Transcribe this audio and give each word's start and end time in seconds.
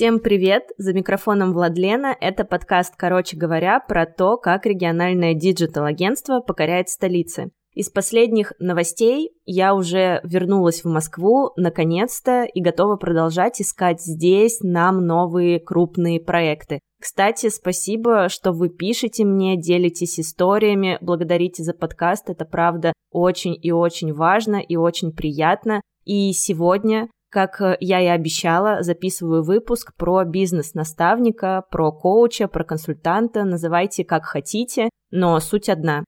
Всем 0.00 0.18
привет! 0.18 0.62
За 0.78 0.94
микрофоном 0.94 1.52
Владлена. 1.52 2.16
Это 2.22 2.46
подкаст, 2.46 2.94
короче 2.96 3.36
говоря, 3.36 3.80
про 3.80 4.06
то, 4.06 4.38
как 4.38 4.64
региональное 4.64 5.34
digital-агентство 5.34 6.40
покоряет 6.40 6.88
столицы. 6.88 7.50
Из 7.74 7.90
последних 7.90 8.54
новостей 8.58 9.32
я 9.44 9.74
уже 9.74 10.22
вернулась 10.24 10.84
в 10.84 10.88
Москву, 10.88 11.50
наконец-то, 11.56 12.44
и 12.44 12.62
готова 12.62 12.96
продолжать 12.96 13.60
искать 13.60 14.00
здесь 14.00 14.60
нам 14.62 15.06
новые 15.06 15.60
крупные 15.60 16.18
проекты. 16.18 16.80
Кстати, 16.98 17.50
спасибо, 17.50 18.30
что 18.30 18.52
вы 18.52 18.70
пишете 18.70 19.26
мне, 19.26 19.58
делитесь 19.58 20.18
историями, 20.18 20.96
благодарите 21.02 21.62
за 21.62 21.74
подкаст, 21.74 22.30
это 22.30 22.46
правда 22.46 22.94
очень 23.12 23.54
и 23.60 23.70
очень 23.70 24.14
важно 24.14 24.56
и 24.56 24.76
очень 24.76 25.12
приятно. 25.12 25.82
И 26.06 26.32
сегодня 26.32 27.10
как 27.30 27.60
э, 27.60 27.76
я 27.80 28.00
и 28.00 28.06
обещала, 28.06 28.82
записываю 28.82 29.42
выпуск 29.42 29.94
про 29.96 30.24
бизнес-наставника, 30.24 31.64
про 31.70 31.92
коуча, 31.92 32.48
про 32.48 32.64
консультанта, 32.64 33.44
называйте 33.44 34.04
как 34.04 34.24
хотите, 34.24 34.90
но 35.10 35.38
суть 35.40 35.68
одна. 35.68 36.04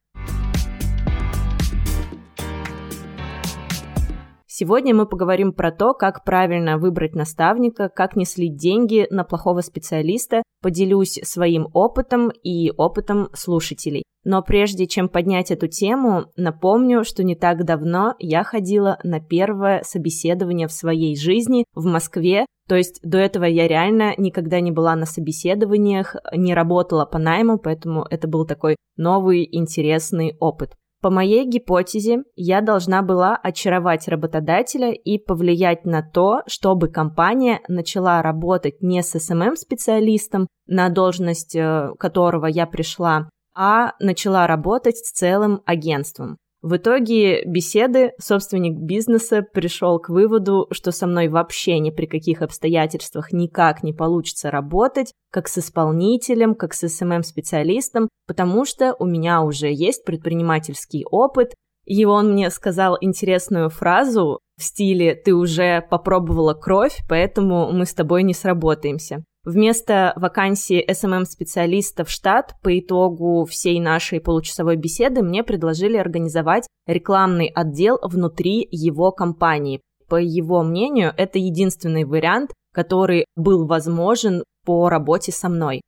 Сегодня 4.62 4.94
мы 4.94 5.06
поговорим 5.06 5.52
про 5.52 5.72
то, 5.72 5.92
как 5.92 6.22
правильно 6.22 6.78
выбрать 6.78 7.16
наставника, 7.16 7.88
как 7.88 8.14
не 8.14 8.24
слить 8.24 8.54
деньги 8.54 9.08
на 9.10 9.24
плохого 9.24 9.60
специалиста, 9.60 10.44
поделюсь 10.62 11.18
своим 11.24 11.66
опытом 11.74 12.30
и 12.30 12.70
опытом 12.70 13.28
слушателей. 13.32 14.04
Но 14.22 14.40
прежде 14.40 14.86
чем 14.86 15.08
поднять 15.08 15.50
эту 15.50 15.66
тему, 15.66 16.26
напомню, 16.36 17.02
что 17.02 17.24
не 17.24 17.34
так 17.34 17.64
давно 17.64 18.14
я 18.20 18.44
ходила 18.44 18.98
на 19.02 19.18
первое 19.18 19.82
собеседование 19.82 20.68
в 20.68 20.72
своей 20.72 21.16
жизни 21.16 21.64
в 21.74 21.86
Москве, 21.86 22.46
то 22.68 22.76
есть 22.76 23.00
до 23.02 23.18
этого 23.18 23.46
я 23.46 23.66
реально 23.66 24.14
никогда 24.16 24.60
не 24.60 24.70
была 24.70 24.94
на 24.94 25.06
собеседованиях, 25.06 26.14
не 26.36 26.54
работала 26.54 27.04
по 27.04 27.18
найму, 27.18 27.58
поэтому 27.58 28.06
это 28.08 28.28
был 28.28 28.46
такой 28.46 28.76
новый 28.96 29.44
интересный 29.50 30.36
опыт. 30.38 30.74
По 31.02 31.10
моей 31.10 31.44
гипотезе, 31.44 32.22
я 32.36 32.60
должна 32.60 33.02
была 33.02 33.36
очаровать 33.36 34.06
работодателя 34.06 34.92
и 34.92 35.18
повлиять 35.18 35.84
на 35.84 36.00
то, 36.00 36.42
чтобы 36.46 36.86
компания 36.86 37.60
начала 37.66 38.22
работать 38.22 38.80
не 38.82 39.02
с 39.02 39.16
SMM-специалистом, 39.16 40.46
на 40.68 40.88
должность 40.90 41.56
э, 41.56 41.90
которого 41.98 42.46
я 42.46 42.66
пришла, 42.66 43.28
а 43.52 43.94
начала 43.98 44.46
работать 44.46 44.96
с 44.96 45.10
целым 45.10 45.60
агентством. 45.66 46.38
В 46.62 46.76
итоге 46.76 47.44
беседы 47.44 48.12
собственник 48.20 48.78
бизнеса 48.78 49.42
пришел 49.42 49.98
к 49.98 50.08
выводу, 50.08 50.68
что 50.70 50.92
со 50.92 51.08
мной 51.08 51.26
вообще 51.26 51.80
ни 51.80 51.90
при 51.90 52.06
каких 52.06 52.40
обстоятельствах 52.40 53.32
никак 53.32 53.82
не 53.82 53.92
получится 53.92 54.48
работать, 54.48 55.12
как 55.32 55.48
с 55.48 55.58
исполнителем, 55.58 56.54
как 56.54 56.72
с 56.72 56.88
СММ-специалистом, 56.88 58.08
потому 58.28 58.64
что 58.64 58.94
у 59.00 59.06
меня 59.06 59.42
уже 59.42 59.72
есть 59.72 60.04
предпринимательский 60.04 61.04
опыт, 61.10 61.52
и 61.84 62.04
он 62.04 62.32
мне 62.32 62.48
сказал 62.50 62.96
интересную 63.00 63.68
фразу 63.68 64.38
в 64.56 64.62
стиле 64.62 65.16
«ты 65.16 65.34
уже 65.34 65.84
попробовала 65.90 66.54
кровь, 66.54 67.00
поэтому 67.08 67.72
мы 67.72 67.86
с 67.86 67.94
тобой 67.94 68.22
не 68.22 68.34
сработаемся». 68.34 69.24
Вместо 69.44 70.12
вакансии 70.14 70.84
SMM-специалиста 70.88 72.04
в 72.04 72.10
штат 72.10 72.54
по 72.62 72.78
итогу 72.78 73.44
всей 73.44 73.80
нашей 73.80 74.20
получасовой 74.20 74.76
беседы 74.76 75.22
мне 75.22 75.42
предложили 75.42 75.96
организовать 75.96 76.68
рекламный 76.86 77.50
отдел 77.52 77.98
внутри 78.02 78.68
его 78.70 79.10
компании. 79.10 79.80
По 80.08 80.14
его 80.14 80.62
мнению, 80.62 81.12
это 81.16 81.40
единственный 81.40 82.04
вариант, 82.04 82.52
который 82.72 83.24
был 83.34 83.66
возможен 83.66 84.44
по 84.64 84.88
работе 84.88 85.32
со 85.32 85.48
мной. 85.48 85.80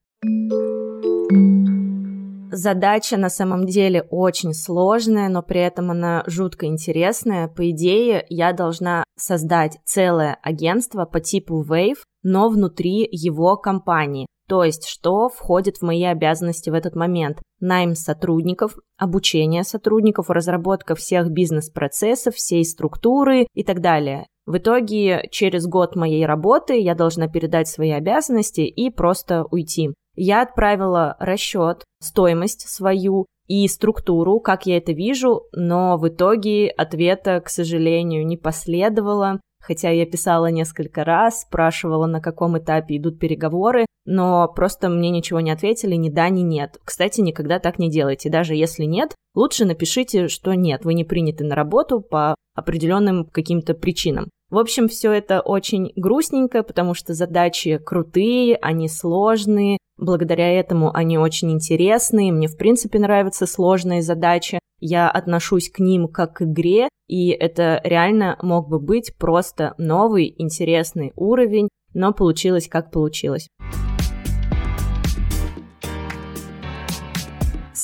Задача 2.56 3.16
на 3.16 3.30
самом 3.30 3.66
деле 3.66 4.06
очень 4.10 4.54
сложная, 4.54 5.28
но 5.28 5.42
при 5.42 5.60
этом 5.60 5.90
она 5.90 6.22
жутко 6.28 6.66
интересная. 6.66 7.48
По 7.48 7.68
идее, 7.70 8.24
я 8.28 8.52
должна 8.52 9.02
создать 9.16 9.78
целое 9.84 10.38
агентство 10.40 11.04
по 11.04 11.18
типу 11.18 11.64
Wave, 11.68 11.98
но 12.22 12.48
внутри 12.48 13.08
его 13.10 13.56
компании. 13.56 14.26
То 14.46 14.62
есть, 14.62 14.86
что 14.86 15.28
входит 15.30 15.78
в 15.78 15.82
мои 15.82 16.04
обязанности 16.04 16.70
в 16.70 16.74
этот 16.74 16.94
момент? 16.94 17.38
Найм 17.58 17.96
сотрудников, 17.96 18.76
обучение 18.98 19.64
сотрудников, 19.64 20.30
разработка 20.30 20.94
всех 20.94 21.30
бизнес-процессов, 21.30 22.36
всей 22.36 22.64
структуры 22.64 23.48
и 23.52 23.64
так 23.64 23.80
далее. 23.80 24.28
В 24.46 24.58
итоге, 24.58 25.26
через 25.32 25.66
год 25.66 25.96
моей 25.96 26.24
работы 26.24 26.78
я 26.78 26.94
должна 26.94 27.26
передать 27.26 27.66
свои 27.66 27.90
обязанности 27.90 28.60
и 28.60 28.90
просто 28.90 29.44
уйти. 29.50 29.90
Я 30.16 30.42
отправила 30.42 31.16
расчет, 31.18 31.84
стоимость 32.00 32.68
свою 32.68 33.26
и 33.46 33.66
структуру, 33.68 34.40
как 34.40 34.66
я 34.66 34.78
это 34.78 34.92
вижу, 34.92 35.42
но 35.52 35.98
в 35.98 36.08
итоге 36.08 36.68
ответа, 36.68 37.40
к 37.40 37.48
сожалению, 37.48 38.26
не 38.26 38.36
последовало 38.36 39.40
хотя 39.64 39.90
я 39.90 40.06
писала 40.06 40.46
несколько 40.46 41.04
раз, 41.04 41.42
спрашивала, 41.42 42.06
на 42.06 42.20
каком 42.20 42.58
этапе 42.58 42.98
идут 42.98 43.18
переговоры, 43.18 43.86
но 44.04 44.46
просто 44.48 44.88
мне 44.88 45.10
ничего 45.10 45.40
не 45.40 45.50
ответили, 45.50 45.94
ни 45.94 46.10
да, 46.10 46.28
ни 46.28 46.42
нет. 46.42 46.78
Кстати, 46.84 47.20
никогда 47.22 47.58
так 47.58 47.78
не 47.78 47.90
делайте, 47.90 48.28
даже 48.28 48.54
если 48.54 48.84
нет, 48.84 49.14
лучше 49.34 49.64
напишите, 49.64 50.28
что 50.28 50.54
нет, 50.54 50.84
вы 50.84 50.94
не 50.94 51.04
приняты 51.04 51.44
на 51.44 51.54
работу 51.54 52.00
по 52.00 52.34
определенным 52.54 53.24
каким-то 53.24 53.74
причинам. 53.74 54.28
В 54.50 54.58
общем, 54.58 54.88
все 54.88 55.10
это 55.10 55.40
очень 55.40 55.92
грустненько, 55.96 56.62
потому 56.62 56.94
что 56.94 57.14
задачи 57.14 57.78
крутые, 57.78 58.56
они 58.56 58.88
сложные, 58.88 59.78
благодаря 59.96 60.50
этому 60.52 60.94
они 60.94 61.18
очень 61.18 61.52
интересные, 61.52 62.32
мне 62.32 62.48
в 62.48 62.56
принципе 62.56 62.98
нравятся 62.98 63.46
сложные 63.46 64.02
задачи, 64.02 64.58
я 64.80 65.10
отношусь 65.10 65.70
к 65.70 65.78
ним 65.78 66.08
как 66.08 66.34
к 66.34 66.42
игре, 66.42 66.88
и 67.06 67.30
это 67.30 67.80
реально 67.84 68.38
мог 68.42 68.68
бы 68.68 68.78
быть 68.78 69.16
просто 69.16 69.74
новый 69.78 70.34
интересный 70.36 71.12
уровень, 71.16 71.68
но 71.94 72.12
получилось 72.12 72.68
как 72.68 72.90
получилось. 72.90 73.48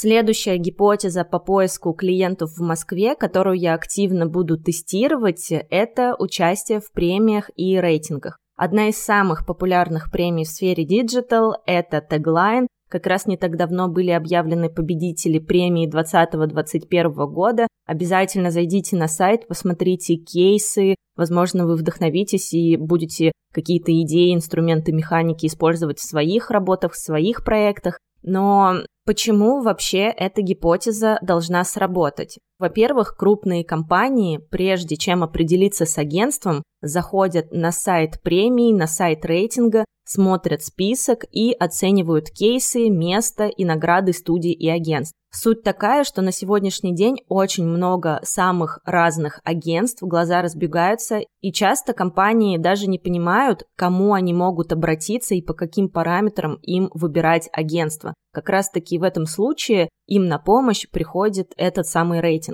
Следующая 0.03 0.57
гипотеза 0.57 1.25
по 1.25 1.39
поиску 1.39 1.93
клиентов 1.93 2.53
в 2.57 2.63
Москве, 2.63 3.15
которую 3.15 3.59
я 3.59 3.75
активно 3.75 4.27
буду 4.27 4.57
тестировать, 4.57 5.49
это 5.51 6.17
участие 6.19 6.81
в 6.81 6.91
премиях 6.93 7.51
и 7.55 7.79
рейтингах. 7.79 8.40
Одна 8.63 8.91
из 8.91 8.99
самых 8.99 9.47
популярных 9.47 10.11
премий 10.11 10.45
в 10.45 10.49
сфере 10.49 10.85
Digital– 10.85 11.53
это 11.65 12.07
Tagline. 12.07 12.67
Как 12.91 13.07
раз 13.07 13.25
не 13.25 13.39
так 13.39 13.57
давно 13.57 13.89
были 13.89 14.11
объявлены 14.11 14.69
победители 14.69 15.39
премии 15.39 15.89
2020-2021 15.89 17.27
года. 17.29 17.67
Обязательно 17.87 18.51
зайдите 18.51 18.97
на 18.97 19.09
сайт, 19.09 19.49
посмотрите 19.49 20.17
кейсы, 20.17 20.97
возможно, 21.17 21.67
вы 21.67 21.75
вдохновитесь 21.75 22.53
и 22.53 22.77
будете 22.77 23.33
какие-то 23.55 23.99
идеи, 24.03 24.35
инструменты 24.35 24.93
механики 24.93 25.47
использовать 25.47 25.99
в 25.99 26.07
своих 26.07 26.51
работах, 26.51 26.93
в 26.93 26.99
своих 26.99 27.43
проектах. 27.43 27.99
Но 28.23 28.75
почему 29.07 29.63
вообще 29.63 30.01
эта 30.01 30.43
гипотеза 30.43 31.19
должна 31.23 31.65
сработать? 31.65 32.37
Во-первых, 32.61 33.17
крупные 33.17 33.65
компании, 33.65 34.37
прежде 34.37 34.97
чем 34.97 35.23
определиться 35.23 35.87
с 35.87 35.97
агентством, 35.97 36.63
заходят 36.83 37.53
на 37.53 37.73
сайт 37.73 38.21
премии, 38.23 38.75
на 38.75 38.87
сайт 38.87 39.25
рейтинга, 39.25 39.87
смотрят 40.05 40.63
список 40.63 41.25
и 41.33 41.53
оценивают 41.53 42.29
кейсы, 42.29 42.91
место 42.91 43.47
и 43.47 43.65
награды 43.65 44.13
студий 44.13 44.53
и 44.53 44.69
агентств. 44.69 45.15
Суть 45.33 45.63
такая, 45.63 46.03
что 46.03 46.23
на 46.23 46.33
сегодняшний 46.33 46.93
день 46.93 47.23
очень 47.29 47.65
много 47.65 48.19
самых 48.25 48.81
разных 48.85 49.41
агентств, 49.45 50.03
глаза 50.03 50.43
разбегаются, 50.43 51.21
и 51.41 51.53
часто 51.53 51.93
компании 51.93 52.59
даже 52.59 52.89
не 52.89 52.99
понимают, 52.99 53.63
кому 53.77 54.13
они 54.13 54.35
могут 54.35 54.73
обратиться 54.73 55.37
и 55.37 55.43
по 55.43 55.55
каким 55.55 55.89
параметрам 55.89 56.55
им 56.63 56.91
выбирать 56.93 57.49
агентство. 57.53 58.13
Как 58.33 58.49
раз 58.49 58.71
таки 58.71 58.99
в 58.99 59.05
этом 59.05 59.27
случае 59.27 59.89
им 60.07 60.27
на 60.27 60.41
помощь 60.41 60.89
приходит 60.91 61.53
этот 61.57 61.87
самый 61.87 62.21
рейтинг. 62.21 62.50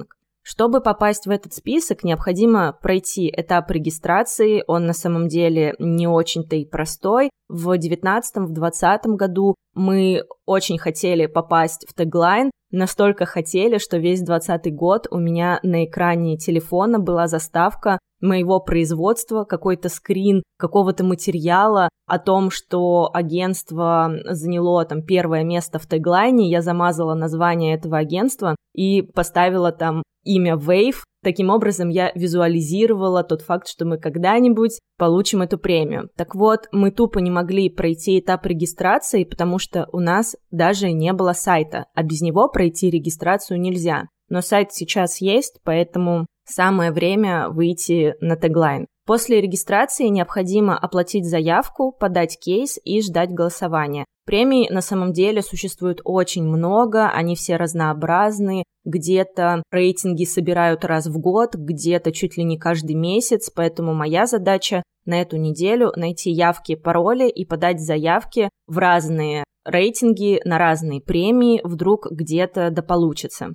Чтобы 0.48 0.80
попасть 0.80 1.26
в 1.26 1.30
этот 1.30 1.54
список, 1.54 2.04
необходимо 2.04 2.72
пройти 2.80 3.28
этап 3.36 3.68
регистрации. 3.72 4.62
Он 4.68 4.86
на 4.86 4.92
самом 4.92 5.26
деле 5.26 5.74
не 5.80 6.06
очень-то 6.06 6.54
и 6.54 6.64
простой. 6.64 7.30
В 7.48 7.72
2019-2020 7.72 9.16
году 9.16 9.56
мы 9.74 10.22
очень 10.44 10.78
хотели 10.78 11.26
попасть 11.26 11.84
в 11.88 11.94
теглайн, 11.94 12.52
настолько 12.70 13.26
хотели, 13.26 13.78
что 13.78 13.96
весь 13.96 14.20
2020 14.20 14.72
год 14.72 15.08
у 15.10 15.18
меня 15.18 15.58
на 15.64 15.84
экране 15.84 16.36
телефона 16.36 17.00
была 17.00 17.26
заставка 17.26 17.98
моего 18.20 18.60
производства, 18.60 19.42
какой-то 19.42 19.88
скрин 19.88 20.44
какого-то 20.58 21.02
материала 21.02 21.88
о 22.06 22.20
том, 22.20 22.50
что 22.50 23.10
агентство 23.12 24.12
заняло 24.30 24.84
там 24.84 25.02
первое 25.02 25.42
место 25.42 25.80
в 25.80 25.88
теглайне, 25.88 26.48
я 26.48 26.62
замазала 26.62 27.14
название 27.14 27.74
этого 27.74 27.98
агентства 27.98 28.54
и 28.74 29.02
поставила 29.02 29.72
там 29.72 30.02
имя 30.26 30.54
Wave, 30.54 30.96
Таким 31.26 31.50
образом, 31.50 31.88
я 31.88 32.12
визуализировала 32.14 33.24
тот 33.24 33.42
факт, 33.42 33.66
что 33.66 33.84
мы 33.84 33.98
когда-нибудь 33.98 34.78
получим 34.96 35.42
эту 35.42 35.58
премию. 35.58 36.08
Так 36.14 36.36
вот, 36.36 36.68
мы 36.70 36.92
тупо 36.92 37.18
не 37.18 37.32
могли 37.32 37.68
пройти 37.68 38.20
этап 38.20 38.46
регистрации, 38.46 39.24
потому 39.24 39.58
что 39.58 39.88
у 39.90 39.98
нас 39.98 40.36
даже 40.52 40.92
не 40.92 41.12
было 41.12 41.32
сайта, 41.32 41.86
а 41.96 42.04
без 42.04 42.20
него 42.20 42.48
пройти 42.48 42.90
регистрацию 42.90 43.60
нельзя. 43.60 44.04
Но 44.28 44.40
сайт 44.40 44.72
сейчас 44.72 45.20
есть, 45.20 45.58
поэтому 45.64 46.26
самое 46.44 46.92
время 46.92 47.48
выйти 47.48 48.14
на 48.20 48.36
теглайн. 48.36 48.86
После 49.06 49.40
регистрации 49.40 50.08
необходимо 50.08 50.76
оплатить 50.76 51.24
заявку, 51.24 51.92
подать 51.92 52.38
кейс 52.40 52.78
и 52.84 53.00
ждать 53.00 53.30
голосования. 53.30 54.04
Премий 54.26 54.68
на 54.68 54.80
самом 54.80 55.12
деле 55.12 55.42
существует 55.42 56.00
очень 56.02 56.42
много, 56.42 57.08
они 57.08 57.36
все 57.36 57.54
разнообразные, 57.54 58.64
где-то 58.84 59.62
рейтинги 59.70 60.24
собирают 60.24 60.84
раз 60.84 61.06
в 61.06 61.18
год, 61.20 61.54
где-то 61.54 62.10
чуть 62.10 62.36
ли 62.36 62.42
не 62.42 62.58
каждый 62.58 62.96
месяц, 62.96 63.48
поэтому 63.54 63.94
моя 63.94 64.26
задача 64.26 64.82
на 65.04 65.20
эту 65.20 65.36
неделю 65.36 65.92
найти 65.94 66.32
явки, 66.32 66.74
пароли 66.74 67.28
и 67.28 67.44
подать 67.44 67.80
заявки 67.80 68.48
в 68.66 68.78
разные 68.78 69.44
рейтинги 69.64 70.40
на 70.44 70.58
разные 70.58 71.00
премии, 71.00 71.60
вдруг 71.62 72.08
где-то 72.10 72.70
да 72.70 72.82
получится. 72.82 73.50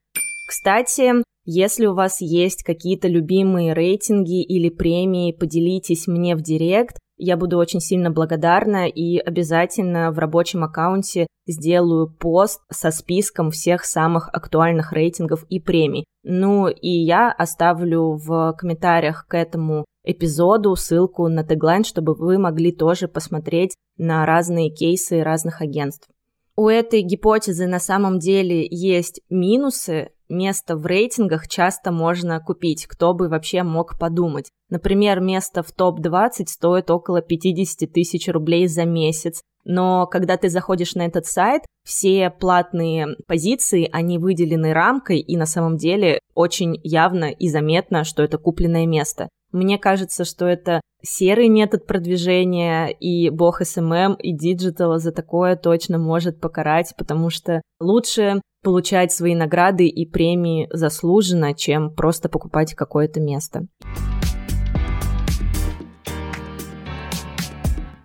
Кстати, 0.48 1.24
если 1.46 1.88
у 1.88 1.96
вас 1.96 2.22
есть 2.22 2.64
какие-то 2.64 3.08
любимые 3.08 3.74
рейтинги 3.74 4.44
или 4.44 4.70
премии, 4.70 5.32
поделитесь 5.32 6.08
мне 6.08 6.36
в 6.36 6.42
директ. 6.42 6.98
Я 7.18 7.38
буду 7.38 7.58
очень 7.58 7.80
сильно 7.80 8.10
благодарна 8.10 8.88
и 8.88 9.18
обязательно 9.18 10.12
в 10.12 10.20
рабочем 10.20 10.64
аккаунте 10.64 11.28
сделаю 11.48 12.08
пост 12.08 12.62
со 12.72 12.92
списком 12.92 13.52
всех 13.52 13.86
самых 13.86 14.30
актуальных 14.34 14.92
рейтингов 14.92 15.44
и 15.50 15.60
премий. 15.60 16.06
Ну 16.24 16.68
и 16.68 16.90
я 16.90 17.32
оставлю 17.32 18.14
в 18.14 18.54
комментариях 18.58 19.26
к 19.28 19.36
этому 19.36 19.86
эпизоду 20.04 20.76
ссылку 20.76 21.28
на 21.28 21.44
теглайн, 21.44 21.84
чтобы 21.84 22.14
вы 22.14 22.38
могли 22.38 22.72
тоже 22.72 23.08
посмотреть 23.08 23.76
на 23.98 24.26
разные 24.26 24.70
кейсы 24.72 25.22
разных 25.24 25.62
агентств. 25.62 26.08
У 26.56 26.68
этой 26.68 27.02
гипотезы 27.02 27.66
на 27.68 27.80
самом 27.80 28.20
деле 28.20 28.68
есть 28.70 29.22
минусы, 29.30 30.10
место 30.32 30.76
в 30.76 30.86
рейтингах 30.86 31.48
часто 31.48 31.92
можно 31.92 32.40
купить, 32.40 32.88
кто 32.88 33.14
бы 33.14 33.30
вообще 33.30 33.64
мог 33.64 34.00
подумать. 34.00 34.50
Например, 34.70 35.20
место 35.20 35.62
в 35.62 35.72
топ-20 35.72 36.48
стоит 36.48 36.90
около 36.90 37.22
50 37.22 37.92
тысяч 37.92 38.28
рублей 38.28 38.68
за 38.68 38.86
месяц, 38.86 39.42
но 39.64 40.08
когда 40.08 40.38
ты 40.38 40.50
заходишь 40.50 40.96
на 40.96 41.06
этот 41.06 41.26
сайт, 41.26 41.64
все 41.84 42.30
платные 42.30 43.16
позиции, 43.28 43.90
они 43.92 44.18
выделены 44.18 44.74
рамкой, 44.74 45.20
и 45.20 45.38
на 45.38 45.46
самом 45.46 45.78
деле 45.78 46.20
очень 46.34 46.80
явно 46.84 47.32
и 47.32 47.50
заметно, 47.50 48.04
что 48.04 48.24
это 48.24 48.38
купленное 48.38 48.86
место. 48.86 49.30
Мне 49.52 49.78
кажется, 49.78 50.24
что 50.24 50.48
это 50.48 50.82
серый 51.04 51.50
метод 51.50 51.86
продвижения, 51.86 52.88
и 52.88 53.30
бог 53.30 53.62
SMM 53.62 54.16
и 54.18 54.34
digital 54.34 54.90
а 54.90 54.98
за 54.98 55.12
такое 55.12 55.56
точно 55.56 55.98
может 55.98 56.40
покарать, 56.40 56.94
потому 56.98 57.30
что 57.30 57.62
лучше 57.80 58.42
получать 58.62 59.12
свои 59.12 59.36
награды 59.36 59.88
и 59.88 60.06
премии 60.06 60.70
заслуженно, 60.72 61.54
чем 61.54 61.94
просто 61.94 62.30
покупать 62.30 62.74
какое-то 62.74 63.20
место. 63.20 63.68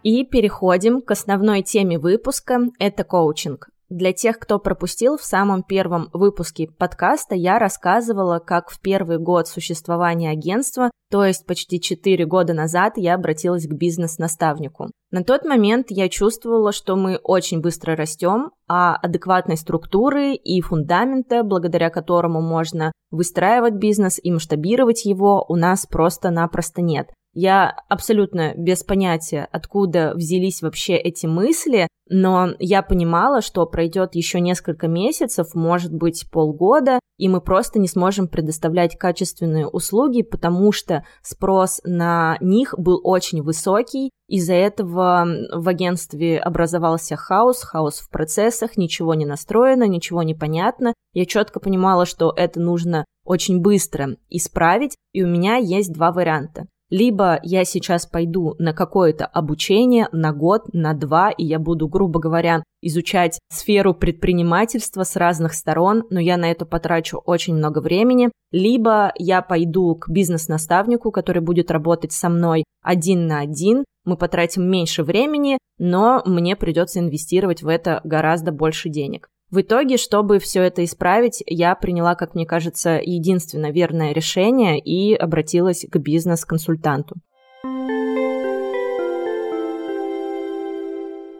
И 0.03 0.25
переходим 0.25 1.03
к 1.03 1.11
основной 1.11 1.63
теме 1.63 1.99
выпуска– 1.99 2.61
это 2.79 3.03
коучинг. 3.03 3.69
Для 3.89 4.13
тех, 4.13 4.41
кто 4.41 4.59
пропустил, 4.59 5.17
в 5.17 5.23
самом 5.23 5.63
первом 5.63 6.09
выпуске 6.13 6.67
подкаста 6.67 7.37
я 7.37 7.61
рассказывала, 7.61 8.41
как 8.41 8.69
в 8.69 8.81
первый 8.81 9.19
год 9.19 9.47
существования 9.47 10.31
агентства, 10.31 10.91
то 11.09 11.25
есть 11.25 11.47
почти 11.47 11.81
4 11.81 12.27
года 12.27 12.53
назад, 12.53 12.95
я 12.97 13.15
обратилась 13.15 13.69
к 13.69 13.73
бизнес-наставнику. 13.73 14.91
На 15.13 15.23
тот 15.23 15.45
момент 15.45 15.87
я 15.91 16.09
чувствовала, 16.09 16.73
что 16.73 16.97
мы 16.97 17.21
очень 17.23 17.61
быстро 17.61 17.95
растем, 17.95 18.51
а 18.69 18.97
адекватной 18.97 19.57
структуры 19.57 20.35
и 20.35 20.61
фундамента, 20.61 21.45
благодаря 21.45 21.91
которому 21.91 22.41
можно 22.41 22.91
выстраивать 23.13 23.75
бизнес 23.75 24.19
и 24.21 24.33
масштабировать 24.33 25.05
его, 25.05 25.47
у 25.49 25.55
нас 25.55 25.87
просто-напросто 25.87 26.83
нет. 26.83 27.11
Я 27.39 27.69
абсолютно 27.91 28.55
без 28.57 28.83
понятия, 28.83 29.47
откуда 29.53 30.15
взялись 30.15 30.63
вообще 30.63 30.97
эти 30.97 31.27
мысли, 31.27 31.87
но 32.09 32.55
я 32.59 32.81
понимала, 32.81 33.43
что 33.43 33.67
пройдет 33.67 34.15
еще 34.15 34.41
несколько 34.41 34.89
месяцев, 34.89 35.55
может 35.55 35.93
быть 35.93 36.25
полгода, 36.33 36.99
и 37.19 37.29
мы 37.29 37.43
просто 37.43 37.79
не 37.79 37.89
сможем 37.89 38.29
предоставлять 38.29 38.97
качественные 38.97 39.67
услуги, 39.69 40.23
потому 40.23 40.73
что 40.73 41.05
спрос 41.21 41.83
на 41.85 42.39
них 42.41 42.75
был 42.79 43.03
очень 43.05 43.43
высокий. 43.43 44.09
Из-за 44.29 44.55
этого 44.55 45.27
в 45.53 45.69
агентстве 45.69 46.39
образовался 46.39 47.17
хаос, 47.17 47.63
хаос 47.63 47.99
в 47.99 48.09
процессах, 48.09 48.79
ничего 48.79 49.13
не 49.13 49.27
настроено, 49.27 49.87
ничего 49.87 50.23
не 50.23 50.35
понятно. 50.35 50.95
Я 51.13 51.27
четко 51.27 51.61
понимала, 51.61 52.07
что 52.07 52.33
это 52.35 52.61
нужно 52.61 53.05
очень 53.27 53.61
быстро 53.61 54.17
исправить, 54.31 54.97
и 55.13 55.23
у 55.23 55.27
меня 55.27 55.57
есть 55.57 55.93
два 55.93 56.13
варианта. 56.13 56.67
Либо 56.91 57.41
я 57.43 57.65
сейчас 57.65 58.07
пойду 58.07 58.55
на 58.59 58.73
какое-то 58.73 59.27
обучение 59.27 60.09
на 60.13 60.33
год, 60.33 60.73
на 60.73 60.95
два, 60.95 61.31
и 61.31 61.45
я 61.45 61.59
буду, 61.59 61.89
грубо 61.89 62.21
говоря, 62.21 62.63
изучать 62.81 63.41
сферу 63.51 63.93
предпринимательства 63.93 65.03
с 65.03 65.17
разных 65.17 65.55
сторон, 65.55 66.05
но 66.11 66.21
я 66.21 66.37
на 66.37 66.51
это 66.51 66.65
потрачу 66.65 67.19
очень 67.19 67.55
много 67.55 67.81
времени. 67.81 68.31
Либо 68.53 69.13
я 69.17 69.43
пойду 69.43 69.97
к 69.97 70.09
бизнес-наставнику, 70.09 71.11
который 71.11 71.43
будет 71.43 71.73
работать 71.73 72.13
со 72.13 72.29
мной 72.29 72.65
один 72.83 73.27
на 73.27 73.41
один, 73.41 73.85
мы 74.05 74.17
потратим 74.17 74.71
меньше 74.71 75.03
времени, 75.03 75.59
но 75.79 76.23
мне 76.25 76.55
придется 76.55 77.01
инвестировать 77.01 77.63
в 77.63 77.69
это 77.69 78.01
гораздо 78.05 78.53
больше 78.53 78.89
денег. 78.89 79.29
В 79.57 79.63
итоге, 79.63 79.97
чтобы 79.97 80.39
все 80.39 80.61
это 80.65 80.85
исправить, 80.85 81.43
я 81.47 81.75
приняла, 81.75 82.15
как 82.15 82.35
мне 82.35 82.45
кажется, 82.45 83.01
единственно 83.03 83.71
верное 83.71 84.13
решение 84.13 84.79
и 84.79 85.15
обратилась 85.15 85.87
к 85.91 85.97
бизнес-консультанту. 85.97 87.15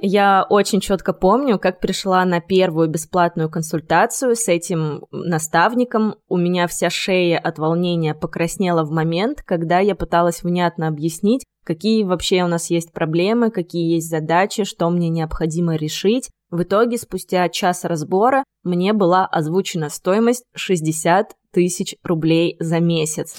Я 0.01 0.47
очень 0.49 0.81
четко 0.81 1.13
помню, 1.13 1.59
как 1.59 1.79
пришла 1.79 2.25
на 2.25 2.41
первую 2.41 2.89
бесплатную 2.89 3.51
консультацию 3.51 4.35
с 4.35 4.49
этим 4.49 5.05
наставником. 5.11 6.15
У 6.27 6.39
меня 6.39 6.69
вся 6.69 6.89
шея 6.89 7.39
от 7.39 7.59
волнения 7.59 8.15
покраснела 8.15 8.83
в 8.83 8.91
момент, 8.91 9.43
когда 9.43 9.81
я 9.81 9.95
пыталась 9.95 10.43
внятно 10.43 10.89
объяснить, 10.89 11.45
какие 11.67 12.03
вообще 12.03 12.45
у 12.45 12.47
нас 12.47 12.71
есть 12.71 12.95
проблемы, 12.95 13.51
какие 13.51 13.93
есть 13.97 14.09
задачи, 14.09 14.65
что 14.65 14.89
мне 14.89 15.11
необходимо 15.11 15.77
решить. 15.77 16.31
В 16.51 16.63
итоге, 16.63 16.97
спустя 16.97 17.49
час 17.49 17.85
разбора, 17.85 18.45
мне 18.63 18.93
была 18.93 19.27
озвучена 19.27 19.89
стоимость 19.89 20.45
60 20.55 21.35
тысяч 21.53 21.97
рублей 22.05 22.57
за 22.61 22.79
месяц. 22.79 23.37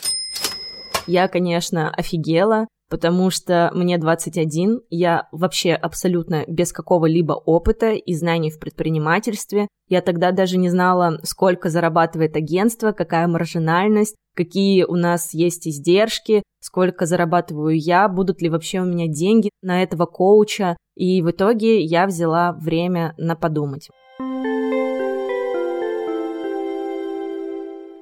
Я, 1.05 1.29
конечно, 1.29 1.89
офигела, 1.89 2.67
потому 2.89 3.29
что 3.29 3.71
мне 3.73 3.97
21, 3.97 4.81
я 4.89 5.27
вообще 5.31 5.73
абсолютно 5.73 6.43
без 6.47 6.73
какого-либо 6.73 7.33
опыта 7.33 7.91
и 7.91 8.13
знаний 8.13 8.51
в 8.51 8.59
предпринимательстве. 8.59 9.67
Я 9.87 10.01
тогда 10.01 10.31
даже 10.31 10.57
не 10.57 10.69
знала, 10.69 11.17
сколько 11.23 11.69
зарабатывает 11.69 12.35
агентство, 12.35 12.91
какая 12.91 13.27
маржинальность, 13.27 14.15
какие 14.37 14.83
у 14.83 14.95
нас 14.95 15.33
есть 15.33 15.67
издержки, 15.67 16.43
сколько 16.61 17.07
зарабатываю 17.07 17.77
я, 17.77 18.07
будут 18.07 18.41
ли 18.41 18.49
вообще 18.49 18.79
у 18.79 18.85
меня 18.85 19.07
деньги 19.07 19.49
на 19.63 19.81
этого 19.81 20.05
коуча. 20.05 20.77
И 20.95 21.21
в 21.21 21.31
итоге 21.31 21.81
я 21.81 22.05
взяла 22.05 22.53
время 22.53 23.15
на 23.17 23.35
подумать. 23.35 23.89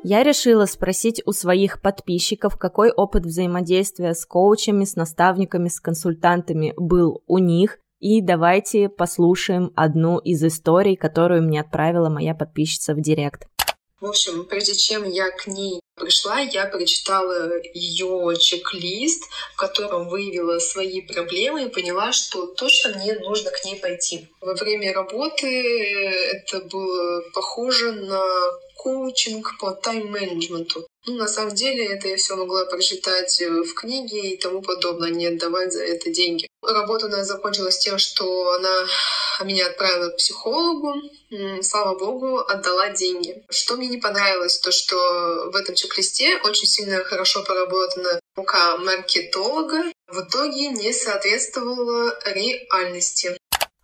Я 0.07 0.21
решила 0.21 0.65
спросить 0.65 1.23
у 1.25 1.31
своих 1.31 1.81
подписчиков, 1.81 2.57
какой 2.57 2.91
опыт 2.91 3.25
взаимодействия 3.25 4.13
с 4.13 4.23
коучами, 4.25 4.83
с 4.85 4.95
наставниками, 4.95 5.67
с 5.67 5.79
консультантами 5.79 6.73
был 6.77 7.23
у 7.25 7.39
них. 7.39 7.79
И 7.99 8.21
давайте 8.21 8.87
послушаем 8.87 9.71
одну 9.75 10.19
из 10.19 10.43
историй, 10.43 10.95
которую 10.95 11.41
мне 11.41 11.61
отправила 11.61 12.09
моя 12.09 12.35
подписчица 12.35 12.93
в 12.93 13.01
директ. 13.01 13.47
В 13.99 14.05
общем, 14.05 14.45
прежде 14.45 14.75
чем 14.75 15.05
я 15.05 15.31
к 15.31 15.47
ней 15.47 15.79
пришла, 15.95 16.39
я 16.39 16.65
прочитала 16.65 17.51
ее 17.73 18.35
чек-лист, 18.39 19.23
в 19.53 19.57
котором 19.57 20.09
выявила 20.09 20.59
свои 20.59 21.01
проблемы 21.01 21.63
и 21.63 21.69
поняла, 21.69 22.11
что 22.11 22.47
точно 22.47 22.95
мне 22.97 23.17
нужно 23.19 23.51
к 23.51 23.63
ней 23.65 23.75
пойти. 23.77 24.27
Во 24.41 24.53
время 24.53 24.93
работы 24.93 25.47
это 25.47 26.61
было 26.61 27.23
похоже 27.33 27.93
на 27.93 28.23
коучинг 28.75 29.57
по 29.59 29.71
тайм-менеджменту. 29.71 30.85
Ну, 31.07 31.15
на 31.15 31.27
самом 31.27 31.55
деле, 31.55 31.85
это 31.85 32.07
я 32.07 32.17
все 32.17 32.35
могла 32.35 32.65
прочитать 32.65 33.39
в 33.39 33.73
книге 33.73 34.31
и 34.31 34.37
тому 34.37 34.61
подобное, 34.61 35.11
не 35.11 35.27
отдавать 35.27 35.71
за 35.71 35.83
это 35.83 36.09
деньги. 36.09 36.47
Работа 36.61 37.05
у 37.05 37.09
нас 37.09 37.27
закончилась 37.27 37.77
тем, 37.77 37.97
что 37.99 38.53
она 38.53 38.85
меня 39.43 39.67
отправила 39.67 40.09
к 40.09 40.17
психологу. 40.17 40.95
Слава 41.61 41.97
богу, 41.97 42.39
отдала 42.39 42.89
деньги. 42.91 43.43
Что 43.49 43.75
мне 43.75 43.87
не 43.87 43.97
понравилось, 43.97 44.59
то 44.59 44.71
что 44.71 44.95
в 45.51 45.55
этом 45.55 45.75
чек-листе 45.75 46.37
очень 46.43 46.67
сильно 46.67 47.03
хорошо 47.03 47.43
поработана 47.43 48.19
рука 48.35 48.77
маркетолога. 48.77 49.83
В 50.07 50.19
итоге 50.19 50.69
не 50.69 50.93
соответствовала 50.93 52.17
реальности. 52.25 53.37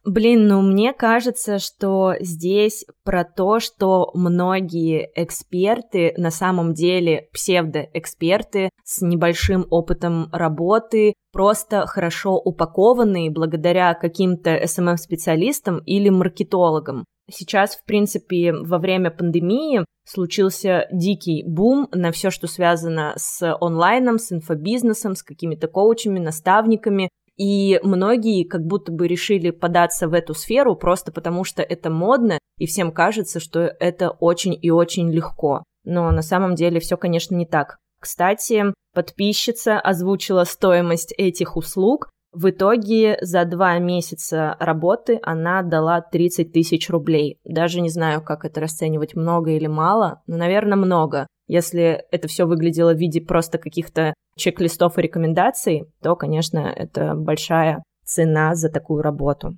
Блин, 0.04 0.48
ну 0.48 0.62
мне 0.62 0.94
кажется, 0.94 1.60
что 1.60 2.16
здесь 2.20 2.86
про 3.04 3.24
то, 3.24 3.60
что 3.60 4.10
многие 4.16 5.12
эксперты 5.16 6.16
на 6.18 6.32
самом 6.32 6.74
деле 6.74 7.30
псевдоэксперты 7.34 8.72
с 8.84 9.02
небольшим 9.02 9.68
опытом 9.70 10.28
работы, 10.32 11.14
просто 11.32 11.86
хорошо 11.86 12.34
упакованные 12.34 13.30
благодаря 13.30 13.94
каким-то 13.94 14.50
SMM-специалистам 14.50 15.80
или 15.86 16.10
маркетологам. 16.10 17.06
Сейчас, 17.32 17.76
в 17.76 17.86
принципе, 17.86 18.54
во 18.54 18.78
время 18.78 19.12
пандемии 19.12 19.86
случился 20.06 20.88
дикий 20.92 21.44
бум 21.46 21.88
на 21.92 22.12
все, 22.12 22.30
что 22.30 22.48
связано 22.48 23.14
с 23.16 23.56
онлайном, 23.60 24.20
с 24.20 24.32
инфобизнесом, 24.32 25.16
с 25.16 25.24
какими-то 25.24 25.68
коучами, 25.68 26.20
наставниками. 26.20 27.10
И 27.38 27.80
многие 27.84 28.44
как 28.44 28.62
будто 28.62 28.92
бы 28.92 29.08
решили 29.08 29.52
податься 29.52 30.08
в 30.08 30.14
эту 30.14 30.34
сферу 30.34 30.76
просто 30.76 31.12
потому, 31.12 31.44
что 31.44 31.62
это 31.62 31.90
модно, 31.90 32.38
и 32.58 32.68
всем 32.68 32.92
кажется, 32.92 33.40
что 33.40 33.62
это 33.62 34.12
очень 34.12 34.58
и 34.62 34.70
очень 34.70 35.12
легко. 35.12 35.64
Но 35.84 36.12
на 36.12 36.22
самом 36.22 36.56
деле 36.56 36.80
все, 36.80 36.98
конечно, 36.98 37.36
не 37.36 37.46
так. 37.46 37.78
Кстати, 38.00 38.66
подписчица 38.94 39.80
озвучила 39.80 40.44
стоимость 40.44 41.14
этих 41.18 41.56
услуг. 41.56 42.10
В 42.34 42.50
итоге 42.50 43.18
за 43.20 43.44
два 43.44 43.78
месяца 43.80 44.56
работы 44.58 45.20
она 45.22 45.64
дала 45.64 46.00
30 46.00 46.54
тысяч 46.54 46.90
рублей. 46.90 47.42
Даже 47.44 47.82
не 47.82 47.90
знаю, 47.90 48.24
как 48.24 48.46
это 48.46 48.62
расценивать, 48.62 49.16
много 49.16 49.52
или 49.52 49.68
мало, 49.68 50.22
но, 50.28 50.38
наверное, 50.38 50.78
много. 50.78 51.28
Если 51.48 52.06
это 52.10 52.30
все 52.30 52.46
выглядело 52.46 52.94
в 52.94 52.98
виде 52.98 53.20
просто 53.20 53.58
каких-то 53.58 54.14
чек-листов 54.38 54.98
и 54.98 55.02
рекомендаций, 55.02 55.84
то, 56.02 56.16
конечно, 56.16 56.60
это 56.60 57.16
большая 57.16 57.84
цена 58.06 58.56
за 58.56 58.70
такую 58.70 59.02
работу. 59.02 59.58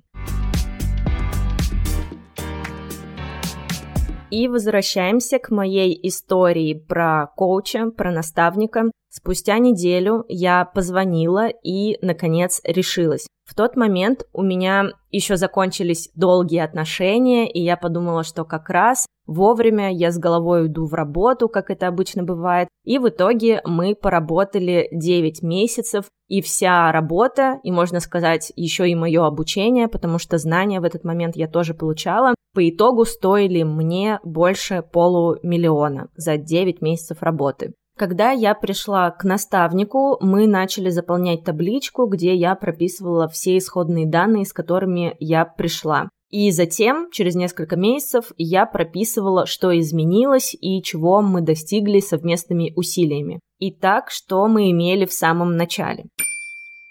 И 4.32 4.48
возвращаемся 4.48 5.38
к 5.38 5.50
моей 5.50 5.96
истории 6.08 6.74
про 6.74 7.28
коуча, 7.36 7.90
про 7.96 8.10
наставника. 8.10 8.90
Спустя 9.16 9.58
неделю 9.58 10.24
я 10.28 10.64
позвонила 10.64 11.46
и, 11.46 12.04
наконец, 12.04 12.60
решилась. 12.64 13.28
В 13.44 13.54
тот 13.54 13.76
момент 13.76 14.26
у 14.32 14.42
меня 14.42 14.90
еще 15.12 15.36
закончились 15.36 16.10
долгие 16.16 16.58
отношения, 16.58 17.48
и 17.48 17.62
я 17.62 17.76
подумала, 17.76 18.24
что 18.24 18.44
как 18.44 18.68
раз 18.70 19.06
вовремя 19.24 19.94
я 19.94 20.10
с 20.10 20.18
головой 20.18 20.62
уйду 20.62 20.86
в 20.86 20.94
работу, 20.94 21.48
как 21.48 21.70
это 21.70 21.86
обычно 21.86 22.24
бывает. 22.24 22.66
И 22.84 22.98
в 22.98 23.08
итоге 23.08 23.60
мы 23.64 23.94
поработали 23.94 24.88
9 24.90 25.42
месяцев, 25.42 26.06
и 26.26 26.42
вся 26.42 26.90
работа, 26.90 27.60
и 27.62 27.70
можно 27.70 28.00
сказать 28.00 28.52
еще 28.56 28.90
и 28.90 28.96
мое 28.96 29.24
обучение, 29.24 29.86
потому 29.86 30.18
что 30.18 30.38
знания 30.38 30.80
в 30.80 30.84
этот 30.84 31.04
момент 31.04 31.36
я 31.36 31.46
тоже 31.46 31.72
получала, 31.72 32.34
по 32.52 32.68
итогу 32.68 33.04
стоили 33.04 33.62
мне 33.62 34.18
больше 34.24 34.82
полумиллиона 34.82 36.08
за 36.16 36.36
9 36.36 36.82
месяцев 36.82 37.22
работы. 37.22 37.74
Когда 37.96 38.32
я 38.32 38.54
пришла 38.54 39.10
к 39.12 39.22
наставнику, 39.22 40.18
мы 40.20 40.48
начали 40.48 40.90
заполнять 40.90 41.44
табличку, 41.44 42.06
где 42.06 42.34
я 42.34 42.56
прописывала 42.56 43.28
все 43.28 43.56
исходные 43.56 44.06
данные, 44.06 44.44
с 44.44 44.52
которыми 44.52 45.16
я 45.20 45.44
пришла. 45.44 46.08
И 46.30 46.50
затем, 46.50 47.10
через 47.12 47.36
несколько 47.36 47.76
месяцев, 47.76 48.32
я 48.36 48.66
прописывала, 48.66 49.46
что 49.46 49.78
изменилось 49.78 50.56
и 50.60 50.82
чего 50.82 51.22
мы 51.22 51.42
достигли 51.42 52.00
совместными 52.00 52.72
усилиями. 52.74 53.38
Итак, 53.60 54.10
что 54.10 54.48
мы 54.48 54.72
имели 54.72 55.06
в 55.06 55.12
самом 55.12 55.56
начале? 55.56 56.06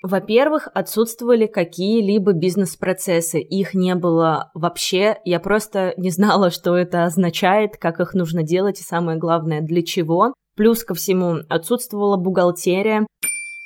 Во-первых, 0.01 0.69
отсутствовали 0.73 1.47
какие-либо 1.47 2.31
бизнес-процессы, 2.33 3.39
их 3.39 3.73
не 3.73 3.95
было 3.95 4.51
вообще, 4.53 5.17
я 5.25 5.39
просто 5.39 5.93
не 5.97 6.09
знала, 6.09 6.49
что 6.49 6.77
это 6.77 7.05
означает, 7.05 7.77
как 7.77 7.99
их 7.99 8.13
нужно 8.13 8.43
делать 8.43 8.79
и 8.79 8.83
самое 8.83 9.17
главное, 9.17 9.61
для 9.61 9.81
чего. 9.81 10.33
Плюс 10.55 10.83
ко 10.83 10.93
всему 10.93 11.37
отсутствовала 11.49 12.17
бухгалтерия. 12.17 13.07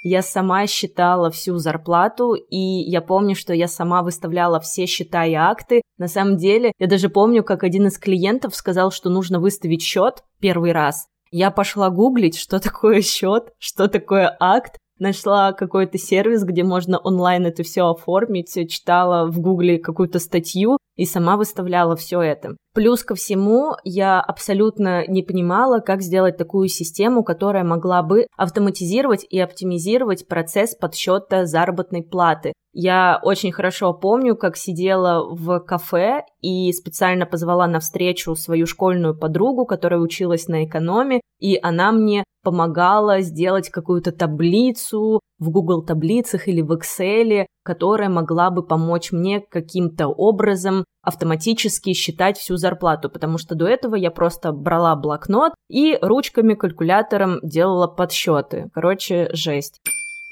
Я 0.04 0.22
сама 0.22 0.68
считала 0.68 1.30
всю 1.32 1.58
зарплату, 1.58 2.34
и 2.34 2.58
я 2.58 3.02
помню, 3.02 3.36
что 3.36 3.54
я 3.54 3.68
сама 3.68 4.04
выставляла 4.04 4.60
все 4.60 4.86
счета 4.86 5.26
и 5.26 5.34
акты. 5.34 5.82
На 5.98 6.08
самом 6.08 6.38
деле, 6.38 6.72
я 6.80 6.88
даже 6.88 7.10
помню, 7.10 7.44
как 7.44 7.64
один 7.64 7.88
из 7.88 7.98
клиентов 7.98 8.56
сказал, 8.56 8.92
что 8.92 9.10
нужно 9.10 9.40
выставить 9.40 9.82
счет 9.82 10.24
первый 10.40 10.72
раз. 10.72 11.08
Я 11.30 11.52
пошла 11.52 11.90
гуглить, 11.90 12.38
что 12.38 12.60
такое 12.60 13.02
счет, 13.02 13.50
что 13.60 13.88
такое 13.88 14.36
акт, 14.40 14.78
нашла 15.00 15.52
какой-то 15.54 15.98
сервис, 15.98 16.44
где 16.44 16.64
можно 16.64 16.98
онлайн 16.98 17.46
это 17.46 17.64
все 17.64 17.90
оформить, 17.90 18.54
читала 18.70 19.30
в 19.30 19.40
гугле 19.40 19.78
какую-то 19.78 20.20
статью 20.20 20.78
и 20.98 21.06
сама 21.06 21.38
выставляла 21.38 21.96
все 21.96 22.22
это. 22.22 22.58
Плюс 22.74 23.04
ко 23.04 23.16
всему, 23.16 23.72
я 23.84 24.20
абсолютно 24.20 25.08
не 25.08 25.24
понимала, 25.24 25.80
как 25.80 26.02
сделать 26.02 26.38
такую 26.38 26.68
систему, 26.68 27.24
которая 27.24 27.64
могла 27.64 28.04
бы 28.04 28.28
автоматизировать 28.36 29.26
и 29.30 29.40
оптимизировать 29.40 30.28
процесс 30.28 30.76
подсчета 30.76 31.46
заработной 31.46 32.04
платы. 32.04 32.54
Я 32.74 33.20
очень 33.24 33.52
хорошо 33.52 33.94
помню, 33.94 34.36
как 34.36 34.56
сидела 34.56 35.28
в 35.28 35.60
кафе 35.62 36.22
и 36.42 36.72
специально 36.74 37.26
позвала 37.26 37.66
на 37.66 37.80
встречу 37.80 38.36
свою 38.36 38.68
школьную 38.68 39.18
подругу, 39.18 39.66
которая 39.66 40.00
училась 40.00 40.48
на 40.48 40.66
экономе, 40.66 41.22
и 41.40 41.58
она 41.62 41.92
мне 41.92 42.24
помогала 42.44 43.22
сделать 43.22 43.70
какую-то 43.70 44.12
таблицу 44.12 45.20
в 45.40 45.50
Google 45.50 45.84
таблицах 45.84 46.48
или 46.48 46.62
в 46.62 46.72
Excel, 46.72 47.46
которая 47.64 48.10
могла 48.10 48.50
бы 48.50 48.64
помочь 48.66 49.12
мне 49.12 49.42
каким-то 49.42 50.08
образом 50.08 50.84
автоматически 51.02 51.94
считать 51.94 52.38
всю 52.38 52.58
зарплату, 52.58 53.10
потому 53.10 53.38
что 53.38 53.56
до 53.56 53.68
этого 53.68 53.96
я 53.96 54.12
просто 54.12 54.52
брала 54.52 54.96
блокнот 54.96 55.54
и 55.70 55.98
ручками 56.02 56.54
калькулятором 56.54 57.40
делала 57.44 57.88
подсчеты. 57.88 58.70
Короче, 58.74 59.30
жесть. 59.32 59.80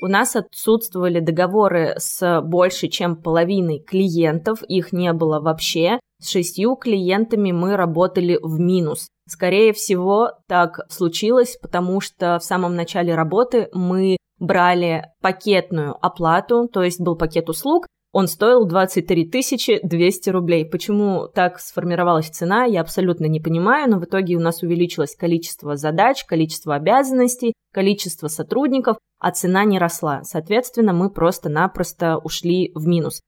У 0.02 0.08
нас 0.08 0.36
отсутствовали 0.36 1.20
договоры 1.20 1.96
с 1.98 2.42
больше, 2.42 2.90
чем 2.90 3.16
половиной 3.16 3.80
клиентов, 3.80 4.62
их 4.64 4.92
не 4.92 5.14
было 5.14 5.40
вообще. 5.40 6.00
С 6.22 6.30
шестью 6.30 6.76
клиентами 6.76 7.52
мы 7.52 7.78
работали 7.78 8.38
в 8.42 8.60
минус. 8.60 9.08
Скорее 9.28 9.74
всего, 9.74 10.32
так 10.48 10.82
случилось, 10.90 11.58
потому 11.62 12.02
что 12.02 12.38
в 12.40 12.44
самом 12.44 12.76
начале 12.76 13.16
работы 13.16 13.70
мы 13.74 14.18
брали 14.40 15.06
пакетную 15.22 15.96
оплату, 16.06 16.68
то 16.68 16.84
есть 16.84 17.00
был 17.00 17.16
пакет 17.16 17.50
услуг, 17.50 17.88
он 18.18 18.28
стоил 18.28 18.66
23 18.66 19.30
200 19.84 20.30
рублей. 20.30 20.66
Почему 20.66 21.28
так 21.28 21.60
сформировалась 21.60 22.30
цена, 22.30 22.64
я 22.64 22.80
абсолютно 22.80 23.26
не 23.26 23.42
понимаю, 23.42 23.92
но 23.92 24.00
в 24.00 24.06
итоге 24.06 24.38
у 24.38 24.40
нас 24.40 24.64
увеличилось 24.64 25.18
количество 25.18 25.76
задач, 25.76 26.24
количество 26.24 26.76
обязанностей, 26.76 27.54
количество 27.74 28.30
сотрудников, 28.30 28.98
а 29.20 29.32
цена 29.32 29.66
не 29.66 29.80
росла. 29.80 30.24
Соответственно, 30.24 30.94
мы 30.94 31.10
просто-напросто 31.10 32.18
ушли 32.18 32.72
в 32.74 32.88
минус. 32.88 33.20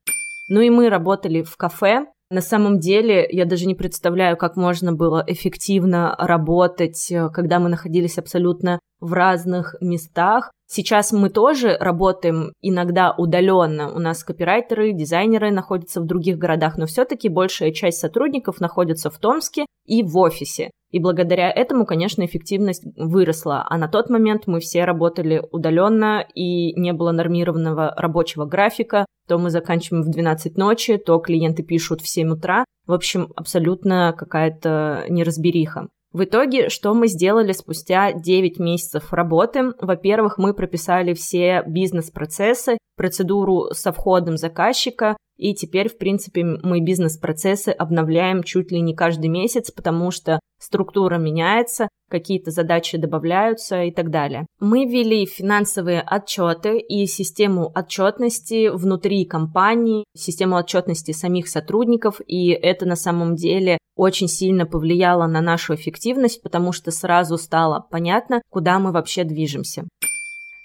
Ну 0.50 0.62
и 0.62 0.70
мы 0.70 0.88
работали 0.88 1.42
в 1.42 1.58
кафе, 1.58 2.06
на 2.30 2.42
самом 2.42 2.80
деле, 2.80 3.26
я 3.30 3.46
даже 3.46 3.68
не 3.68 3.76
представляю, 3.76 4.36
как 4.36 4.58
можно 4.58 4.92
было 4.92 5.24
эффективно 5.28 6.14
работать, 6.18 7.10
э, 7.10 7.30
когда 7.30 7.60
мы 7.60 7.70
находились 7.70 8.18
абсолютно 8.18 8.80
в 9.00 9.14
разных 9.14 9.76
местах. 9.80 10.52
Сейчас 10.70 11.14
мы 11.14 11.30
тоже 11.30 11.78
работаем 11.80 12.52
иногда 12.62 13.14
удаленно. 13.18 13.94
У 13.94 14.00
нас 14.00 14.24
копирайтеры, 14.24 14.92
дизайнеры 14.92 15.52
находятся 15.52 16.02
в 16.02 16.06
других 16.06 16.38
городах, 16.38 16.78
но 16.78 16.86
все-таки 16.86 17.30
большая 17.30 17.72
часть 17.72 18.00
сотрудников 18.00 18.60
находится 18.60 19.10
в 19.10 19.18
Томске 19.18 19.66
и 19.86 20.04
в 20.04 20.18
офисе. 20.18 20.72
И 20.91 21.00
благодаря 21.00 21.51
этому, 21.51 21.86
конечно, 21.86 22.25
эффективность 22.25 22.84
выросла. 22.96 23.65
А 23.70 23.77
на 23.77 23.88
тот 23.88 24.10
момент 24.10 24.44
мы 24.48 24.60
все 24.60 24.86
работали 24.86 25.44
удаленно 25.51 26.25
и 26.34 26.74
не 26.79 26.94
было 26.94 27.12
нормированного 27.12 27.94
рабочего 27.98 28.46
графика. 28.46 29.06
То 29.27 29.38
мы 29.38 29.50
заканчиваем 29.50 30.03
в 30.03 30.10
12 30.10 30.58
ночи, 30.58 30.98
то 30.98 31.20
клиенты 31.20 31.63
пишут 31.63 32.01
в 32.01 32.08
7 32.08 32.32
утра. 32.32 32.63
В 32.86 32.94
общем, 32.94 33.34
абсолютно 33.36 34.13
какая-то 34.17 35.03
неразбериха. 35.10 35.89
В 36.13 36.24
итоге, 36.24 36.70
что 36.70 36.94
мы 36.94 37.08
сделали 37.08 37.51
спустя 37.51 38.13
9 38.13 38.60
месяцев 38.60 39.12
работы? 39.12 39.74
Во-первых, 39.82 40.38
мы 40.38 40.53
прописали 40.53 41.13
все 41.13 41.63
бизнес-процессы, 41.67 42.77
процедуру 42.96 43.67
со 43.74 43.91
входом 43.91 44.38
заказчика, 44.38 45.17
и 45.38 45.53
теперь, 45.53 45.89
в 45.89 45.98
принципе, 45.98 46.44
мы 46.44 46.82
бизнес-процессы 46.82 47.70
обновляем 47.70 48.44
чуть 48.44 48.72
ли 48.72 48.82
не 48.82 48.96
каждый 48.96 49.27
месяц, 49.29 49.72
потому 49.72 50.12
что 50.12 50.39
структура 50.60 51.17
меняется, 51.17 51.88
какие-то 52.10 52.51
задачи 52.51 52.98
добавляются 52.98 53.84
и 53.84 53.91
так 53.91 54.10
далее. 54.10 54.48
Мы 54.60 54.86
ввели 54.86 55.25
финансовые 55.25 56.01
отчеты 56.01 56.79
и 56.79 57.06
систему 57.06 57.72
отчетности 57.75 58.70
внутри 58.70 59.25
компании, 59.25 60.06
систему 60.15 60.56
отчетности 60.56 61.12
самих 61.12 61.48
сотрудников, 61.48 62.22
и 62.25 62.50
это 62.50 62.86
на 62.86 62.96
самом 62.96 63.36
деле 63.36 63.77
очень 63.96 64.27
сильно 64.27 64.65
повлияло 64.65 65.27
на 65.27 65.41
нашу 65.41 65.75
эффективность, 65.75 66.41
потому 66.41 66.72
что 66.72 66.91
сразу 66.91 67.38
стало 67.38 67.86
понятно, 67.91 68.41
куда 68.50 68.79
мы 68.79 68.91
вообще 68.91 69.24
движемся. 69.24 69.86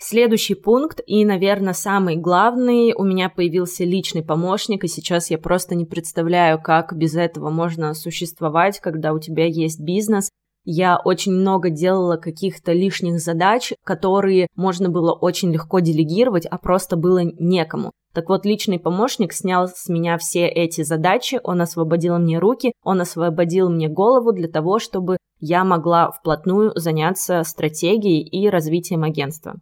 Следующий 0.04 0.56
пункт 0.56 1.00
и, 1.06 1.24
наверное, 1.24 1.74
самый 1.74 2.16
главный, 2.16 2.92
у 2.92 3.04
меня 3.04 3.28
появился 3.28 3.84
личный 3.84 4.24
помощник, 4.24 4.82
и 4.82 4.88
сейчас 4.88 5.30
я 5.30 5.38
просто 5.38 5.76
не 5.76 5.84
представляю, 5.84 6.60
как 6.60 6.92
без 6.96 7.14
этого 7.14 7.50
можно 7.50 7.94
существовать, 7.94 8.80
когда 8.80 9.12
у 9.12 9.20
тебя 9.20 9.46
есть 9.46 9.80
бизнес. 9.80 10.28
Я 10.64 10.98
очень 10.98 11.30
много 11.30 11.70
делала 11.70 12.16
каких-то 12.16 12.72
лишних 12.72 13.20
задач, 13.20 13.74
которые 13.84 14.48
можно 14.56 14.88
было 14.88 15.12
очень 15.12 15.52
легко 15.52 15.78
делегировать, 15.78 16.46
а 16.46 16.58
просто 16.58 16.96
было 16.96 17.22
некому. 17.22 17.92
Так 18.12 18.28
вот, 18.28 18.44
личный 18.44 18.80
помощник 18.80 19.32
снял 19.32 19.68
с 19.68 19.88
меня 19.88 20.18
все 20.18 20.48
эти 20.48 20.82
задачи, 20.82 21.40
он 21.44 21.60
освободил 21.60 22.18
мне 22.18 22.40
руки, 22.40 22.72
он 22.82 23.00
освободил 23.00 23.70
мне 23.70 23.88
голову 23.88 24.32
для 24.32 24.48
того, 24.48 24.80
чтобы 24.80 25.16
я 25.40 25.64
могла 25.64 26.10
вплотную 26.10 26.72
заняться 26.74 27.42
стратегией 27.44 28.22
и 28.22 28.48
развитием 28.48 29.02
агентства. 29.02 29.54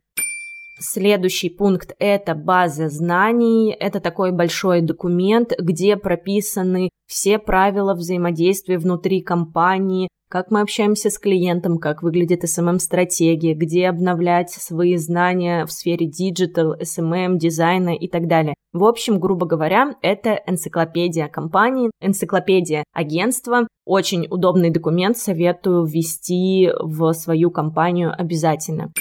Следующий 0.82 1.50
пункт– 1.50 1.94
это 1.98 2.34
база 2.34 2.88
знаний. 2.88 3.70
Это 3.78 4.00
такой 4.00 4.32
большой 4.32 4.80
документ, 4.80 5.52
где 5.58 5.98
прописаны 5.98 6.88
все 7.06 7.38
правила 7.38 7.92
взаимодействия 7.94 8.78
внутри 8.78 9.20
компании, 9.20 10.08
как 10.30 10.50
мы 10.50 10.62
общаемся 10.62 11.10
с 11.10 11.18
клиентом, 11.18 11.76
как 11.76 12.02
выглядит 12.02 12.44
SMM-стратегия, 12.44 13.52
где 13.52 13.88
обновлять 13.88 14.50
свои 14.50 14.96
знания 14.96 15.66
в 15.66 15.72
сфере 15.72 16.06
digital, 16.06 16.74
SMM, 16.80 17.36
дизайна 17.36 17.90
и 17.90 18.08
так 18.08 18.26
далее. 18.26 18.54
В 18.72 18.84
общем, 18.84 19.20
грубо 19.20 19.44
говоря, 19.44 19.96
это 20.00 20.40
энциклопедия 20.46 21.28
компании, 21.28 21.90
энциклопедия 22.00 22.84
агентства. 22.94 23.66
Очень 23.84 24.28
удобный 24.30 24.70
документ, 24.70 25.18
советую 25.18 25.84
ввести 25.84 26.70
в 26.80 27.12
свою 27.12 27.50
компанию 27.50 28.14
обязательно. 28.16 28.92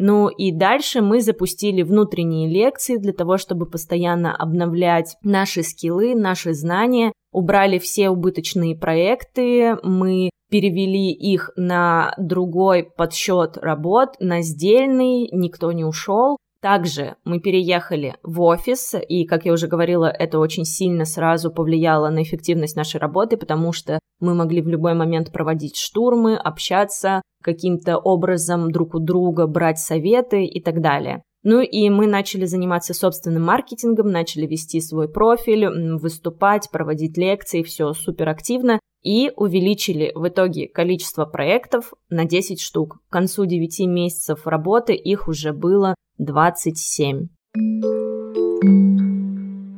Ну 0.00 0.28
и 0.28 0.52
дальше 0.52 1.00
мы 1.00 1.20
запустили 1.20 1.82
внутренние 1.82 2.48
лекции 2.48 2.98
для 2.98 3.12
того, 3.12 3.36
чтобы 3.36 3.66
постоянно 3.66 4.34
обновлять 4.34 5.16
наши 5.24 5.64
скиллы, 5.64 6.14
наши 6.14 6.54
знания, 6.54 7.12
убрали 7.32 7.78
все 7.78 8.08
убыточные 8.08 8.76
проекты, 8.76 9.76
мы 9.82 10.30
перевели 10.50 11.10
их 11.10 11.50
на 11.56 12.14
другой 12.16 12.84
подсчет 12.84 13.58
работ, 13.58 14.10
на 14.20 14.42
сдельный, 14.42 15.28
никто 15.32 15.72
не 15.72 15.84
ушел. 15.84 16.38
Также 16.60 17.14
мы 17.24 17.38
переехали 17.38 18.16
в 18.24 18.40
офис, 18.40 18.94
и, 19.08 19.24
как 19.26 19.44
я 19.44 19.52
уже 19.52 19.68
говорила, 19.68 20.06
это 20.06 20.40
очень 20.40 20.64
сильно 20.64 21.04
сразу 21.04 21.52
повлияло 21.52 22.08
на 22.08 22.22
эффективность 22.22 22.74
нашей 22.74 23.00
работы, 23.00 23.36
потому 23.36 23.72
что 23.72 24.00
мы 24.18 24.34
могли 24.34 24.60
в 24.60 24.66
любой 24.66 24.94
момент 24.94 25.30
проводить 25.32 25.76
штурмы, 25.76 26.36
общаться 26.36 27.22
каким-то 27.44 27.98
образом 27.98 28.72
друг 28.72 28.94
у 28.94 28.98
друга, 28.98 29.46
брать 29.46 29.78
советы 29.78 30.44
и 30.44 30.60
так 30.60 30.80
далее. 30.80 31.22
Ну 31.50 31.62
и 31.62 31.88
мы 31.88 32.06
начали 32.06 32.44
заниматься 32.44 32.92
собственным 32.92 33.42
маркетингом, 33.42 34.10
начали 34.10 34.44
вести 34.44 34.82
свой 34.82 35.08
профиль, 35.08 35.66
выступать, 35.96 36.68
проводить 36.70 37.16
лекции, 37.16 37.62
все 37.62 37.94
супер 37.94 38.28
активно 38.28 38.78
и 39.02 39.32
увеличили 39.34 40.12
в 40.14 40.28
итоге 40.28 40.68
количество 40.68 41.24
проектов 41.24 41.94
на 42.10 42.26
10 42.26 42.60
штук. 42.60 42.98
К 43.08 43.12
концу 43.14 43.46
9 43.46 43.80
месяцев 43.86 44.46
работы 44.46 44.92
их 44.94 45.26
уже 45.26 45.54
было 45.54 45.94
27. 46.18 47.28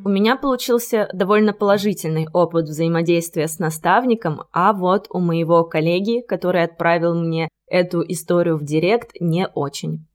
У 0.04 0.08
меня 0.08 0.36
получился 0.36 1.08
довольно 1.12 1.52
положительный 1.52 2.26
опыт 2.32 2.64
взаимодействия 2.64 3.46
с 3.46 3.60
наставником, 3.60 4.42
а 4.52 4.72
вот 4.72 5.06
у 5.08 5.20
моего 5.20 5.62
коллеги, 5.62 6.20
который 6.26 6.64
отправил 6.64 7.14
мне 7.14 7.48
эту 7.68 8.02
историю 8.02 8.56
в 8.56 8.64
директ, 8.64 9.12
не 9.20 9.46
очень. 9.46 10.09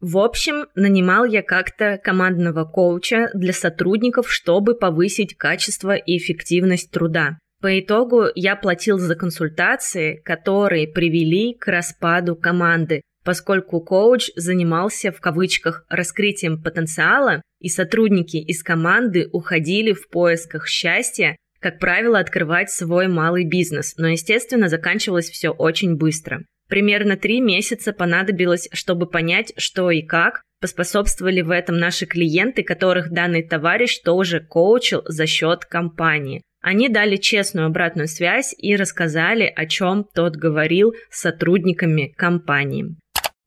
В 0.00 0.18
общем, 0.18 0.66
нанимал 0.76 1.24
я 1.24 1.42
как-то 1.42 1.98
командного 2.02 2.64
коуча 2.64 3.30
для 3.34 3.52
сотрудников, 3.52 4.30
чтобы 4.30 4.76
повысить 4.76 5.36
качество 5.36 5.96
и 5.96 6.18
эффективность 6.18 6.92
труда. 6.92 7.38
По 7.60 7.80
итогу 7.80 8.26
я 8.36 8.54
платил 8.54 8.98
за 8.98 9.16
консультации, 9.16 10.20
которые 10.24 10.86
привели 10.86 11.54
к 11.54 11.66
распаду 11.66 12.36
команды, 12.36 13.02
поскольку 13.24 13.80
коуч 13.80 14.30
занимался 14.36 15.10
в 15.10 15.20
кавычках 15.20 15.84
раскрытием 15.88 16.62
потенциала, 16.62 17.42
и 17.60 17.68
сотрудники 17.68 18.36
из 18.36 18.62
команды 18.62 19.28
уходили 19.32 19.92
в 19.92 20.08
поисках 20.08 20.68
счастья, 20.68 21.36
как 21.58 21.80
правило, 21.80 22.20
открывать 22.20 22.70
свой 22.70 23.08
малый 23.08 23.44
бизнес, 23.44 23.96
но, 23.96 24.06
естественно, 24.06 24.68
заканчивалось 24.68 25.28
все 25.28 25.50
очень 25.50 25.96
быстро. 25.96 26.44
Примерно 26.68 27.16
три 27.16 27.40
месяца 27.40 27.92
понадобилось, 27.92 28.68
чтобы 28.72 29.06
понять, 29.06 29.52
что 29.56 29.90
и 29.90 30.02
как. 30.02 30.42
Поспособствовали 30.60 31.40
в 31.40 31.50
этом 31.50 31.78
наши 31.78 32.04
клиенты, 32.04 32.62
которых 32.62 33.10
данный 33.12 33.42
товарищ 33.42 34.00
тоже 34.02 34.40
коучил 34.40 35.02
за 35.06 35.26
счет 35.26 35.64
компании. 35.64 36.42
Они 36.60 36.88
дали 36.88 37.16
честную 37.16 37.66
обратную 37.66 38.08
связь 38.08 38.54
и 38.58 38.74
рассказали, 38.74 39.44
о 39.44 39.66
чем 39.66 40.04
тот 40.04 40.34
говорил 40.34 40.92
с 41.10 41.20
сотрудниками 41.20 42.12
компании. 42.16 42.96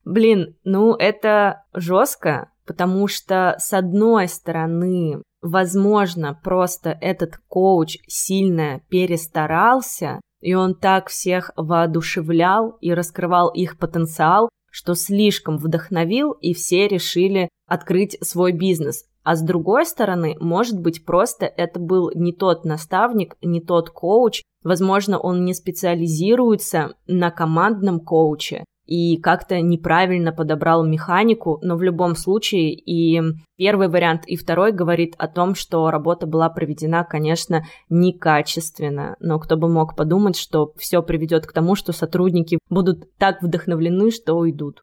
Блин, 0.04 0.56
ну 0.64 0.94
это 0.94 1.64
жестко, 1.74 2.50
потому 2.66 3.06
что 3.06 3.54
с 3.58 3.72
одной 3.72 4.28
стороны, 4.28 5.22
возможно, 5.42 6.38
просто 6.42 6.96
этот 7.00 7.36
коуч 7.48 7.98
сильно 8.08 8.80
перестарался, 8.88 10.20
и 10.42 10.54
он 10.54 10.74
так 10.74 11.08
всех 11.08 11.50
воодушевлял 11.56 12.76
и 12.80 12.92
раскрывал 12.92 13.48
их 13.48 13.78
потенциал, 13.78 14.50
что 14.70 14.94
слишком 14.94 15.56
вдохновил, 15.56 16.32
и 16.32 16.52
все 16.52 16.88
решили 16.88 17.48
открыть 17.66 18.18
свой 18.20 18.52
бизнес. 18.52 19.04
А 19.22 19.36
с 19.36 19.42
другой 19.42 19.86
стороны, 19.86 20.36
может 20.40 20.80
быть, 20.80 21.04
просто 21.04 21.46
это 21.46 21.78
был 21.78 22.10
не 22.14 22.32
тот 22.32 22.64
наставник, 22.64 23.36
не 23.40 23.60
тот 23.60 23.90
коуч, 23.90 24.42
возможно, 24.64 25.18
он 25.18 25.44
не 25.44 25.54
специализируется 25.54 26.96
на 27.06 27.30
командном 27.30 28.00
коуче, 28.00 28.64
и 28.86 29.16
как-то 29.20 29.60
неправильно 29.60 30.32
подобрал 30.32 30.84
механику, 30.84 31.58
но 31.62 31.76
в 31.76 31.82
любом 31.82 32.16
случае 32.16 32.74
и 32.74 33.20
первый 33.56 33.88
вариант, 33.88 34.26
и 34.26 34.36
второй 34.36 34.72
говорит 34.72 35.14
о 35.18 35.28
том, 35.28 35.54
что 35.54 35.90
работа 35.90 36.26
была 36.26 36.48
проведена, 36.50 37.04
конечно, 37.04 37.64
некачественно, 37.88 39.16
но 39.20 39.38
кто 39.38 39.56
бы 39.56 39.68
мог 39.68 39.96
подумать, 39.96 40.36
что 40.36 40.72
все 40.76 41.02
приведет 41.02 41.46
к 41.46 41.52
тому, 41.52 41.74
что 41.74 41.92
сотрудники 41.92 42.58
будут 42.68 43.16
так 43.18 43.42
вдохновлены, 43.42 44.10
что 44.10 44.34
уйдут. 44.34 44.82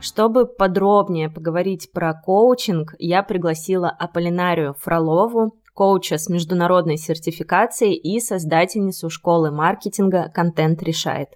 Чтобы 0.00 0.46
подробнее 0.46 1.30
поговорить 1.30 1.90
про 1.92 2.14
коучинг, 2.14 2.94
я 2.98 3.22
пригласила 3.22 3.88
Аполлинарию 3.88 4.74
Фролову, 4.74 5.58
коуча 5.74 6.18
с 6.18 6.28
международной 6.28 6.96
сертификацией 6.96 7.94
и 7.94 8.20
создательницу 8.20 9.10
школы 9.10 9.50
маркетинга 9.50 10.30
«Контент 10.32 10.82
решает». 10.82 11.30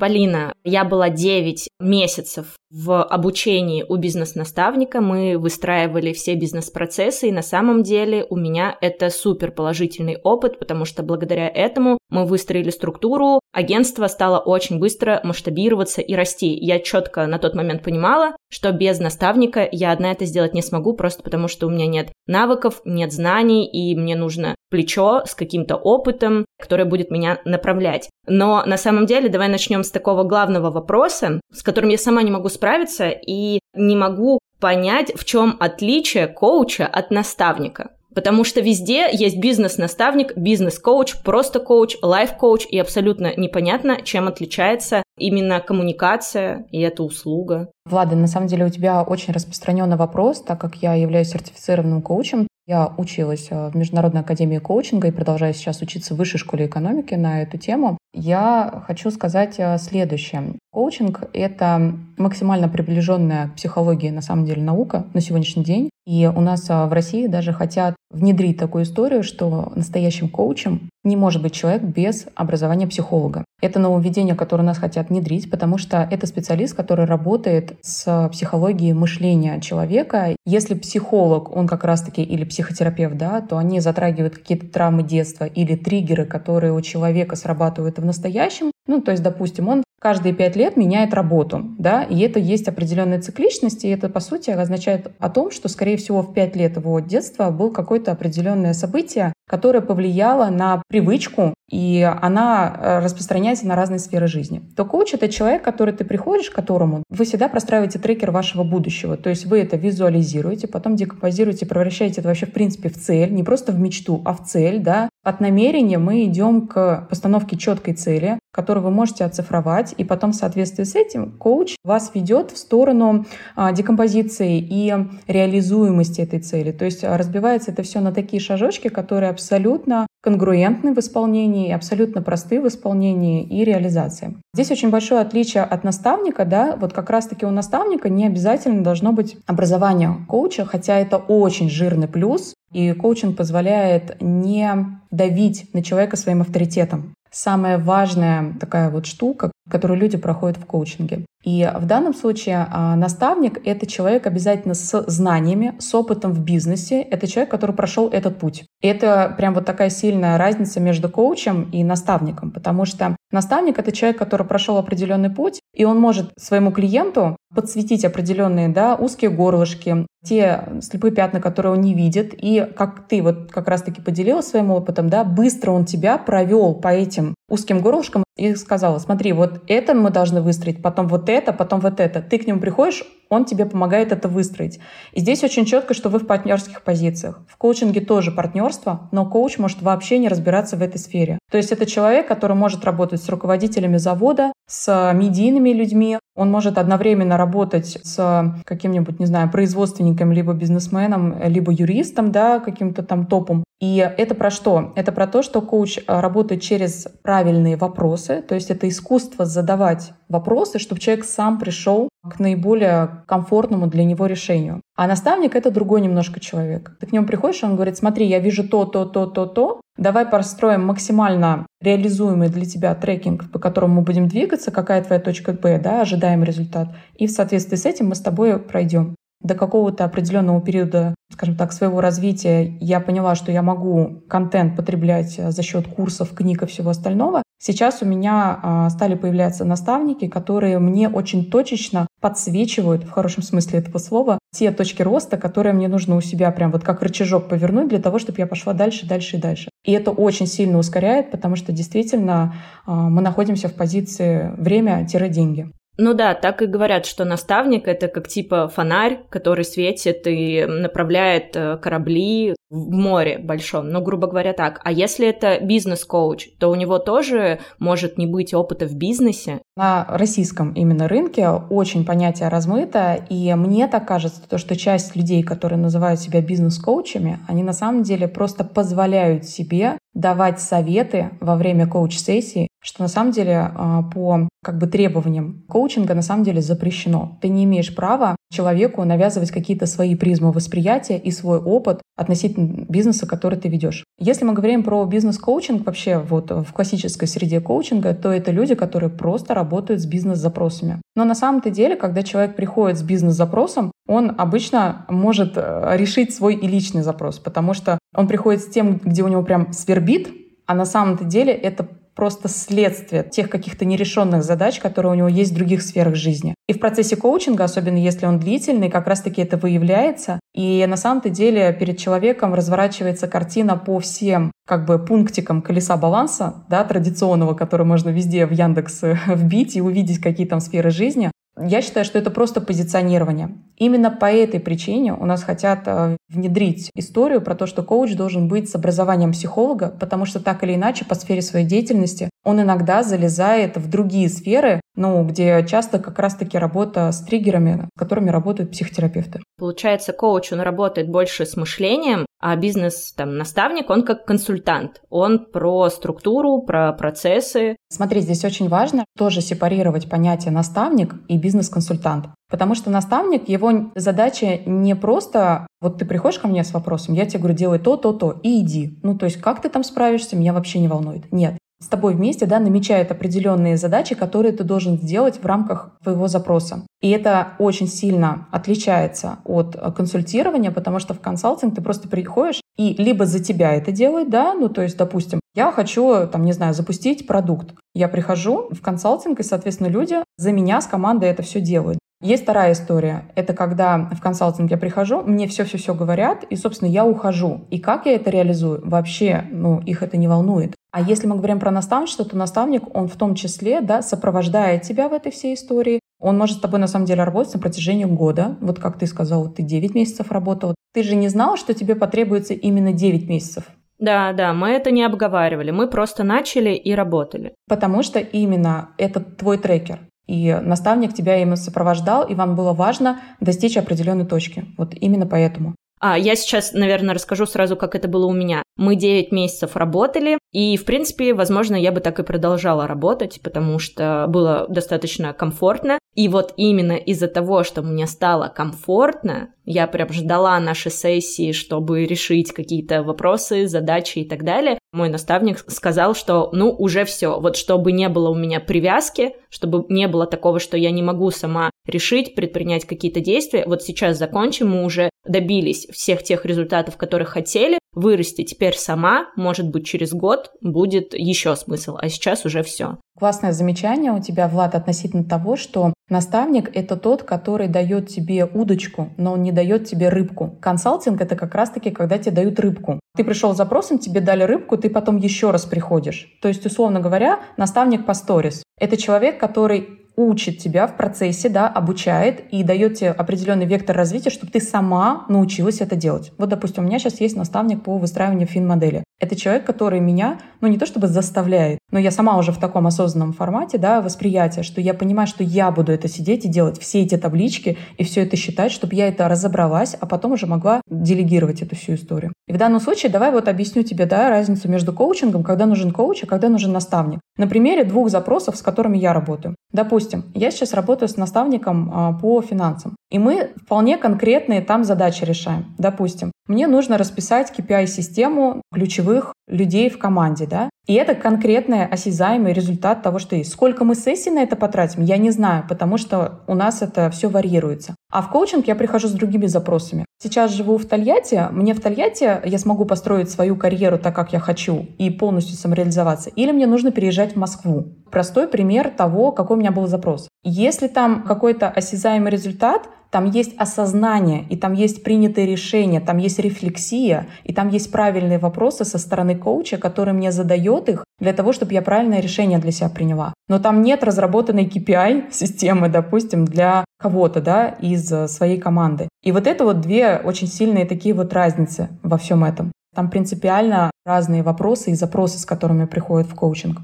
Полина, 0.00 0.54
я 0.64 0.86
была 0.86 1.10
9 1.10 1.68
месяцев 1.78 2.54
в 2.70 3.02
обучении 3.02 3.84
у 3.86 3.96
бизнес-наставника, 3.96 5.02
мы 5.02 5.36
выстраивали 5.36 6.14
все 6.14 6.36
бизнес-процессы, 6.36 7.28
и 7.28 7.32
на 7.32 7.42
самом 7.42 7.82
деле 7.82 8.26
у 8.30 8.36
меня 8.36 8.78
это 8.80 9.10
супер 9.10 9.50
положительный 9.50 10.16
опыт, 10.22 10.58
потому 10.58 10.86
что 10.86 11.02
благодаря 11.02 11.48
этому 11.48 11.98
мы 12.08 12.24
выстроили 12.24 12.70
структуру, 12.70 13.40
агентство 13.52 14.06
стало 14.06 14.38
очень 14.38 14.78
быстро 14.78 15.20
масштабироваться 15.22 16.00
и 16.00 16.14
расти. 16.14 16.54
Я 16.54 16.78
четко 16.78 17.26
на 17.26 17.38
тот 17.38 17.54
момент 17.54 17.82
понимала, 17.82 18.34
что 18.50 18.72
без 18.72 19.00
наставника 19.00 19.68
я 19.70 19.92
одна 19.92 20.12
это 20.12 20.24
сделать 20.24 20.54
не 20.54 20.62
смогу, 20.62 20.94
просто 20.94 21.22
потому 21.22 21.46
что 21.46 21.66
у 21.66 21.70
меня 21.70 21.86
нет 21.86 22.10
навыков, 22.26 22.80
нет 22.86 23.12
знаний, 23.12 23.66
и 23.66 23.94
мне 23.94 24.16
нужно 24.16 24.54
плечо 24.70 25.22
с 25.26 25.34
каким-то 25.34 25.76
опытом, 25.76 26.44
которое 26.58 26.84
будет 26.84 27.10
меня 27.10 27.40
направлять. 27.44 28.08
Но 28.26 28.64
на 28.64 28.76
самом 28.76 29.06
деле 29.06 29.28
давай 29.28 29.48
начнем 29.48 29.82
с 29.82 29.90
такого 29.90 30.24
главного 30.24 30.70
вопроса, 30.70 31.40
с 31.52 31.62
которым 31.62 31.90
я 31.90 31.98
сама 31.98 32.22
не 32.22 32.30
могу 32.30 32.48
справиться 32.48 33.08
и 33.08 33.60
не 33.74 33.96
могу 33.96 34.38
понять, 34.60 35.12
в 35.14 35.24
чем 35.24 35.56
отличие 35.58 36.28
коуча 36.28 36.86
от 36.86 37.10
наставника. 37.10 37.90
Потому 38.14 38.42
что 38.42 38.60
везде 38.60 39.08
есть 39.12 39.38
бизнес-наставник, 39.38 40.36
бизнес-коуч, 40.36 41.22
просто 41.22 41.60
коуч, 41.60 41.96
лайф-коуч, 42.02 42.66
и 42.68 42.78
абсолютно 42.78 43.32
непонятно, 43.36 44.02
чем 44.02 44.26
отличается 44.26 45.04
именно 45.16 45.60
коммуникация 45.60 46.66
и 46.72 46.80
эта 46.80 47.04
услуга. 47.04 47.70
Влада, 47.84 48.16
на 48.16 48.26
самом 48.26 48.48
деле 48.48 48.66
у 48.66 48.68
тебя 48.68 49.02
очень 49.02 49.32
распространенный 49.32 49.96
вопрос, 49.96 50.42
так 50.42 50.60
как 50.60 50.76
я 50.76 50.94
являюсь 50.94 51.30
сертифицированным 51.30 52.02
коучем. 52.02 52.48
Я 52.70 52.94
училась 52.98 53.48
э, 53.50 53.70
в 53.70 53.76
Международной 53.76 54.20
академии 54.20 54.58
коучинга 54.58 55.08
и 55.08 55.10
продолжаю 55.10 55.54
сейчас 55.54 55.82
учиться 55.82 56.14
в 56.14 56.18
Высшей 56.18 56.38
школе 56.38 56.66
экономики 56.66 57.14
на 57.14 57.42
эту 57.42 57.58
тему. 57.58 57.98
Я 58.14 58.84
хочу 58.86 59.10
сказать 59.10 59.56
э, 59.58 59.76
следующее. 59.78 60.54
Коучинг— 60.72 61.24
это 61.32 61.96
максимально 62.16 62.68
приближенная 62.68 63.48
к 63.48 63.54
психологии, 63.56 64.10
на 64.10 64.22
самом 64.22 64.44
деле, 64.44 64.62
наука 64.62 65.06
на 65.14 65.20
сегодняшний 65.20 65.64
день. 65.64 65.90
И 66.06 66.26
у 66.26 66.40
нас 66.40 66.68
э, 66.70 66.86
в 66.86 66.92
России 66.92 67.26
даже 67.26 67.52
хотят 67.52 67.94
внедрить 68.10 68.58
такую 68.58 68.84
историю, 68.84 69.22
что 69.22 69.72
настоящим 69.74 70.28
коучем 70.28 70.88
не 71.04 71.16
может 71.16 71.42
быть 71.42 71.52
человек 71.52 71.82
без 71.82 72.26
образования 72.34 72.86
психолога. 72.86 73.44
Это 73.62 73.78
нововведение, 73.78 74.34
которое 74.34 74.62
нас 74.62 74.78
хотят 74.78 75.10
внедрить, 75.10 75.50
потому 75.50 75.78
что 75.78 76.06
это 76.10 76.26
специалист, 76.26 76.74
который 76.74 77.04
работает 77.04 77.78
с 77.82 78.28
психологией 78.32 78.92
мышления 78.92 79.60
человека. 79.60 80.34
Если 80.44 80.74
психолог, 80.74 81.54
он 81.54 81.66
как 81.66 81.84
раз-таки 81.84 82.22
или 82.22 82.44
психотерапевт, 82.44 83.16
да, 83.16 83.40
то 83.40 83.58
они 83.58 83.80
затрагивают 83.80 84.34
какие-то 84.34 84.66
травмы 84.66 85.02
детства 85.02 85.44
или 85.44 85.76
триггеры, 85.76 86.26
которые 86.26 86.72
у 86.72 86.80
человека 86.80 87.36
срабатывают 87.36 87.98
в 87.98 88.04
настоящем. 88.04 88.70
Ну, 88.90 89.00
то 89.00 89.12
есть, 89.12 89.22
допустим, 89.22 89.68
он 89.68 89.84
каждые 90.00 90.34
пять 90.34 90.56
лет 90.56 90.76
меняет 90.76 91.14
работу, 91.14 91.64
да, 91.78 92.02
и 92.02 92.18
это 92.22 92.40
есть 92.40 92.66
определенная 92.66 93.20
цикличность, 93.20 93.84
и 93.84 93.88
это, 93.88 94.08
по 94.08 94.18
сути, 94.18 94.50
означает 94.50 95.12
о 95.20 95.30
том, 95.30 95.52
что, 95.52 95.68
скорее 95.68 95.96
всего, 95.96 96.22
в 96.22 96.34
пять 96.34 96.56
лет 96.56 96.76
его 96.76 96.98
детства 96.98 97.50
был 97.52 97.70
какое-то 97.70 98.10
определенное 98.10 98.72
событие, 98.72 99.32
которое 99.50 99.80
повлияло 99.80 100.48
на 100.48 100.80
привычку, 100.86 101.54
и 101.68 102.08
она 102.22 102.72
э, 102.72 102.98
распространяется 103.00 103.66
на 103.66 103.74
разные 103.74 103.98
сферы 103.98 104.28
жизни. 104.28 104.62
То 104.76 104.84
коуч— 104.84 105.12
это 105.14 105.28
человек, 105.28 105.62
который 105.62 105.92
ты 105.92 106.04
приходишь, 106.04 106.50
к 106.50 106.54
которому 106.54 107.02
вы 107.08 107.24
всегда 107.24 107.48
простраиваете 107.48 107.98
трекер 107.98 108.30
вашего 108.30 108.62
будущего. 108.62 109.16
То 109.16 109.28
есть 109.28 109.46
вы 109.46 109.58
это 109.58 109.76
визуализируете, 109.76 110.68
потом 110.68 110.94
декомпозируете, 110.94 111.66
превращаете 111.66 112.20
это 112.20 112.28
вообще 112.28 112.46
в 112.46 112.52
принципе 112.52 112.90
в 112.90 112.96
цель, 112.96 113.32
не 113.32 113.42
просто 113.42 113.72
в 113.72 113.80
мечту, 113.80 114.22
а 114.24 114.34
в 114.34 114.44
цель, 114.44 114.78
да. 114.78 115.08
От 115.22 115.40
намерения 115.40 115.98
мы 115.98 116.24
идем 116.24 116.66
к 116.66 117.06
постановке 117.10 117.56
четкой 117.56 117.94
цели, 117.94 118.38
которую 118.52 118.84
вы 118.84 118.90
можете 118.90 119.24
оцифровать, 119.24 119.94
и 119.96 120.02
потом 120.02 120.32
в 120.32 120.34
соответствии 120.34 120.84
с 120.84 120.94
этим 120.94 121.32
коуч 121.32 121.76
вас 121.84 122.12
ведет 122.14 122.52
в 122.52 122.56
сторону 122.56 123.26
а, 123.54 123.72
декомпозиции 123.72 124.58
и 124.58 124.94
реализуемости 125.28 126.20
этой 126.20 126.40
цели. 126.40 126.72
То 126.72 126.84
есть 126.84 127.04
разбивается 127.04 127.70
это 127.70 127.82
все 127.82 128.00
на 128.00 128.12
такие 128.12 128.40
шажочки, 128.40 128.88
которые 128.88 129.30
абсолютно 129.40 130.06
конгруентны 130.22 130.92
в 130.94 130.98
исполнении, 130.98 131.72
абсолютно 131.72 132.20
просты 132.20 132.60
в 132.60 132.68
исполнении 132.68 133.42
и 133.42 133.64
реализации. 133.64 134.36
Здесь 134.52 134.70
очень 134.70 134.90
большое 134.90 135.22
отличие 135.22 135.62
от 135.62 135.82
наставника, 135.82 136.44
да, 136.44 136.76
вот 136.76 136.92
как 136.92 137.08
раз-таки 137.08 137.46
у 137.46 137.50
наставника 137.50 138.10
не 138.10 138.26
обязательно 138.26 138.84
должно 138.84 139.12
быть 139.12 139.38
образование 139.46 140.14
коуча, 140.28 140.66
хотя 140.66 140.98
это 140.98 141.16
очень 141.16 141.70
жирный 141.70 142.06
плюс, 142.06 142.52
и 142.70 142.92
коучинг 142.92 143.36
позволяет 143.36 144.20
не 144.20 145.00
давить 145.10 145.72
на 145.72 145.82
человека 145.82 146.18
своим 146.18 146.42
авторитетом. 146.42 147.14
Самая 147.32 147.78
важная 147.78 148.52
такая 148.60 148.90
вот 148.90 149.06
штука, 149.06 149.50
которую 149.70 149.98
люди 149.98 150.18
проходят 150.18 150.58
в 150.58 150.66
коучинге. 150.66 151.24
И 151.42 151.70
в 151.74 151.86
данном 151.86 152.12
случае 152.12 152.66
а, 152.70 152.96
наставник— 152.96 153.60
это 153.64 153.86
человек 153.86 154.26
обязательно 154.26 154.74
с 154.74 155.04
знаниями, 155.06 155.74
с 155.78 155.94
опытом 155.94 156.32
в 156.32 156.40
бизнесе. 156.44 157.00
Это 157.00 157.26
человек, 157.26 157.50
который 157.50 157.74
прошел 157.74 158.08
этот 158.08 158.38
путь. 158.38 158.64
И 158.82 158.88
это 158.88 159.34
прям 159.38 159.54
вот 159.54 159.64
такая 159.64 159.88
сильная 159.88 160.36
разница 160.36 160.80
между 160.80 161.08
коучем 161.08 161.70
и 161.72 161.82
наставником, 161.82 162.50
потому 162.50 162.84
что 162.84 163.16
наставник— 163.30 163.78
это 163.78 163.90
человек, 163.90 164.18
который 164.18 164.46
прошел 164.46 164.76
определенный 164.76 165.30
путь, 165.30 165.60
и 165.74 165.84
он 165.84 165.98
может 165.98 166.30
своему 166.38 166.72
клиенту 166.72 167.36
подсветить 167.54 168.04
определенные 168.04 168.68
да, 168.68 168.94
узкие 168.94 169.30
горлышки, 169.30 170.06
те 170.24 170.64
слепые 170.82 171.12
пятна, 171.12 171.40
которые 171.40 171.72
он 171.72 171.80
не 171.80 171.94
видит. 171.94 172.34
И 172.36 172.66
как 172.76 173.08
ты 173.08 173.22
вот 173.22 173.50
как 173.50 173.68
раз-таки 173.68 174.00
поделилась 174.02 174.48
своим 174.48 174.70
опытом, 174.70 175.08
да, 175.08 175.24
быстро 175.24 175.72
он 175.72 175.84
тебя 175.84 176.18
провел 176.18 176.74
по 176.74 176.88
этим 176.88 177.34
узким 177.48 177.80
горлышкам 177.80 178.24
и 178.36 178.54
сказала, 178.54 178.98
смотри, 178.98 179.32
вот 179.32 179.60
это 179.66 179.94
мы 179.94 180.10
должны 180.10 180.40
выстроить, 180.42 180.82
потом 180.82 181.08
вот 181.08 181.28
это, 181.28 181.52
потом 181.52 181.80
вот 181.80 182.00
это. 182.00 182.22
Ты 182.22 182.38
к 182.38 182.46
нему 182.46 182.60
приходишь, 182.60 183.04
он 183.30 183.44
тебе 183.44 183.64
помогает 183.64 184.12
это 184.12 184.28
выстроить. 184.28 184.80
И 185.12 185.20
здесь 185.20 185.42
очень 185.42 185.64
четко, 185.64 185.94
что 185.94 186.10
вы 186.10 186.18
в 186.18 186.26
партнерских 186.26 186.82
позициях. 186.82 187.40
В 187.48 187.56
коучинге 187.56 188.00
тоже 188.00 188.32
партнерство, 188.32 189.08
но 189.12 189.24
коуч 189.24 189.58
может 189.58 189.80
вообще 189.82 190.18
не 190.18 190.28
разбираться 190.28 190.76
в 190.76 190.82
этой 190.82 190.98
сфере. 190.98 191.38
То 191.50 191.56
есть 191.56 191.72
это 191.72 191.86
человек, 191.86 192.28
который 192.28 192.56
может 192.56 192.84
работать 192.84 193.22
с 193.22 193.28
руководителями 193.28 193.96
завода, 193.96 194.52
с 194.68 195.12
медийными 195.14 195.70
людьми, 195.70 196.18
он 196.36 196.50
может 196.50 196.78
одновременно 196.78 197.36
работать 197.36 197.98
с 198.02 198.54
каким-нибудь, 198.64 199.20
не 199.20 199.26
знаю, 199.26 199.50
производственником, 199.50 200.32
либо 200.32 200.52
бизнесменом, 200.52 201.40
либо 201.42 201.72
юристом, 201.72 202.32
да, 202.32 202.60
каким-то 202.60 203.02
там 203.02 203.26
топом. 203.26 203.64
И 203.80 203.96
это 203.96 204.34
про 204.34 204.50
что? 204.50 204.92
Это 204.94 205.10
про 205.10 205.26
то, 205.26 205.42
что 205.42 205.62
коуч 205.62 205.98
работает 206.06 206.60
через 206.60 207.08
правильные 207.22 207.76
вопросы, 207.76 208.42
то 208.46 208.54
есть 208.54 208.70
это 208.70 208.86
искусство 208.88 209.46
задавать 209.46 210.12
вопросы, 210.28 210.78
чтобы 210.78 211.00
человек 211.00 211.24
сам 211.24 211.58
пришел 211.58 212.10
к 212.22 212.38
наиболее 212.38 213.24
комфортному 213.26 213.86
для 213.86 214.04
него 214.04 214.26
решению. 214.26 214.82
А 214.96 215.06
наставник— 215.06 215.54
это 215.56 215.70
другой 215.70 216.02
немножко 216.02 216.40
человек. 216.40 216.94
Ты 217.00 217.06
к 217.06 217.12
нему 217.12 217.26
приходишь, 217.26 217.64
он 217.64 217.74
говорит, 217.74 217.96
смотри, 217.96 218.26
я 218.26 218.38
вижу 218.38 218.68
то, 218.68 218.84
то, 218.84 219.06
то, 219.06 219.24
то, 219.24 219.46
то, 219.46 219.80
давай 219.96 220.26
построим 220.26 220.84
максимально 220.84 221.66
реализуемый 221.80 222.50
для 222.50 222.66
тебя 222.66 222.94
трекинг, 222.94 223.50
по 223.50 223.58
которому 223.58 223.96
мы 223.96 224.02
будем 224.02 224.28
двигаться, 224.28 224.70
какая 224.70 225.02
твоя 225.02 225.20
точка 225.20 225.54
Б, 225.54 225.78
да, 225.78 226.02
ожидаем 226.02 226.44
результат. 226.44 226.88
И 227.14 227.26
в 227.26 227.30
соответствии 227.30 227.76
с 227.76 227.86
этим 227.86 228.08
мы 228.08 228.14
с 228.14 228.20
тобой 228.20 228.58
пройдем 228.58 229.14
до 229.42 229.54
какого-то 229.54 230.04
определенного 230.04 230.60
периода, 230.60 231.14
скажем 231.32 231.56
так, 231.56 231.72
своего 231.72 232.00
развития 232.00 232.76
я 232.80 233.00
поняла, 233.00 233.34
что 233.34 233.52
я 233.52 233.62
могу 233.62 234.22
контент 234.28 234.76
потреблять 234.76 235.34
за 235.36 235.62
счет 235.62 235.88
курсов, 235.88 236.34
книг 236.34 236.62
и 236.62 236.66
всего 236.66 236.90
остального. 236.90 237.42
Сейчас 237.62 238.00
у 238.00 238.06
меня 238.06 238.58
а, 238.62 238.90
стали 238.90 239.14
появляться 239.14 239.66
наставники, 239.66 240.28
которые 240.28 240.78
мне 240.78 241.10
очень 241.10 241.50
точечно 241.50 242.06
подсвечивают, 242.20 243.04
в 243.04 243.10
хорошем 243.10 243.42
смысле 243.42 243.80
этого 243.80 243.98
слова, 243.98 244.38
те 244.50 244.70
точки 244.70 245.02
роста, 245.02 245.36
которые 245.36 245.74
мне 245.74 245.88
нужно 245.88 246.16
у 246.16 246.20
себя 246.22 246.50
прям 246.52 246.70
вот 246.70 246.84
как 246.84 247.02
рычажок 247.02 247.48
повернуть 247.48 247.88
для 247.88 247.98
того, 247.98 248.18
чтобы 248.18 248.38
я 248.38 248.46
пошла 248.46 248.72
дальше, 248.72 249.06
дальше 249.06 249.36
и 249.36 249.40
дальше. 249.40 249.70
И 249.84 249.92
это 249.92 250.10
очень 250.10 250.46
сильно 250.46 250.78
ускоряет, 250.78 251.30
потому 251.30 251.56
что 251.56 251.72
действительно 251.72 252.54
а, 252.86 253.08
мы 253.08 253.20
находимся 253.20 253.68
в 253.68 253.74
позиции 253.74 254.52
время-деньги. 254.56 255.70
Ну 256.02 256.14
да, 256.14 256.34
так 256.34 256.62
и 256.62 256.66
говорят, 256.66 257.04
что 257.04 257.26
наставник 257.26 257.86
это 257.86 258.08
как 258.08 258.26
типа 258.26 258.68
фонарь, 258.68 259.20
который 259.28 259.66
светит 259.66 260.26
и 260.26 260.64
направляет 260.64 261.54
э, 261.54 261.76
корабли 261.76 262.54
в 262.70 262.90
море 262.92 263.38
большом, 263.38 263.90
ну, 263.90 264.00
грубо 264.00 264.28
говоря, 264.28 264.52
так. 264.52 264.80
А 264.84 264.92
если 264.92 265.28
это 265.28 265.58
бизнес-коуч, 265.60 266.50
то 266.58 266.70
у 266.70 266.76
него 266.76 266.98
тоже 266.98 267.58
может 267.80 268.16
не 268.16 268.26
быть 268.26 268.54
опыта 268.54 268.86
в 268.86 268.94
бизнесе? 268.94 269.60
На 269.76 270.06
российском 270.08 270.72
именно 270.72 271.08
рынке 271.08 271.48
очень 271.48 272.04
понятие 272.04 272.48
размыто, 272.48 273.18
и 273.28 273.52
мне 273.54 273.88
так 273.88 274.06
кажется, 274.06 274.40
то, 274.48 274.56
что 274.56 274.76
часть 274.76 275.16
людей, 275.16 275.42
которые 275.42 275.78
называют 275.78 276.20
себя 276.20 276.40
бизнес-коучами, 276.40 277.40
они 277.48 277.64
на 277.64 277.72
самом 277.72 278.04
деле 278.04 278.28
просто 278.28 278.62
позволяют 278.62 279.44
себе 279.46 279.98
давать 280.14 280.60
советы 280.60 281.30
во 281.40 281.56
время 281.56 281.86
коуч-сессии, 281.86 282.68
что 282.82 283.02
на 283.02 283.08
самом 283.08 283.32
деле 283.32 283.70
а, 283.74 284.02
по 284.02 284.48
как 284.62 284.78
бы 284.78 284.86
требованиям 284.86 285.64
коучинга 285.68 286.14
на 286.14 286.22
самом 286.22 286.44
деле 286.44 286.60
запрещено. 286.60 287.38
Ты 287.40 287.48
не 287.48 287.64
имеешь 287.64 287.94
права 287.94 288.36
человеку 288.50 289.04
навязывать 289.04 289.50
какие-то 289.50 289.86
свои 289.86 290.14
призмы 290.14 290.52
восприятия 290.52 291.16
и 291.18 291.30
свой 291.30 291.58
опыт 291.58 292.02
относительно 292.16 292.84
бизнеса, 292.88 293.26
который 293.26 293.58
ты 293.58 293.68
ведешь. 293.68 294.04
Если 294.18 294.44
мы 294.44 294.52
говорим 294.52 294.82
про 294.82 295.04
бизнес-коучинг 295.04 295.86
вообще 295.86 296.18
вот 296.18 296.50
в 296.50 296.72
классической 296.72 297.26
среде 297.26 297.60
коучинга, 297.60 298.14
то 298.14 298.30
это 298.30 298.50
люди, 298.50 298.74
которые 298.74 299.10
просто 299.10 299.54
работают 299.54 300.00
с 300.00 300.06
бизнес-запросами. 300.06 301.00
Но 301.16 301.24
на 301.24 301.34
самом-то 301.34 301.70
деле, 301.70 301.96
когда 301.96 302.22
человек 302.22 302.56
приходит 302.56 302.98
с 302.98 303.02
бизнес-запросом, 303.02 303.92
он 304.06 304.34
обычно 304.36 305.06
может 305.08 305.52
э, 305.56 305.92
решить 305.96 306.34
свой 306.34 306.56
и 306.56 306.66
личный 306.66 307.02
запрос, 307.02 307.38
потому 307.38 307.74
что 307.74 307.98
он 308.14 308.26
приходит 308.26 308.62
с 308.62 308.66
тем, 308.66 309.00
где 309.04 309.22
у 309.22 309.28
него 309.28 309.42
прям 309.42 309.72
свербит, 309.72 310.28
а 310.66 310.74
на 310.74 310.84
самом-то 310.84 311.24
деле 311.24 311.52
это 311.52 311.88
просто 312.20 312.48
следствие 312.48 313.24
тех 313.24 313.48
каких-то 313.48 313.86
нерешенных 313.86 314.44
задач, 314.44 314.78
которые 314.78 315.12
у 315.12 315.14
него 315.14 315.28
есть 315.28 315.52
в 315.52 315.54
других 315.54 315.80
сферах 315.80 316.16
жизни. 316.16 316.54
И 316.68 316.74
в 316.74 316.78
процессе 316.78 317.16
коучинга, 317.16 317.64
особенно 317.64 317.96
если 317.96 318.26
он 318.26 318.38
длительный, 318.38 318.90
как 318.90 319.06
раз-таки 319.06 319.40
это 319.40 319.56
выявляется. 319.56 320.38
И 320.54 320.84
на 320.86 320.98
самом-то 320.98 321.30
деле 321.30 321.72
перед 321.72 321.96
человеком 321.96 322.52
разворачивается 322.52 323.26
картина 323.26 323.78
по 323.78 323.98
всем 324.00 324.52
как 324.66 324.84
бы 324.84 324.98
пунктикам 324.98 325.62
колеса 325.62 325.96
баланса, 325.96 326.62
да, 326.68 326.84
традиционного, 326.84 327.54
который 327.54 327.86
можно 327.86 328.10
везде 328.10 328.44
в 328.44 328.52
Яндекс 328.52 329.00
вбить 329.26 329.76
и 329.76 329.80
увидеть, 329.80 330.20
какие 330.20 330.46
там 330.46 330.60
сферы 330.60 330.90
жизни. 330.90 331.30
Я 331.62 331.82
считаю, 331.82 332.04
что 332.04 332.18
это 332.18 332.30
просто 332.30 332.60
позиционирование. 332.60 333.54
Именно 333.76 334.10
по 334.10 334.26
этой 334.26 334.60
причине 334.60 335.14
у 335.14 335.26
нас 335.26 335.42
хотят 335.42 335.82
э, 335.86 336.16
внедрить 336.28 336.90
историю 336.94 337.42
про 337.42 337.54
то, 337.54 337.66
что 337.66 337.82
коуч 337.82 338.14
должен 338.14 338.48
быть 338.48 338.70
с 338.70 338.74
образованием 338.74 339.32
психолога, 339.32 339.88
потому 339.88 340.24
что 340.24 340.40
так 340.40 340.62
или 340.64 340.74
иначе 340.74 341.04
по 341.04 341.14
сфере 341.14 341.42
своей 341.42 341.66
деятельности 341.66 342.30
он 342.44 342.60
иногда 342.62 343.02
залезает 343.02 343.76
в 343.76 343.90
другие 343.90 344.28
сферы, 344.28 344.80
ну, 344.96 345.22
где 345.24 345.64
часто 345.68 345.98
как 345.98 346.18
раз-таки 346.18 346.56
работа 346.56 347.12
с 347.12 347.20
триггерами, 347.20 347.88
с 347.94 347.98
которыми 347.98 348.30
работают 348.30 348.70
психотерапевты. 348.70 349.40
Получается, 349.58 350.12
коуч, 350.12 350.52
он 350.52 350.60
работает 350.60 351.10
больше 351.10 351.44
с 351.44 351.56
мышлением, 351.56 352.24
а 352.40 352.56
бизнес-наставник, 352.56 353.90
он 353.90 354.02
как 354.02 354.24
консультант. 354.24 355.02
Он 355.10 355.44
про 355.44 355.88
структуру, 355.90 356.62
про 356.62 356.92
процессы. 356.92 357.76
Смотри, 357.88 358.20
здесь 358.20 358.44
очень 358.44 358.68
важно 358.68 359.04
тоже 359.16 359.42
сепарировать 359.42 360.08
понятие 360.08 360.52
наставник 360.52 361.14
и 361.28 361.36
бизнес-консультант. 361.36 362.28
Потому 362.50 362.74
что 362.74 362.90
наставник, 362.90 363.48
его 363.48 363.92
задача 363.94 364.58
не 364.66 364.96
просто 364.96 365.66
вот 365.80 365.98
ты 365.98 366.04
приходишь 366.04 366.38
ко 366.38 366.48
мне 366.48 366.62
с 366.62 366.74
вопросом, 366.74 367.14
я 367.14 367.26
тебе 367.26 367.40
говорю, 367.40 367.56
делай 367.56 367.78
то, 367.78 367.96
то, 367.96 368.12
то, 368.12 368.38
и 368.42 368.60
иди. 368.60 368.98
Ну, 369.02 369.16
то 369.16 369.24
есть, 369.24 369.40
как 369.40 369.62
ты 369.62 369.68
там 369.68 369.82
справишься, 369.82 370.36
меня 370.36 370.52
вообще 370.52 370.78
не 370.78 370.88
волнует. 370.88 371.30
Нет. 371.32 371.56
С 371.82 371.88
тобой 371.88 372.14
вместе, 372.14 372.46
да, 372.46 372.58
намечает 372.58 373.10
определенные 373.10 373.76
задачи, 373.76 374.14
которые 374.14 374.52
ты 374.52 374.64
должен 374.64 374.98
сделать 374.98 375.42
в 375.42 375.46
рамках 375.46 375.96
твоего 376.02 376.28
запроса. 376.28 376.82
И 377.00 377.10
это 377.10 377.54
очень 377.58 377.88
сильно 377.88 378.46
отличается 378.50 379.38
от 379.44 379.76
консультирования, 379.96 380.70
потому 380.70 380.98
что 380.98 381.14
в 381.14 381.20
консалтинг 381.20 381.74
ты 381.74 381.80
просто 381.80 382.08
приходишь 382.08 382.60
и 382.76 382.94
либо 382.94 383.24
за 383.26 383.42
тебя 383.42 383.74
это 383.74 383.92
делает, 383.92 384.30
да, 384.30 384.54
ну, 384.54 384.68
то 384.68 384.82
есть, 384.82 384.96
допустим, 384.96 385.40
я 385.54 385.72
хочу, 385.72 386.26
там, 386.26 386.44
не 386.44 386.52
знаю, 386.52 386.74
запустить 386.74 387.26
продукт. 387.26 387.74
Я 387.94 388.08
прихожу 388.08 388.68
в 388.70 388.80
консалтинг, 388.80 389.40
и, 389.40 389.42
соответственно, 389.42 389.88
люди 389.88 390.16
за 390.36 390.52
меня 390.52 390.80
с 390.80 390.86
командой 390.86 391.28
это 391.28 391.42
все 391.42 391.60
делают. 391.60 391.98
Есть 392.22 392.42
вторая 392.42 392.72
история. 392.72 393.24
Это 393.34 393.54
когда 393.54 394.10
в 394.12 394.20
консалтинг 394.20 394.70
я 394.70 394.76
прихожу, 394.76 395.22
мне 395.22 395.46
все-все-все 395.48 395.94
говорят, 395.94 396.44
и, 396.44 396.56
собственно, 396.56 396.88
я 396.90 397.06
ухожу. 397.06 397.62
И 397.70 397.78
как 397.78 398.04
я 398.04 398.12
это 398.12 398.28
реализую? 398.28 398.82
Вообще, 398.84 399.44
ну, 399.50 399.80
их 399.80 400.02
это 400.02 400.18
не 400.18 400.28
волнует. 400.28 400.74
А 400.92 401.00
если 401.00 401.26
мы 401.26 401.36
говорим 401.36 401.60
про 401.60 401.70
наставничество, 401.70 402.24
то 402.24 402.36
наставник, 402.36 402.94
он 402.94 403.08
в 403.08 403.16
том 403.16 403.34
числе, 403.34 403.80
да, 403.80 404.02
сопровождает 404.02 404.82
тебя 404.82 405.08
в 405.08 405.12
этой 405.12 405.30
всей 405.30 405.54
истории. 405.54 406.00
Он 406.20 406.36
может 406.36 406.58
с 406.58 406.60
тобой, 406.60 406.80
на 406.80 406.86
самом 406.86 407.06
деле, 407.06 407.24
работать 407.24 407.54
на 407.54 407.60
протяжении 407.60 408.04
года. 408.04 408.56
Вот 408.60 408.78
как 408.78 408.98
ты 408.98 409.06
сказал, 409.06 409.48
ты 409.48 409.62
9 409.62 409.94
месяцев 409.94 410.30
работал. 410.30 410.74
Ты 410.92 411.02
же 411.02 411.14
не 411.14 411.28
знал, 411.28 411.56
что 411.56 411.74
тебе 411.74 411.94
потребуется 411.94 412.54
именно 412.54 412.92
9 412.92 413.28
месяцев. 413.28 413.64
Да, 413.98 414.32
да, 414.32 414.52
мы 414.54 414.70
это 414.70 414.90
не 414.90 415.04
обговаривали, 415.04 415.70
мы 415.70 415.86
просто 415.86 416.24
начали 416.24 416.70
и 416.70 416.94
работали. 416.94 417.54
Потому 417.68 418.02
что 418.02 418.18
именно 418.18 418.90
это 418.96 419.20
твой 419.20 419.58
трекер. 419.58 420.00
И 420.26 420.56
наставник 420.62 421.12
тебя 421.12 421.42
им 421.42 421.56
сопровождал, 421.56 422.26
и 422.26 422.34
вам 422.34 422.54
было 422.54 422.72
важно 422.72 423.20
достичь 423.40 423.76
определенной 423.76 424.24
точки. 424.26 424.64
Вот 424.78 424.94
именно 424.94 425.26
поэтому. 425.26 425.74
А, 426.00 426.18
я 426.18 426.34
сейчас, 426.34 426.72
наверное, 426.72 427.14
расскажу 427.14 427.44
сразу, 427.44 427.76
как 427.76 427.94
это 427.94 428.08
было 428.08 428.26
у 428.26 428.32
меня. 428.32 428.62
Мы 428.76 428.96
9 428.96 429.32
месяцев 429.32 429.76
работали, 429.76 430.38
и, 430.50 430.78
в 430.78 430.86
принципе, 430.86 431.34
возможно, 431.34 431.76
я 431.76 431.92
бы 431.92 432.00
так 432.00 432.18
и 432.18 432.22
продолжала 432.22 432.86
работать, 432.86 433.40
потому 433.42 433.78
что 433.78 434.24
было 434.26 434.66
достаточно 434.68 435.34
комфортно. 435.34 435.98
И 436.14 436.28
вот 436.28 436.54
именно 436.56 436.94
из-за 436.94 437.28
того, 437.28 437.64
что 437.64 437.82
мне 437.82 438.06
стало 438.06 438.48
комфортно, 438.48 439.52
я 439.64 439.86
прям 439.86 440.10
ждала 440.12 440.58
наши 440.58 440.90
сессии, 440.90 441.52
чтобы 441.52 442.06
решить 442.06 442.52
какие-то 442.52 443.02
вопросы, 443.02 443.68
задачи 443.68 444.20
и 444.20 444.28
так 444.28 444.42
далее. 444.42 444.79
Мой 444.92 445.08
наставник 445.08 445.64
сказал, 445.68 446.14
что 446.14 446.50
ну 446.52 446.70
уже 446.70 447.04
все, 447.04 447.38
вот 447.38 447.56
чтобы 447.56 447.92
не 447.92 448.08
было 448.08 448.28
у 448.30 448.34
меня 448.34 448.58
привязки, 448.58 449.34
чтобы 449.48 449.84
не 449.88 450.08
было 450.08 450.26
такого, 450.26 450.58
что 450.58 450.76
я 450.76 450.90
не 450.90 451.02
могу 451.02 451.30
сама 451.30 451.70
решить, 451.86 452.34
предпринять 452.34 452.84
какие-то 452.84 453.20
действия. 453.20 453.64
Вот 453.66 453.82
сейчас 453.82 454.18
закончим, 454.18 454.70
мы 454.70 454.84
уже 454.84 455.10
добились 455.24 455.86
всех 455.92 456.22
тех 456.22 456.44
результатов, 456.44 456.96
которых 456.96 457.28
хотели, 457.28 457.78
вырасти 457.92 458.44
теперь 458.44 458.76
сама, 458.76 459.26
может 459.36 459.70
быть, 459.70 459.86
через 459.86 460.12
год 460.12 460.52
будет 460.60 461.14
еще 461.14 461.56
смысл, 461.56 461.96
а 462.00 462.08
сейчас 462.08 462.44
уже 462.44 462.62
все. 462.62 462.98
Классное 463.18 463.52
замечание 463.52 464.12
у 464.12 464.20
тебя, 464.20 464.48
Влад, 464.48 464.74
относительно 464.74 465.24
того, 465.24 465.56
что 465.56 465.92
наставник— 466.08 466.70
это 466.74 466.96
тот, 466.96 467.22
который 467.22 467.68
дает 467.68 468.08
тебе 468.08 468.46
удочку, 468.46 469.10
но 469.16 469.32
он 469.32 469.42
не 469.42 469.52
дает 469.52 469.86
тебе 469.86 470.08
рыбку. 470.08 470.56
Консалтинг— 470.60 471.20
это 471.22 471.36
как 471.36 471.54
раз-таки, 471.54 471.90
когда 471.90 472.18
тебе 472.18 472.32
дают 472.32 472.58
рыбку. 472.60 472.98
Ты 473.16 473.24
пришел 473.24 473.52
с 473.52 473.56
запросом, 473.56 473.98
тебе 473.98 474.20
дали 474.20 474.44
рыбку, 474.44 474.78
ты 474.78 474.88
потом 474.88 475.18
еще 475.18 475.50
раз 475.50 475.66
приходишь. 475.66 476.38
То 476.40 476.48
есть, 476.48 476.64
условно 476.64 477.00
говоря, 477.00 477.40
наставник 477.56 478.06
по 478.06 478.14
сторис. 478.14 478.62
Это 478.78 478.96
человек, 478.96 479.38
который 479.38 479.99
учит 480.28 480.58
тебя 480.58 480.86
в 480.86 480.96
процессе, 480.96 481.48
да, 481.48 481.68
обучает 481.68 482.44
и 482.52 482.62
дает 482.62 482.98
тебе 482.98 483.10
определенный 483.10 483.66
вектор 483.66 483.96
развития, 483.96 484.30
чтобы 484.30 484.52
ты 484.52 484.60
сама 484.60 485.24
научилась 485.28 485.80
это 485.80 485.96
делать. 485.96 486.32
Вот, 486.38 486.48
допустим, 486.48 486.84
у 486.84 486.86
меня 486.86 486.98
сейчас 486.98 487.20
есть 487.20 487.36
наставник 487.36 487.82
по 487.82 487.98
выстраиванию 487.98 488.46
фин-модели. 488.46 489.02
Это 489.18 489.36
человек, 489.36 489.64
который 489.64 490.00
меня, 490.00 490.38
ну 490.60 490.68
не 490.68 490.78
то 490.78 490.86
чтобы 490.86 491.08
заставляет, 491.08 491.79
но 491.90 491.98
я 491.98 492.10
сама 492.10 492.36
уже 492.38 492.52
в 492.52 492.58
таком 492.58 492.86
осознанном 492.86 493.32
формате, 493.32 493.78
да, 493.78 494.00
восприятия, 494.00 494.62
что 494.62 494.80
я 494.80 494.94
понимаю, 494.94 495.26
что 495.26 495.42
я 495.42 495.70
буду 495.70 495.92
это 495.92 496.08
сидеть 496.08 496.44
и 496.44 496.48
делать 496.48 496.80
все 496.80 497.02
эти 497.02 497.16
таблички 497.16 497.78
и 497.98 498.04
все 498.04 498.22
это 498.22 498.36
считать, 498.36 498.72
чтобы 498.72 498.94
я 498.94 499.08
это 499.08 499.28
разобралась, 499.28 499.96
а 500.00 500.06
потом 500.06 500.32
уже 500.32 500.46
могла 500.46 500.80
делегировать 500.88 501.62
эту 501.62 501.76
всю 501.76 501.94
историю. 501.94 502.32
И 502.46 502.52
в 502.52 502.58
данном 502.58 502.80
случае 502.80 503.12
давай 503.12 503.30
вот 503.30 503.48
объясню 503.48 503.82
тебе, 503.82 504.06
да, 504.06 504.28
разницу 504.30 504.68
между 504.68 504.92
коучингом, 504.92 505.42
когда 505.42 505.66
нужен 505.66 505.90
коуч, 505.90 506.24
а 506.24 506.26
когда 506.26 506.48
нужен 506.48 506.72
наставник. 506.72 507.20
На 507.36 507.46
примере 507.46 507.84
двух 507.84 508.10
запросов, 508.10 508.56
с 508.56 508.62
которыми 508.62 508.98
я 508.98 509.12
работаю. 509.12 509.54
Допустим, 509.72 510.24
я 510.34 510.50
сейчас 510.50 510.74
работаю 510.74 511.08
с 511.08 511.16
наставником 511.16 511.90
а, 511.92 512.12
по 512.12 512.42
финансам, 512.42 512.96
и 513.10 513.18
мы 513.18 513.50
вполне 513.64 513.98
конкретные 513.98 514.60
там 514.60 514.84
задачи 514.84 515.24
решаем. 515.24 515.74
Допустим, 515.78 516.32
мне 516.50 516.66
нужно 516.66 516.98
расписать 516.98 517.52
KPI-систему 517.56 518.62
ключевых 518.74 519.34
людей 519.46 519.88
в 519.88 519.98
команде, 519.98 520.46
да, 520.46 520.68
и 520.88 520.94
это 520.94 521.14
конкретный 521.14 521.86
осязаемый 521.86 522.52
результат 522.52 523.04
того, 523.04 523.20
что 523.20 523.36
есть. 523.36 523.52
Сколько 523.52 523.84
мы 523.84 523.94
сессий 523.94 524.30
на 524.30 524.40
это 524.40 524.56
потратим, 524.56 525.04
я 525.04 525.16
не 525.16 525.30
знаю, 525.30 525.64
потому 525.68 525.96
что 525.96 526.40
у 526.48 526.54
нас 526.54 526.82
это 526.82 527.08
все 527.10 527.28
варьируется. 527.28 527.94
А 528.10 528.22
в 528.22 528.30
коучинг 528.30 528.66
я 528.66 528.74
прихожу 528.74 529.06
с 529.06 529.12
другими 529.12 529.46
запросами. 529.46 530.04
Сейчас 530.20 530.50
живу 530.50 530.76
в 530.76 530.86
Тольятти, 530.86 531.40
мне 531.52 531.72
в 531.72 531.80
Тольятти 531.80 532.40
я 532.44 532.58
смогу 532.58 532.84
построить 532.84 533.30
свою 533.30 533.54
карьеру 533.54 534.00
так, 534.00 534.16
как 534.16 534.32
я 534.32 534.40
хочу, 534.40 534.88
и 534.98 535.08
полностью 535.08 535.56
самореализоваться, 535.56 536.30
или 536.30 536.50
мне 536.50 536.66
нужно 536.66 536.90
переезжать 536.90 537.34
в 537.34 537.38
Москву. 537.38 537.94
Простой 538.10 538.48
пример 538.48 538.90
того, 538.90 539.30
какой 539.30 539.56
у 539.56 539.60
меня 539.60 539.70
был 539.70 539.86
запрос. 539.86 540.28
Если 540.42 540.88
там 540.88 541.22
какой-то 541.22 541.68
осязаемый 541.68 542.32
результат, 542.32 542.88
там 543.10 543.28
есть 543.28 543.54
осознание, 543.58 544.44
и 544.48 544.56
там 544.56 544.72
есть 544.72 545.02
принятые 545.02 545.46
решения, 545.46 546.00
там 546.00 546.18
есть 546.18 546.38
рефлексия, 546.38 547.26
и 547.44 547.52
там 547.52 547.68
есть 547.68 547.90
правильные 547.90 548.38
вопросы 548.38 548.84
со 548.84 548.98
стороны 548.98 549.34
коуча, 549.34 549.78
который 549.78 550.14
мне 550.14 550.32
задает 550.32 550.88
их 550.88 551.04
для 551.18 551.32
того, 551.32 551.52
чтобы 551.52 551.72
я 551.72 551.82
правильное 551.82 552.20
решение 552.20 552.58
для 552.58 552.70
себя 552.70 552.88
приняла. 552.88 553.34
Но 553.48 553.58
там 553.58 553.82
нет 553.82 554.04
разработанной 554.04 554.66
KPI-системы, 554.66 555.88
допустим, 555.88 556.44
для 556.44 556.84
кого-то, 557.00 557.40
да, 557.40 557.68
из 557.68 558.10
э, 558.12 558.28
своей 558.28 558.58
команды. 558.58 559.08
И 559.22 559.32
вот 559.32 559.46
это 559.46 559.64
вот 559.64 559.80
две 559.80 560.20
очень 560.22 560.46
сильные 560.46 560.86
такие 560.86 561.14
вот 561.14 561.32
разницы 561.32 561.88
во 562.02 562.16
всем 562.18 562.44
этом. 562.44 562.70
Там 562.94 563.10
принципиально 563.10 563.90
разные 564.04 564.42
вопросы 564.42 564.90
и 564.90 564.94
запросы, 564.94 565.38
с 565.38 565.46
которыми 565.46 565.86
приходят 565.86 566.28
в 566.28 566.34
коучинг. 566.34 566.80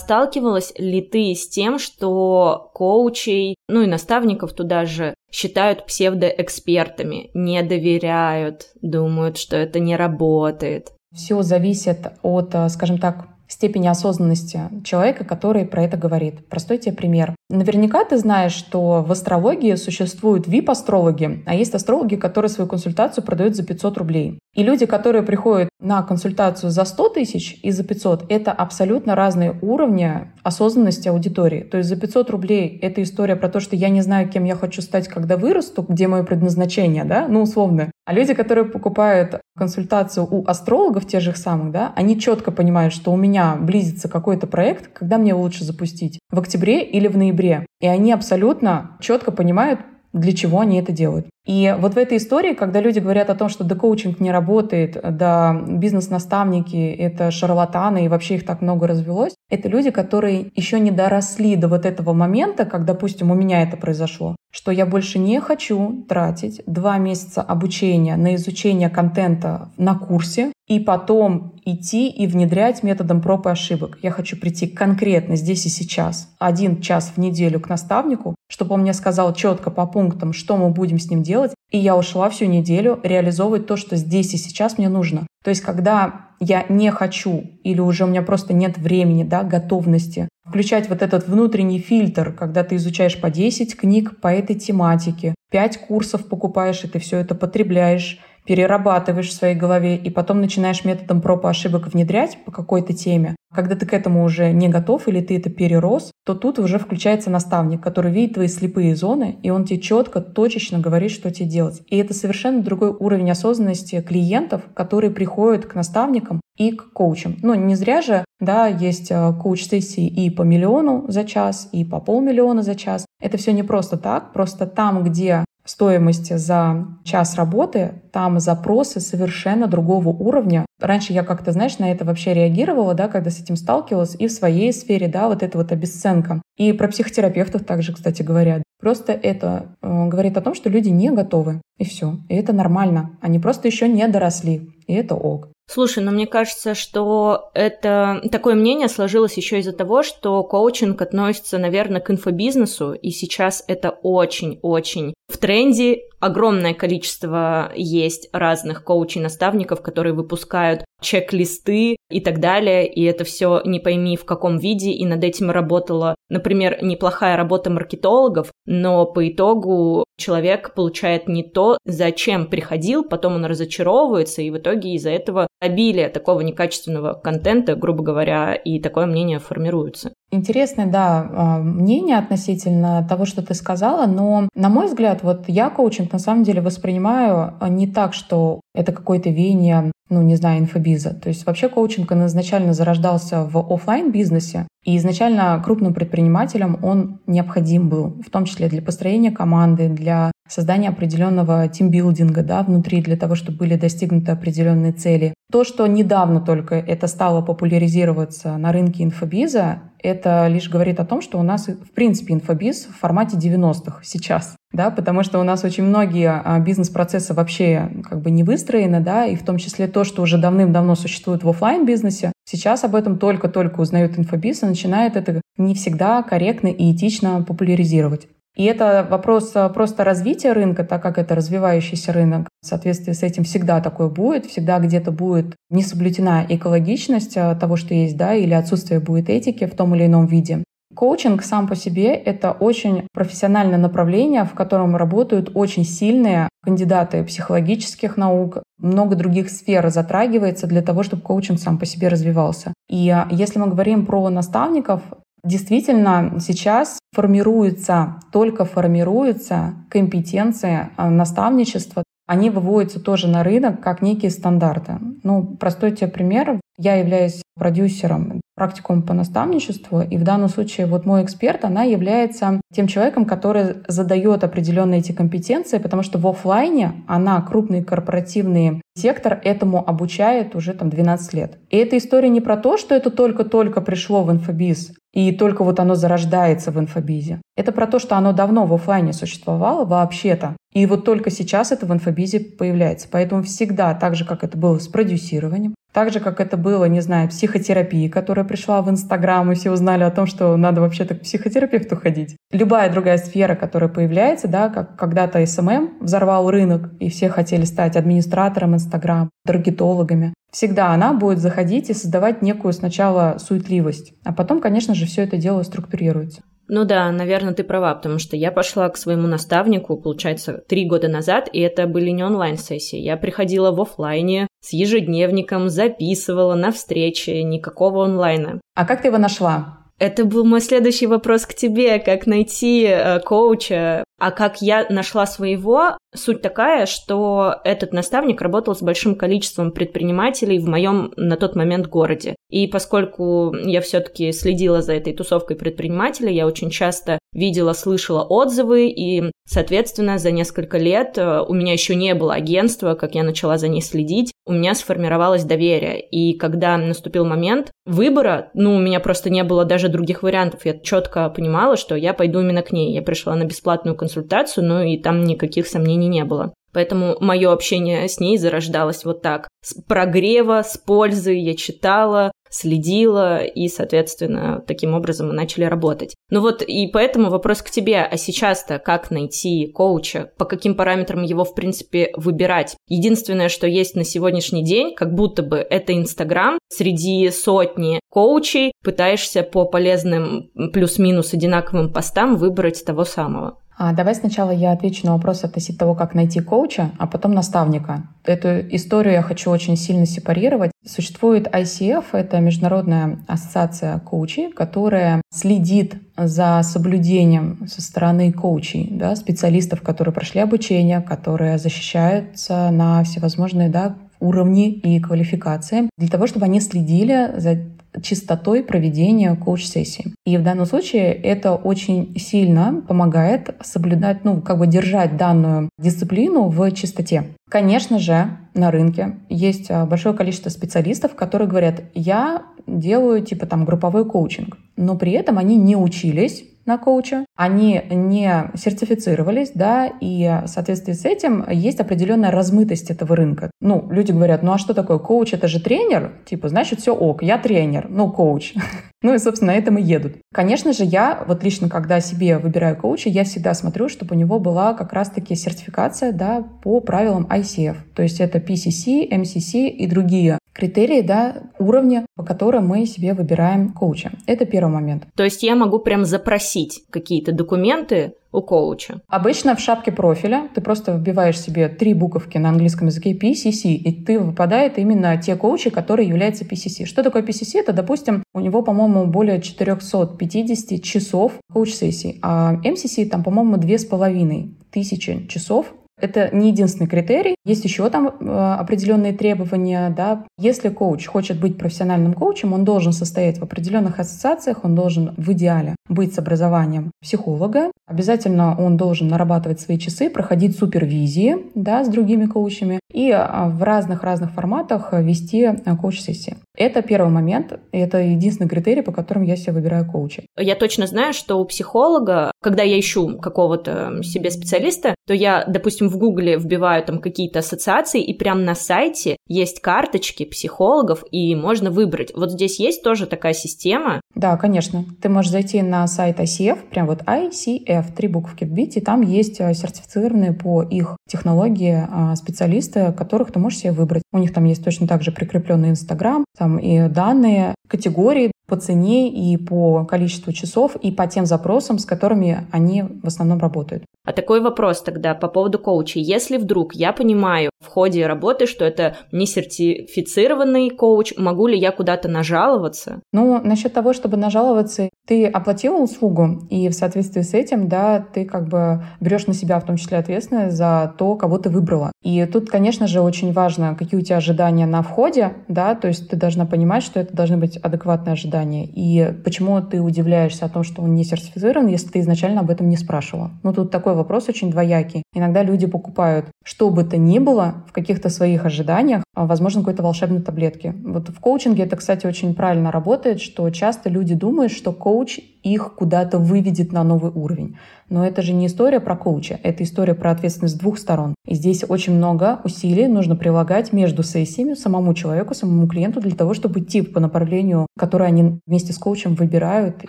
Сталкивалась 0.00 0.72
ли 0.78 1.02
ты 1.02 1.34
с 1.34 1.46
тем, 1.46 1.78
что 1.78 2.70
коучей, 2.72 3.54
ну 3.68 3.82
и 3.82 3.86
наставников 3.86 4.54
туда 4.54 4.86
же 4.86 5.12
считают 5.30 5.84
псевдоэкспертами, 5.84 7.30
не 7.34 7.62
доверяют, 7.62 8.70
думают, 8.80 9.36
что 9.36 9.56
это 9.56 9.78
не 9.78 9.96
работает? 9.96 10.92
Все 11.14 11.42
зависит 11.42 12.12
от, 12.22 12.54
э, 12.54 12.70
скажем 12.70 12.96
так, 12.96 13.28
степени 13.46 13.88
осознанности 13.88 14.70
человека, 14.84 15.26
который 15.26 15.66
про 15.66 15.84
это 15.84 15.98
говорит. 15.98 16.48
Простой 16.48 16.78
тебе 16.78 16.94
пример. 16.94 17.34
Наверняка 17.50 18.04
ты 18.04 18.16
знаешь, 18.16 18.52
что 18.52 19.02
в 19.02 19.10
астрологии 19.10 19.74
существуют 19.74 20.46
VIP-астрологи, 20.46 21.42
а 21.46 21.54
есть 21.56 21.74
астрологи, 21.74 22.14
которые 22.14 22.48
свою 22.48 22.70
консультацию 22.70 23.24
продают 23.24 23.56
за 23.56 23.64
500 23.64 23.98
рублей. 23.98 24.38
И 24.54 24.62
люди, 24.62 24.86
которые 24.86 25.22
приходят 25.22 25.68
на 25.80 26.02
консультацию 26.02 26.70
за 26.70 26.84
100 26.84 27.08
тысяч 27.10 27.58
и 27.62 27.72
за 27.72 27.82
500, 27.82 28.26
это 28.28 28.52
абсолютно 28.52 29.16
разные 29.16 29.58
уровни 29.62 30.32
осознанности 30.44 31.08
аудитории. 31.08 31.62
То 31.62 31.78
есть 31.78 31.88
за 31.88 31.96
500 31.96 32.30
рублей 32.30 32.78
это 32.82 33.02
история 33.02 33.34
про 33.34 33.48
то, 33.48 33.58
что 33.58 33.74
я 33.74 33.88
не 33.88 34.00
знаю, 34.00 34.28
кем 34.28 34.44
я 34.44 34.54
хочу 34.54 34.80
стать, 34.80 35.08
когда 35.08 35.36
вырасту, 35.36 35.84
где 35.88 36.06
мое 36.06 36.22
предназначение, 36.22 37.04
да, 37.04 37.26
ну 37.28 37.42
условно. 37.42 37.90
А 38.06 38.12
люди, 38.12 38.34
которые 38.34 38.64
покупают 38.64 39.40
консультацию 39.56 40.26
у 40.28 40.44
астрологов 40.46 41.06
тех 41.06 41.20
же 41.20 41.34
самых, 41.34 41.70
да, 41.70 41.92
они 41.94 42.18
четко 42.18 42.50
понимают, 42.50 42.92
что 42.92 43.12
у 43.12 43.16
меня 43.16 43.56
близится 43.60 44.08
какой-то 44.08 44.46
проект, 44.46 44.88
когда 44.92 45.18
мне 45.18 45.30
его 45.30 45.42
лучше 45.42 45.64
запустить, 45.64 46.18
в 46.30 46.38
октябре 46.38 46.82
или 46.82 47.06
в 47.08 47.16
ноябре. 47.16 47.39
И 47.80 47.86
они 47.86 48.12
абсолютно 48.12 48.96
четко 49.00 49.32
понимают, 49.32 49.80
для 50.12 50.32
чего 50.32 50.60
они 50.60 50.78
это 50.78 50.92
делают. 50.92 51.26
И 51.46 51.74
вот 51.78 51.94
в 51.94 51.98
этой 51.98 52.18
истории, 52.18 52.52
когда 52.52 52.80
люди 52.80 52.98
говорят 52.98 53.30
о 53.30 53.34
том, 53.34 53.48
что 53.48 53.64
да 53.64 53.74
коучинг 53.74 54.20
не 54.20 54.30
работает, 54.30 54.98
да 55.02 55.58
бизнес-наставники— 55.66 56.90
это 56.98 57.30
шарлатаны, 57.30 58.04
и 58.04 58.08
вообще 58.08 58.36
их 58.36 58.44
так 58.44 58.60
много 58.60 58.86
развелось, 58.86 59.34
это 59.48 59.68
люди, 59.68 59.90
которые 59.90 60.50
еще 60.54 60.78
не 60.78 60.90
доросли 60.90 61.56
до 61.56 61.68
вот 61.68 61.86
этого 61.86 62.12
момента, 62.12 62.66
как, 62.66 62.84
допустим, 62.84 63.30
у 63.30 63.34
меня 63.34 63.62
это 63.62 63.76
произошло, 63.76 64.36
что 64.52 64.70
я 64.70 64.84
больше 64.84 65.18
не 65.18 65.40
хочу 65.40 66.04
тратить 66.08 66.62
два 66.66 66.98
месяца 66.98 67.40
обучения 67.40 68.16
на 68.16 68.34
изучение 68.34 68.90
контента 68.90 69.70
на 69.76 69.94
курсе, 69.94 70.52
и 70.70 70.78
потом 70.78 71.54
идти 71.64 72.08
и 72.08 72.28
внедрять 72.28 72.84
методом 72.84 73.20
проб 73.20 73.48
и 73.48 73.50
ошибок. 73.50 73.98
Я 74.02 74.12
хочу 74.12 74.38
прийти 74.38 74.68
конкретно 74.68 75.34
здесь 75.34 75.66
и 75.66 75.68
сейчас, 75.68 76.32
один 76.38 76.80
час 76.80 77.12
в 77.16 77.18
неделю 77.18 77.58
к 77.58 77.68
наставнику, 77.68 78.36
чтобы 78.48 78.76
он 78.76 78.82
мне 78.82 78.94
сказал 78.94 79.34
четко 79.34 79.72
по 79.72 79.84
пунктам, 79.86 80.32
что 80.32 80.56
мы 80.56 80.70
будем 80.70 81.00
с 81.00 81.10
ним 81.10 81.24
делать, 81.24 81.54
и 81.72 81.78
я 81.78 81.96
ушла 81.96 82.30
всю 82.30 82.44
неделю 82.44 83.00
реализовывать 83.02 83.66
то, 83.66 83.76
что 83.76 83.96
здесь 83.96 84.32
и 84.32 84.36
сейчас 84.36 84.78
мне 84.78 84.88
нужно. 84.88 85.26
То 85.42 85.50
есть, 85.50 85.60
когда 85.60 86.28
я 86.38 86.64
не 86.68 86.92
хочу 86.92 87.42
или 87.64 87.80
уже 87.80 88.04
у 88.04 88.06
меня 88.06 88.22
просто 88.22 88.54
нет 88.54 88.78
времени, 88.78 89.24
да, 89.24 89.42
готовности 89.42 90.28
включать 90.50 90.88
вот 90.88 91.02
этот 91.02 91.28
внутренний 91.28 91.78
фильтр, 91.78 92.32
когда 92.32 92.64
ты 92.64 92.76
изучаешь 92.76 93.20
по 93.20 93.30
10 93.30 93.76
книг 93.76 94.20
по 94.20 94.28
этой 94.28 94.56
тематике, 94.56 95.34
5 95.50 95.78
курсов 95.78 96.26
покупаешь, 96.26 96.82
и 96.84 96.88
ты 96.88 96.98
все 96.98 97.18
это 97.18 97.34
потребляешь, 97.34 98.18
перерабатываешь 98.50 99.28
в 99.28 99.32
своей 99.32 99.54
голове 99.54 99.94
и 99.94 100.10
потом 100.10 100.40
начинаешь 100.40 100.84
методом 100.84 101.20
проб 101.20 101.44
и 101.44 101.48
ошибок 101.48 101.86
внедрять 101.86 102.36
по 102.44 102.50
какой-то 102.50 102.92
теме, 102.92 103.36
когда 103.54 103.76
ты 103.76 103.86
к 103.86 103.92
этому 103.92 104.24
уже 104.24 104.50
не 104.50 104.68
готов 104.68 105.06
или 105.06 105.20
ты 105.20 105.36
это 105.36 105.50
перерос, 105.50 106.10
то 106.26 106.34
тут 106.34 106.58
уже 106.58 106.80
включается 106.80 107.30
наставник, 107.30 107.80
который 107.80 108.10
видит 108.10 108.34
твои 108.34 108.48
слепые 108.48 108.96
зоны, 108.96 109.38
и 109.44 109.50
он 109.50 109.66
тебе 109.66 109.78
четко, 109.78 110.20
точечно 110.20 110.80
говорит, 110.80 111.12
что 111.12 111.30
тебе 111.30 111.48
делать. 111.48 111.80
И 111.90 111.96
это 111.96 112.12
совершенно 112.12 112.60
другой 112.60 112.90
уровень 112.90 113.30
осознанности 113.30 114.00
клиентов, 114.00 114.62
которые 114.74 115.12
приходят 115.12 115.66
к 115.66 115.76
наставникам 115.76 116.40
и 116.56 116.72
к 116.72 116.92
коучам. 116.92 117.36
Ну, 117.42 117.54
не 117.54 117.76
зря 117.76 118.02
же, 118.02 118.24
да, 118.40 118.66
есть 118.66 119.12
э, 119.12 119.32
коуч-сессии 119.40 120.08
и 120.08 120.28
по 120.28 120.42
миллиону 120.42 121.04
за 121.06 121.22
час, 121.22 121.68
и 121.70 121.84
по 121.84 122.00
полмиллиона 122.00 122.64
за 122.64 122.74
час. 122.74 123.06
Это 123.20 123.38
все 123.38 123.52
не 123.52 123.62
просто 123.62 123.96
так, 123.96 124.32
просто 124.32 124.66
там, 124.66 125.04
где 125.04 125.44
стоимости 125.64 126.36
за 126.36 126.86
час 127.04 127.36
работы, 127.36 128.02
там 128.12 128.40
запросы 128.40 129.00
совершенно 129.00 129.66
другого 129.66 130.08
уровня. 130.08 130.66
Раньше 130.80 131.12
я 131.12 131.22
как-то, 131.22 131.52
знаешь, 131.52 131.78
на 131.78 131.90
это 131.90 132.04
вообще 132.04 132.34
реагировала, 132.34 132.94
да, 132.94 133.08
когда 133.08 133.30
с 133.30 133.40
этим 133.40 133.56
сталкивалась, 133.56 134.16
и 134.18 134.26
в 134.26 134.32
своей 134.32 134.72
сфере, 134.72 135.08
да, 135.08 135.28
вот 135.28 135.42
эта 135.42 135.58
вот 135.58 135.72
обесценка. 135.72 136.42
И 136.56 136.72
про 136.72 136.88
психотерапевтов 136.88 137.64
также, 137.64 137.92
кстати 137.92 138.22
говоря. 138.22 138.62
Просто 138.80 139.12
это 139.12 139.76
э, 139.82 140.08
говорит 140.08 140.38
о 140.38 140.40
том, 140.40 140.54
что 140.54 140.70
люди 140.70 140.88
не 140.88 141.10
готовы, 141.10 141.60
и 141.78 141.84
все. 141.84 142.18
И 142.28 142.34
это 142.34 142.52
нормально. 142.52 143.18
Они 143.20 143.38
просто 143.38 143.68
еще 143.68 143.88
не 143.88 144.06
доросли, 144.08 144.70
и 144.86 144.94
это 144.94 145.14
ок. 145.14 145.48
Слушай, 145.72 146.02
но 146.02 146.10
мне 146.10 146.26
кажется, 146.26 146.74
что 146.74 147.50
это 147.54 148.20
такое 148.32 148.56
мнение 148.56 148.88
сложилось 148.88 149.36
еще 149.36 149.60
из-за 149.60 149.72
того, 149.72 150.02
что 150.02 150.42
коучинг 150.42 151.00
относится, 151.00 151.58
наверное, 151.58 152.00
к 152.00 152.10
инфобизнесу, 152.10 152.92
и 152.92 153.10
сейчас 153.10 153.62
это 153.68 153.90
очень-очень 153.90 155.14
тренде. 155.40 156.02
Огромное 156.20 156.74
количество 156.74 157.72
есть 157.74 158.28
разных 158.32 158.84
коучей-наставников, 158.84 159.82
которые 159.82 160.12
выпускают 160.12 160.84
чек-листы 161.00 161.96
и 162.10 162.20
так 162.20 162.40
далее, 162.40 162.86
и 162.86 163.02
это 163.04 163.24
все 163.24 163.62
не 163.64 163.80
пойми 163.80 164.16
в 164.16 164.24
каком 164.24 164.58
виде, 164.58 164.90
и 164.90 165.04
над 165.06 165.24
этим 165.24 165.50
работала, 165.50 166.14
например, 166.28 166.78
неплохая 166.82 167.36
работа 167.36 167.70
маркетологов, 167.70 168.50
но 168.66 169.06
по 169.06 169.28
итогу 169.28 170.04
человек 170.16 170.74
получает 170.74 171.28
не 171.28 171.42
то, 171.42 171.78
зачем 171.84 172.46
приходил, 172.46 173.04
потом 173.04 173.36
он 173.36 173.44
разочаровывается, 173.44 174.42
и 174.42 174.50
в 174.50 174.58
итоге 174.58 174.94
из-за 174.94 175.10
этого 175.10 175.46
обилие 175.60 176.08
такого 176.08 176.40
некачественного 176.40 177.14
контента, 177.14 177.74
грубо 177.74 178.02
говоря, 178.02 178.54
и 178.54 178.80
такое 178.80 179.06
мнение 179.06 179.38
формируется. 179.38 180.12
Интересное, 180.32 180.86
да, 180.86 181.28
а, 181.32 181.58
мнение 181.58 182.18
относительно 182.18 183.04
того, 183.08 183.24
что 183.24 183.42
ты 183.42 183.54
сказала, 183.54 184.06
но, 184.06 184.48
на 184.54 184.68
мой 184.68 184.86
взгляд, 184.86 185.22
вот 185.22 185.44
я 185.48 185.70
коучинг 185.70 186.12
на 186.12 186.18
самом 186.18 186.44
деле 186.44 186.60
воспринимаю 186.60 187.54
а, 187.60 187.68
не 187.68 187.88
так, 187.88 188.14
что 188.14 188.60
это 188.74 188.92
какое-то 188.92 189.30
веяние 189.30 189.90
ну, 190.10 190.22
не 190.22 190.34
знаю, 190.34 190.58
инфобиза. 190.90 191.14
То 191.14 191.28
есть 191.28 191.46
вообще 191.46 191.68
коучинг 191.68 192.10
он 192.10 192.26
изначально 192.26 192.72
зарождался 192.72 193.44
в 193.44 193.58
офлайн 193.72 194.10
бизнесе 194.10 194.66
и 194.84 194.96
изначально 194.96 195.60
крупным 195.64 195.92
предпринимателям 195.92 196.78
он 196.82 197.20
необходим 197.26 197.88
был, 197.88 198.20
в 198.26 198.30
том 198.30 198.44
числе 198.44 198.68
для 198.68 198.80
построения 198.80 199.30
команды, 199.30 199.88
для 199.88 200.32
создания 200.48 200.88
определенного 200.88 201.68
тимбилдинга 201.68 202.42
да, 202.42 202.62
внутри, 202.62 203.02
для 203.02 203.16
того, 203.16 203.34
чтобы 203.34 203.58
были 203.58 203.76
достигнуты 203.76 204.32
определенные 204.32 204.92
цели. 204.92 205.34
То, 205.52 205.64
что 205.64 205.86
недавно 205.86 206.40
только 206.40 206.74
это 206.74 207.06
стало 207.06 207.42
популяризироваться 207.42 208.56
на 208.56 208.72
рынке 208.72 209.04
инфобиза, 209.04 209.82
это 210.02 210.46
лишь 210.48 210.68
говорит 210.68 210.98
о 210.98 211.04
том, 211.04 211.20
что 211.20 211.38
у 211.38 211.42
нас, 211.42 211.68
в 211.68 211.92
принципе, 211.92 212.34
инфобиз 212.34 212.86
в 212.86 212.98
формате 212.98 213.36
90-х 213.36 214.00
сейчас 214.02 214.56
да, 214.72 214.90
потому 214.90 215.22
что 215.22 215.40
у 215.40 215.42
нас 215.42 215.64
очень 215.64 215.84
многие 215.84 216.30
а, 216.30 216.58
бизнес-процессы 216.60 217.34
вообще 217.34 217.90
как 218.08 218.20
бы 218.20 218.30
не 218.30 218.44
выстроены, 218.44 219.00
да, 219.00 219.26
и 219.26 219.34
в 219.34 219.44
том 219.44 219.58
числе 219.58 219.88
то, 219.88 220.04
что 220.04 220.22
уже 220.22 220.38
давным-давно 220.38 220.94
существует 220.94 221.42
в 221.42 221.48
офлайн 221.48 221.84
бизнесе 221.84 222.32
сейчас 222.50 222.84
об 222.84 222.94
этом 222.94 223.18
только-только 223.18 223.80
узнают 223.80 224.18
инфобиз 224.18 224.62
и 224.62 224.66
начинает 224.66 225.16
это 225.16 225.40
не 225.56 225.74
всегда 225.74 226.22
корректно 226.22 226.68
и 226.68 226.92
этично 226.92 227.42
популяризировать. 227.42 228.28
И 228.56 228.64
это 228.64 229.06
вопрос 229.08 229.52
а, 229.54 229.68
просто 229.68 230.02
развития 230.02 230.52
рынка, 230.52 230.84
так 230.84 231.02
как 231.02 231.18
это 231.18 231.34
развивающийся 231.34 232.12
рынок. 232.12 232.48
В 232.62 232.66
соответствии 232.66 233.12
с 233.12 233.22
этим 233.22 233.44
всегда 233.44 233.80
такое 233.80 234.08
будет, 234.08 234.46
всегда 234.46 234.80
где-то 234.80 235.12
будет 235.12 235.54
не 235.70 235.82
соблюдена 235.82 236.44
экологичность 236.48 237.36
а, 237.36 237.54
того, 237.54 237.76
что 237.76 237.94
есть, 237.94 238.16
да, 238.16 238.34
или 238.34 238.52
отсутствие 238.52 238.98
будет 238.98 239.30
этики 239.30 239.66
в 239.66 239.74
том 239.76 239.94
или 239.94 240.06
ином 240.06 240.26
виде. 240.26 240.64
Коучинг 240.94 241.42
сам 241.42 241.68
по 241.68 241.76
себе— 241.76 242.14
это 242.14 242.52
очень 242.52 243.06
профессиональное 243.12 243.78
направление, 243.78 244.44
в 244.44 244.54
котором 244.54 244.96
работают 244.96 245.52
очень 245.54 245.84
сильные 245.84 246.48
кандидаты 246.62 247.24
психологических 247.24 248.16
наук, 248.16 248.62
много 248.78 249.14
других 249.14 249.50
сфер 249.50 249.88
затрагивается 249.90 250.66
для 250.66 250.82
того, 250.82 251.02
чтобы 251.02 251.22
коучинг 251.22 251.60
сам 251.60 251.78
по 251.78 251.86
себе 251.86 252.08
развивался. 252.08 252.74
И 252.88 253.08
а, 253.08 253.28
если 253.30 253.58
мы 253.58 253.68
говорим 253.68 254.04
про 254.06 254.28
наставников, 254.30 255.02
Действительно, 255.42 256.34
сейчас 256.38 256.98
формируется, 257.14 258.16
только 258.30 258.64
формируются 258.64 259.74
компетенции 259.88 260.90
а, 260.96 261.08
наставничества. 261.08 262.04
Они 262.26 262.50
выводятся 262.50 263.00
тоже 263.00 263.26
на 263.26 263.42
рынок 263.42 263.80
как 263.80 264.02
некие 264.02 264.30
стандарты. 264.30 264.98
Ну, 265.22 265.44
простой 265.44 265.92
тебе 265.92 266.08
пример. 266.08 266.60
Я 266.82 266.94
являюсь 266.94 267.42
продюсером 267.58 268.40
практикум 268.56 269.02
по 269.02 269.12
наставничеству, 269.12 270.00
и 270.00 270.16
в 270.16 270.22
данном 270.22 270.48
случае 270.48 270.86
вот 270.86 271.04
мой 271.04 271.22
эксперт, 271.22 271.66
она 271.66 271.82
является 271.82 272.62
тем 272.72 272.86
человеком, 272.86 273.26
который 273.26 273.82
задает 273.86 274.44
определенные 274.44 275.00
эти 275.00 275.12
компетенции, 275.12 275.76
потому 275.76 276.02
что 276.02 276.18
в 276.18 276.26
офлайне 276.26 277.04
она 277.06 277.38
крупный 277.42 277.84
корпоративный 277.84 278.80
сектор 278.96 279.38
этому 279.44 279.86
обучает 279.86 280.56
уже 280.56 280.72
там 280.72 280.88
12 280.88 281.34
лет. 281.34 281.58
И 281.68 281.76
эта 281.76 281.98
история 281.98 282.30
не 282.30 282.40
про 282.40 282.56
то, 282.56 282.78
что 282.78 282.94
это 282.94 283.10
только-только 283.10 283.82
пришло 283.82 284.22
в 284.22 284.32
инфобиз, 284.32 284.92
и 285.12 285.32
только 285.32 285.64
вот 285.64 285.80
оно 285.80 285.96
зарождается 285.96 286.70
в 286.70 286.80
инфобизе. 286.80 287.42
Это 287.56 287.72
про 287.72 287.86
то, 287.86 287.98
что 287.98 288.16
оно 288.16 288.32
давно 288.32 288.64
в 288.64 288.72
офлайне 288.72 289.12
существовало 289.12 289.84
вообще-то. 289.84 290.56
И 290.72 290.86
вот 290.86 291.04
только 291.04 291.30
сейчас 291.30 291.72
это 291.72 291.84
в 291.84 291.92
инфобизе 291.92 292.40
появляется. 292.40 293.06
Поэтому 293.10 293.42
всегда, 293.42 293.92
так 293.92 294.14
же, 294.14 294.24
как 294.24 294.44
это 294.44 294.56
было 294.56 294.78
с 294.78 294.88
продюсированием, 294.88 295.74
так 295.92 296.12
же, 296.12 296.20
как 296.20 296.40
это 296.40 296.56
было, 296.56 296.84
не 296.84 297.00
знаю, 297.00 297.28
психотерапия, 297.28 298.10
которая 298.10 298.44
пришла 298.44 298.82
в 298.82 298.90
Инстаграм, 298.90 299.50
и 299.50 299.54
все 299.54 299.70
узнали 299.70 300.02
о 300.02 300.10
том, 300.10 300.26
что 300.26 300.56
надо 300.56 300.80
вообще-то 300.80 301.14
к 301.14 301.22
психотерапевту 301.22 301.96
ходить. 301.96 302.36
Любая 302.52 302.90
другая 302.90 303.18
сфера, 303.18 303.54
которая 303.54 303.90
появляется, 303.90 304.48
да, 304.48 304.68
как 304.68 304.96
когда-то 304.96 305.44
SMM 305.44 305.98
взорвал 306.00 306.50
рынок, 306.50 306.90
и 307.00 307.10
все 307.10 307.28
хотели 307.28 307.64
стать 307.64 307.96
администратором 307.96 308.74
Инстаграм, 308.74 309.30
таргетологами. 309.46 310.34
Всегда 310.52 310.92
она 310.92 311.12
будет 311.12 311.38
заходить 311.38 311.90
и 311.90 311.94
создавать 311.94 312.42
некую 312.42 312.72
сначала 312.72 313.36
суетливость, 313.38 314.14
а 314.24 314.32
потом, 314.32 314.60
конечно 314.60 314.94
же, 314.94 315.06
все 315.06 315.22
это 315.22 315.36
дело 315.36 315.62
структурируется. 315.62 316.42
Ну 316.72 316.84
да, 316.84 317.10
наверное, 317.10 317.52
ты 317.52 317.64
права, 317.64 317.94
потому 317.96 318.20
что 318.20 318.36
я 318.36 318.52
пошла 318.52 318.88
к 318.90 318.96
своему 318.96 319.26
наставнику, 319.26 319.96
получается, 319.96 320.62
три 320.68 320.86
года 320.86 321.08
назад, 321.08 321.48
и 321.52 321.58
это 321.58 321.88
были 321.88 322.10
не 322.10 322.22
онлайн-сессии. 322.22 322.96
Я 322.96 323.16
приходила 323.16 323.72
в 323.72 323.80
офлайне 323.80 324.46
с 324.60 324.72
ежедневником, 324.72 325.68
записывала 325.68 326.54
на 326.54 326.72
встречи, 326.72 327.30
никакого 327.30 328.04
онлайна. 328.04 328.60
А 328.74 328.84
как 328.84 329.02
ты 329.02 329.08
его 329.08 329.18
нашла? 329.18 329.80
Это 329.98 330.24
был 330.24 330.44
мой 330.44 330.62
следующий 330.62 331.06
вопрос 331.06 331.44
к 331.44 331.54
тебе, 331.54 331.98
как 331.98 332.26
найти 332.26 332.86
э, 332.86 333.20
коуча. 333.20 334.02
А 334.18 334.30
как 334.30 334.62
я 334.62 334.86
нашла 334.88 335.26
своего, 335.26 335.98
Суть 336.14 336.42
такая, 336.42 336.86
что 336.86 337.56
этот 337.64 337.92
наставник 337.92 338.42
работал 338.42 338.74
с 338.74 338.82
большим 338.82 339.14
количеством 339.14 339.70
предпринимателей 339.70 340.58
в 340.58 340.66
моем 340.66 341.12
на 341.16 341.36
тот 341.36 341.54
момент 341.54 341.86
городе. 341.86 342.34
И 342.50 342.66
поскольку 342.66 343.54
я 343.54 343.80
все-таки 343.80 344.32
следила 344.32 344.82
за 344.82 344.94
этой 344.94 345.12
тусовкой 345.12 345.56
предпринимателей, 345.56 346.34
я 346.34 346.48
очень 346.48 346.70
часто 346.70 347.20
видела, 347.32 347.74
слышала 347.74 348.24
отзывы, 348.24 348.88
и, 348.88 349.30
соответственно, 349.46 350.18
за 350.18 350.32
несколько 350.32 350.78
лет 350.78 351.16
э, 351.16 351.44
у 351.46 351.54
меня 351.54 351.72
еще 351.72 351.94
не 351.94 352.12
было 352.14 352.34
агентства, 352.34 352.94
как 352.94 353.14
я 353.14 353.22
начала 353.22 353.56
за 353.56 353.68
ней 353.68 353.82
следить, 353.82 354.32
у 354.46 354.52
меня 354.52 354.74
сформировалось 354.74 355.44
доверие. 355.44 356.00
И 356.00 356.34
когда 356.36 356.76
наступил 356.76 357.24
момент 357.24 357.70
выбора, 357.86 358.50
ну, 358.54 358.74
у 358.74 358.80
меня 358.80 358.98
просто 358.98 359.30
не 359.30 359.44
было 359.44 359.64
даже 359.64 359.88
других 359.88 360.24
вариантов. 360.24 360.64
Я 360.64 360.76
четко 360.78 361.28
понимала, 361.30 361.76
что 361.76 361.94
я 361.94 362.14
пойду 362.14 362.40
именно 362.40 362.62
к 362.62 362.72
ней. 362.72 362.92
Я 362.92 363.02
пришла 363.02 363.36
на 363.36 363.44
бесплатную 363.44 363.96
консультацию, 363.96 364.66
ну 364.66 364.82
и 364.82 364.98
там 364.98 365.22
никаких 365.22 365.68
сомнений 365.68 365.99
не 366.08 366.24
было. 366.24 366.52
Поэтому 366.72 367.16
мое 367.20 367.52
общение 367.52 368.08
с 368.08 368.20
ней 368.20 368.38
зарождалось 368.38 369.04
вот 369.04 369.22
так. 369.22 369.48
С 369.62 369.74
прогрева, 369.74 370.62
с 370.62 370.78
пользы 370.78 371.32
я 371.32 371.54
читала, 371.56 372.30
следила, 372.48 373.42
и, 373.42 373.68
соответственно, 373.68 374.62
таким 374.66 374.94
образом 374.94 375.28
мы 375.28 375.34
начали 375.34 375.64
работать. 375.64 376.14
Ну 376.30 376.40
вот, 376.40 376.62
и 376.62 376.88
поэтому 376.88 377.30
вопрос 377.30 377.62
к 377.62 377.70
тебе, 377.70 378.02
а 378.02 378.16
сейчас-то 378.16 378.78
как 378.78 379.10
найти 379.10 379.70
коуча, 379.72 380.32
по 380.36 380.44
каким 380.44 380.74
параметрам 380.74 381.22
его, 381.22 381.44
в 381.44 381.54
принципе, 381.54 382.10
выбирать? 382.16 382.76
Единственное, 382.88 383.48
что 383.48 383.66
есть 383.66 383.94
на 383.94 384.04
сегодняшний 384.04 384.64
день, 384.64 384.94
как 384.94 385.14
будто 385.14 385.42
бы 385.42 385.58
это 385.58 385.96
Инстаграм, 385.96 386.58
среди 386.68 387.30
сотни 387.30 388.00
коучей 388.10 388.72
пытаешься 388.82 389.42
по 389.42 389.64
полезным 389.64 390.50
плюс-минус 390.72 391.32
одинаковым 391.32 391.92
постам 391.92 392.36
выбрать 392.36 392.84
того 392.84 393.04
самого. 393.04 393.58
А 393.82 393.94
давай 393.94 394.14
сначала 394.14 394.50
я 394.50 394.72
отвечу 394.72 395.06
на 395.06 395.14
вопрос 395.14 395.42
относительно 395.42 395.78
того, 395.78 395.94
как 395.94 396.14
найти 396.14 396.40
коуча, 396.40 396.90
а 396.98 397.06
потом 397.06 397.32
наставника. 397.32 398.02
Эту 398.26 398.60
историю 398.76 399.14
я 399.14 399.22
хочу 399.22 399.50
очень 399.50 399.74
сильно 399.78 400.04
сепарировать. 400.04 400.70
Существует 400.86 401.46
ICF, 401.46 402.04
это 402.12 402.40
Международная 402.40 403.20
ассоциация 403.26 403.98
коучей, 404.00 404.52
которая 404.52 405.22
следит 405.32 405.94
за 406.14 406.60
соблюдением 406.62 407.66
со 407.68 407.80
стороны 407.80 408.30
коучей, 408.34 408.86
да, 408.90 409.16
специалистов, 409.16 409.80
которые 409.80 410.12
прошли 410.12 410.42
обучение, 410.42 411.00
которые 411.00 411.56
защищаются 411.56 412.68
на 412.70 413.02
всевозможные 413.04 413.70
да, 413.70 413.96
уровни 414.20 414.72
и 414.72 415.00
квалификации, 415.00 415.88
для 415.96 416.08
того, 416.08 416.26
чтобы 416.26 416.44
они 416.44 416.60
следили 416.60 417.32
за 417.38 417.60
чистотой 418.02 418.62
проведения 418.62 419.34
коуч-сессии. 419.34 420.14
И 420.24 420.36
в 420.36 420.42
данном 420.42 420.66
случае 420.66 421.12
это 421.12 421.54
очень 421.54 422.16
сильно 422.18 422.82
помогает 422.86 423.54
соблюдать, 423.62 424.24
ну, 424.24 424.40
как 424.40 424.58
бы 424.58 424.66
держать 424.66 425.16
данную 425.16 425.68
дисциплину 425.78 426.48
в 426.48 426.70
чистоте. 426.72 427.34
Конечно 427.48 427.98
же, 427.98 428.38
на 428.54 428.70
рынке 428.70 429.16
есть 429.28 429.70
а, 429.70 429.86
большое 429.86 430.14
количество 430.14 430.50
специалистов, 430.50 431.14
которые 431.14 431.48
говорят, 431.48 431.82
я 431.94 432.42
делаю 432.66 433.24
типа 433.24 433.46
там 433.46 433.64
групповой 433.64 434.04
коучинг, 434.04 434.56
но 434.76 434.96
при 434.96 435.12
этом 435.12 435.38
они 435.38 435.56
не 435.56 435.76
учились 435.76 436.44
на 436.66 436.78
коуча, 436.78 437.24
они 437.40 437.82
не 437.88 438.50
сертифицировались, 438.54 439.52
да, 439.54 439.86
и 439.86 440.28
в 440.44 440.46
соответствии 440.46 440.92
с 440.92 441.06
этим 441.06 441.48
есть 441.50 441.80
определенная 441.80 442.30
размытость 442.30 442.90
этого 442.90 443.16
рынка. 443.16 443.50
Ну, 443.62 443.88
люди 443.90 444.12
говорят, 444.12 444.42
ну 444.42 444.52
а 444.52 444.58
что 444.58 444.74
такое 444.74 444.98
коуч? 444.98 445.32
Это 445.32 445.48
же 445.48 445.58
тренер? 445.58 446.12
Типа, 446.26 446.50
значит, 446.50 446.80
все 446.80 446.94
ок, 446.94 447.22
я 447.22 447.38
тренер, 447.38 447.86
ну, 447.88 448.12
коуч. 448.12 448.52
Ну 449.02 449.14
и, 449.14 449.18
собственно, 449.18 449.52
на 449.52 449.56
этом 449.56 449.78
и 449.78 449.82
едут. 449.82 450.16
Конечно 450.30 450.74
же, 450.74 450.84
я 450.84 451.24
вот 451.26 451.42
лично, 451.42 451.70
когда 451.70 452.00
себе 452.00 452.36
выбираю 452.36 452.76
коуча, 452.76 453.08
я 453.08 453.24
всегда 453.24 453.54
смотрю, 453.54 453.88
чтобы 453.88 454.14
у 454.14 454.18
него 454.18 454.38
была 454.38 454.74
как 454.74 454.92
раз-таки 454.92 455.34
сертификация 455.34 456.12
да, 456.12 456.44
по 456.62 456.80
правилам 456.80 457.26
ICF. 457.30 457.76
То 457.94 458.02
есть 458.02 458.20
это 458.20 458.36
PCC, 458.36 459.08
MCC 459.08 459.68
и 459.68 459.86
другие 459.86 460.38
критерии, 460.52 461.00
да, 461.00 461.44
уровня, 461.58 462.04
по 462.16 462.22
которым 462.22 462.68
мы 462.68 462.84
себе 462.84 463.14
выбираем 463.14 463.72
коуча. 463.72 464.12
Это 464.26 464.44
первый 464.44 464.70
момент. 464.70 465.06
То 465.16 465.24
есть 465.24 465.42
я 465.42 465.54
могу 465.54 465.78
прям 465.78 466.04
запросить 466.04 466.82
какие-то 466.90 467.29
документы 467.32 468.14
у 468.32 468.42
коуча? 468.42 469.00
Обычно 469.08 469.56
в 469.56 469.60
шапке 469.60 469.92
профиля 469.92 470.48
ты 470.54 470.60
просто 470.60 470.92
вбиваешь 470.92 471.40
себе 471.40 471.68
три 471.68 471.94
буковки 471.94 472.38
на 472.38 472.50
английском 472.50 472.86
языке 472.86 473.12
PCC, 473.12 473.72
и 473.72 474.04
ты 474.04 474.18
выпадает 474.18 474.78
именно 474.78 475.16
те 475.16 475.36
коучи, 475.36 475.70
которые 475.70 476.08
являются 476.08 476.44
PCC. 476.44 476.84
Что 476.84 477.02
такое 477.02 477.22
PCC? 477.22 477.58
Это, 477.58 477.72
допустим, 477.72 478.22
у 478.32 478.40
него, 478.40 478.62
по-моему, 478.62 479.06
более 479.06 479.40
450 479.40 480.82
часов 480.82 481.32
коуч-сессий, 481.52 482.18
а 482.22 482.54
MCC 482.64 483.06
там, 483.08 483.22
по-моему, 483.24 483.56
две 483.56 483.78
с 483.78 483.84
половиной 483.84 484.54
тысячи 484.70 485.26
часов 485.26 485.74
это 486.00 486.34
не 486.34 486.48
единственный 486.48 486.86
критерий. 486.86 487.36
Есть 487.44 487.64
еще 487.64 487.88
там 487.90 488.08
э, 488.08 488.54
определенные 488.58 489.12
требования. 489.12 489.92
Да. 489.96 490.24
Если 490.38 490.68
коуч 490.68 491.06
хочет 491.06 491.40
быть 491.40 491.58
профессиональным 491.58 492.14
коучем, 492.14 492.52
он 492.52 492.64
должен 492.64 492.92
состоять 492.92 493.38
в 493.38 493.42
определенных 493.42 493.98
ассоциациях, 493.98 494.64
он 494.64 494.74
должен 494.74 495.14
в 495.16 495.32
идеале 495.32 495.76
быть 495.88 496.14
с 496.14 496.18
образованием 496.18 496.90
психолога. 497.00 497.70
Обязательно 497.86 498.56
он 498.58 498.76
должен 498.76 499.08
нарабатывать 499.08 499.60
свои 499.60 499.78
часы, 499.78 500.10
проходить 500.10 500.56
супервизии 500.56 501.36
да, 501.54 501.84
с 501.84 501.88
другими 501.88 502.26
коучами 502.26 502.80
и 502.92 503.10
а, 503.10 503.48
в 503.48 503.62
разных-разных 503.62 504.32
форматах 504.32 504.92
вести 504.92 505.42
э, 505.42 505.76
коуч-сессии. 505.76 506.36
Это 506.56 506.82
первый 506.82 507.10
момент, 507.10 507.58
это 507.72 507.98
единственный 507.98 508.48
критерий, 508.48 508.82
по 508.82 508.92
которым 508.92 509.22
я 509.22 509.36
себе 509.36 509.54
выбираю 509.54 509.86
коуча. 509.90 510.24
Я 510.36 510.56
точно 510.56 510.86
знаю, 510.86 511.12
что 511.12 511.36
у 511.36 511.44
психолога, 511.44 512.32
когда 512.42 512.62
я 512.62 512.78
ищу 512.78 513.18
какого-то 513.18 514.02
себе 514.02 514.30
специалиста, 514.30 514.94
то 515.06 515.14
я, 515.14 515.44
допустим, 515.46 515.88
в 515.90 515.98
Гугле 515.98 516.38
вбиваю 516.38 516.84
там 516.84 517.00
какие-то 517.00 517.40
ассоциации, 517.40 518.02
и 518.02 518.14
прям 518.14 518.44
на 518.44 518.54
сайте 518.54 519.16
есть 519.26 519.60
карточки 519.60 520.24
психологов, 520.24 521.04
и 521.10 521.34
можно 521.34 521.70
выбрать. 521.70 522.12
Вот 522.14 522.30
здесь 522.30 522.60
есть 522.60 522.82
тоже 522.82 523.06
такая 523.06 523.32
система? 523.32 524.00
Да, 524.14 524.36
конечно. 524.36 524.84
Ты 525.02 525.08
можешь 525.08 525.30
зайти 525.30 525.62
на 525.62 525.86
сайт 525.86 526.20
ICF, 526.20 526.70
прям 526.70 526.86
вот 526.86 527.02
ICF, 527.02 527.92
три 527.94 528.08
буквы 528.08 528.30
вбить, 528.40 528.76
и 528.76 528.80
там 528.80 529.02
есть 529.02 529.40
э, 529.40 529.52
сертифицированные 529.54 530.32
по 530.32 530.62
их 530.62 530.96
технологии 531.08 531.86
а, 531.90 532.14
специалисты, 532.16 532.92
которых 532.92 533.32
ты 533.32 533.38
можешь 533.38 533.60
себе 533.60 533.72
выбрать. 533.72 534.02
У 534.12 534.18
них 534.18 534.32
там 534.32 534.44
есть 534.44 534.64
точно 534.64 534.86
так 534.86 535.02
же 535.02 535.12
прикрепленный 535.12 535.70
Инстаграм, 535.70 536.24
там 536.38 536.58
и 536.58 536.88
данные, 536.88 537.54
категории 537.68 538.32
по 538.50 538.56
цене 538.56 539.08
и 539.08 539.36
по 539.38 539.84
количеству 539.84 540.32
часов 540.32 540.76
и 540.76 540.90
по 540.90 541.06
тем 541.06 541.24
запросам, 541.24 541.78
с 541.78 541.86
которыми 541.86 542.46
они 542.50 542.82
в 542.82 543.06
основном 543.06 543.38
работают. 543.38 543.84
А 544.04 544.12
такой 544.12 544.40
вопрос 544.40 544.82
тогда 544.82 545.14
по 545.14 545.28
поводу 545.28 545.58
коуча. 545.58 546.00
Если 546.00 546.36
вдруг 546.36 546.74
я 546.74 546.92
понимаю 546.92 547.50
в 547.60 547.68
ходе 547.68 548.06
работы, 548.06 548.46
что 548.46 548.64
это 548.64 548.96
не 549.12 549.26
сертифицированный 549.26 550.70
коуч, 550.70 551.14
могу 551.16 551.46
ли 551.46 551.56
я 551.56 551.70
куда-то 551.70 552.08
нажаловаться? 552.08 553.00
Ну, 553.12 553.40
насчет 553.44 553.72
того, 553.72 553.92
чтобы 553.92 554.16
нажаловаться, 554.16 554.88
ты 555.06 555.26
оплатила 555.26 555.76
услугу, 555.76 556.46
и 556.50 556.68
в 556.68 556.72
соответствии 556.72 557.20
с 557.20 557.34
этим, 557.34 557.68
да, 557.68 558.04
ты 558.12 558.24
как 558.24 558.48
бы 558.48 558.82
берешь 559.00 559.26
на 559.26 559.34
себя 559.34 559.60
в 559.60 559.66
том 559.66 559.76
числе 559.76 559.98
ответственность 559.98 560.56
за 560.56 560.94
то, 560.98 561.14
кого 561.14 561.38
ты 561.38 561.50
выбрала. 561.50 561.92
И 562.02 562.24
тут, 562.24 562.48
конечно 562.48 562.86
же, 562.86 563.00
очень 563.00 563.32
важно, 563.32 563.74
какие 563.74 564.00
у 564.00 564.02
тебя 564.02 564.16
ожидания 564.16 564.66
на 564.66 564.82
входе, 564.82 565.34
да, 565.48 565.74
то 565.74 565.88
есть 565.88 566.08
ты 566.08 566.16
должна 566.16 566.46
понимать, 566.46 566.82
что 566.82 566.98
это 566.98 567.14
должны 567.14 567.36
быть 567.36 567.58
адекватные 567.58 568.14
ожидания. 568.14 568.64
И 568.64 569.12
почему 569.22 569.60
ты 569.60 569.80
удивляешься 569.80 570.46
о 570.46 570.48
том, 570.48 570.64
что 570.64 570.82
он 570.82 570.94
не 570.94 571.04
сертифицирован, 571.04 571.66
если 571.66 571.88
ты 571.88 572.00
изначально 572.00 572.40
об 572.40 572.50
этом 572.50 572.70
не 572.70 572.76
спрашивала. 572.76 573.32
Ну, 573.42 573.52
тут 573.52 573.70
такой 573.70 573.94
вопрос 573.94 574.28
очень 574.28 574.50
двоякий. 574.50 575.02
Иногда 575.14 575.42
люди 575.42 575.66
покупают 575.66 576.26
что 576.42 576.70
бы 576.70 576.84
то 576.84 576.96
ни 576.96 577.18
было 577.18 577.64
в 577.68 577.72
каких-то 577.72 578.08
своих 578.08 578.46
ожиданиях, 578.46 579.04
а, 579.14 579.26
возможно, 579.26 579.60
какой-то 579.60 579.82
волшебной 579.82 580.22
таблетки. 580.22 580.74
Вот 580.82 581.10
в 581.10 581.20
коучинге 581.20 581.64
это, 581.64 581.76
кстати, 581.76 582.06
очень 582.06 582.34
правильно 582.34 582.72
работает, 582.72 583.20
что 583.20 583.48
часто 583.50 583.90
люди 583.90 584.14
думают, 584.14 584.50
что 584.50 584.72
коуч 584.72 585.20
их 585.42 585.74
куда-то 585.74 586.18
выведет 586.18 586.72
на 586.72 586.84
новый 586.84 587.10
уровень. 587.10 587.56
Но 587.88 588.06
это 588.06 588.22
же 588.22 588.32
не 588.32 588.46
история 588.46 588.78
про 588.78 588.96
коуча, 588.96 589.40
это 589.42 589.64
история 589.64 589.94
про 589.94 590.12
ответственность 590.12 590.58
двух 590.58 590.78
сторон. 590.78 591.14
И 591.26 591.34
здесь 591.34 591.64
очень 591.68 591.94
много 591.94 592.38
усилий 592.44 592.86
нужно 592.86 593.16
прилагать 593.16 593.72
между 593.72 594.04
сессиями 594.04 594.54
самому 594.54 594.94
человеку, 594.94 595.34
самому 595.34 595.66
клиенту 595.66 596.00
для 596.00 596.14
того, 596.14 596.32
чтобы 596.32 596.60
идти 596.60 596.82
по 596.82 597.00
направлению, 597.00 597.66
которое 597.76 598.06
они 598.06 598.38
вместе 598.46 598.72
с 598.72 598.78
коучем 598.78 599.16
выбирают 599.16 599.84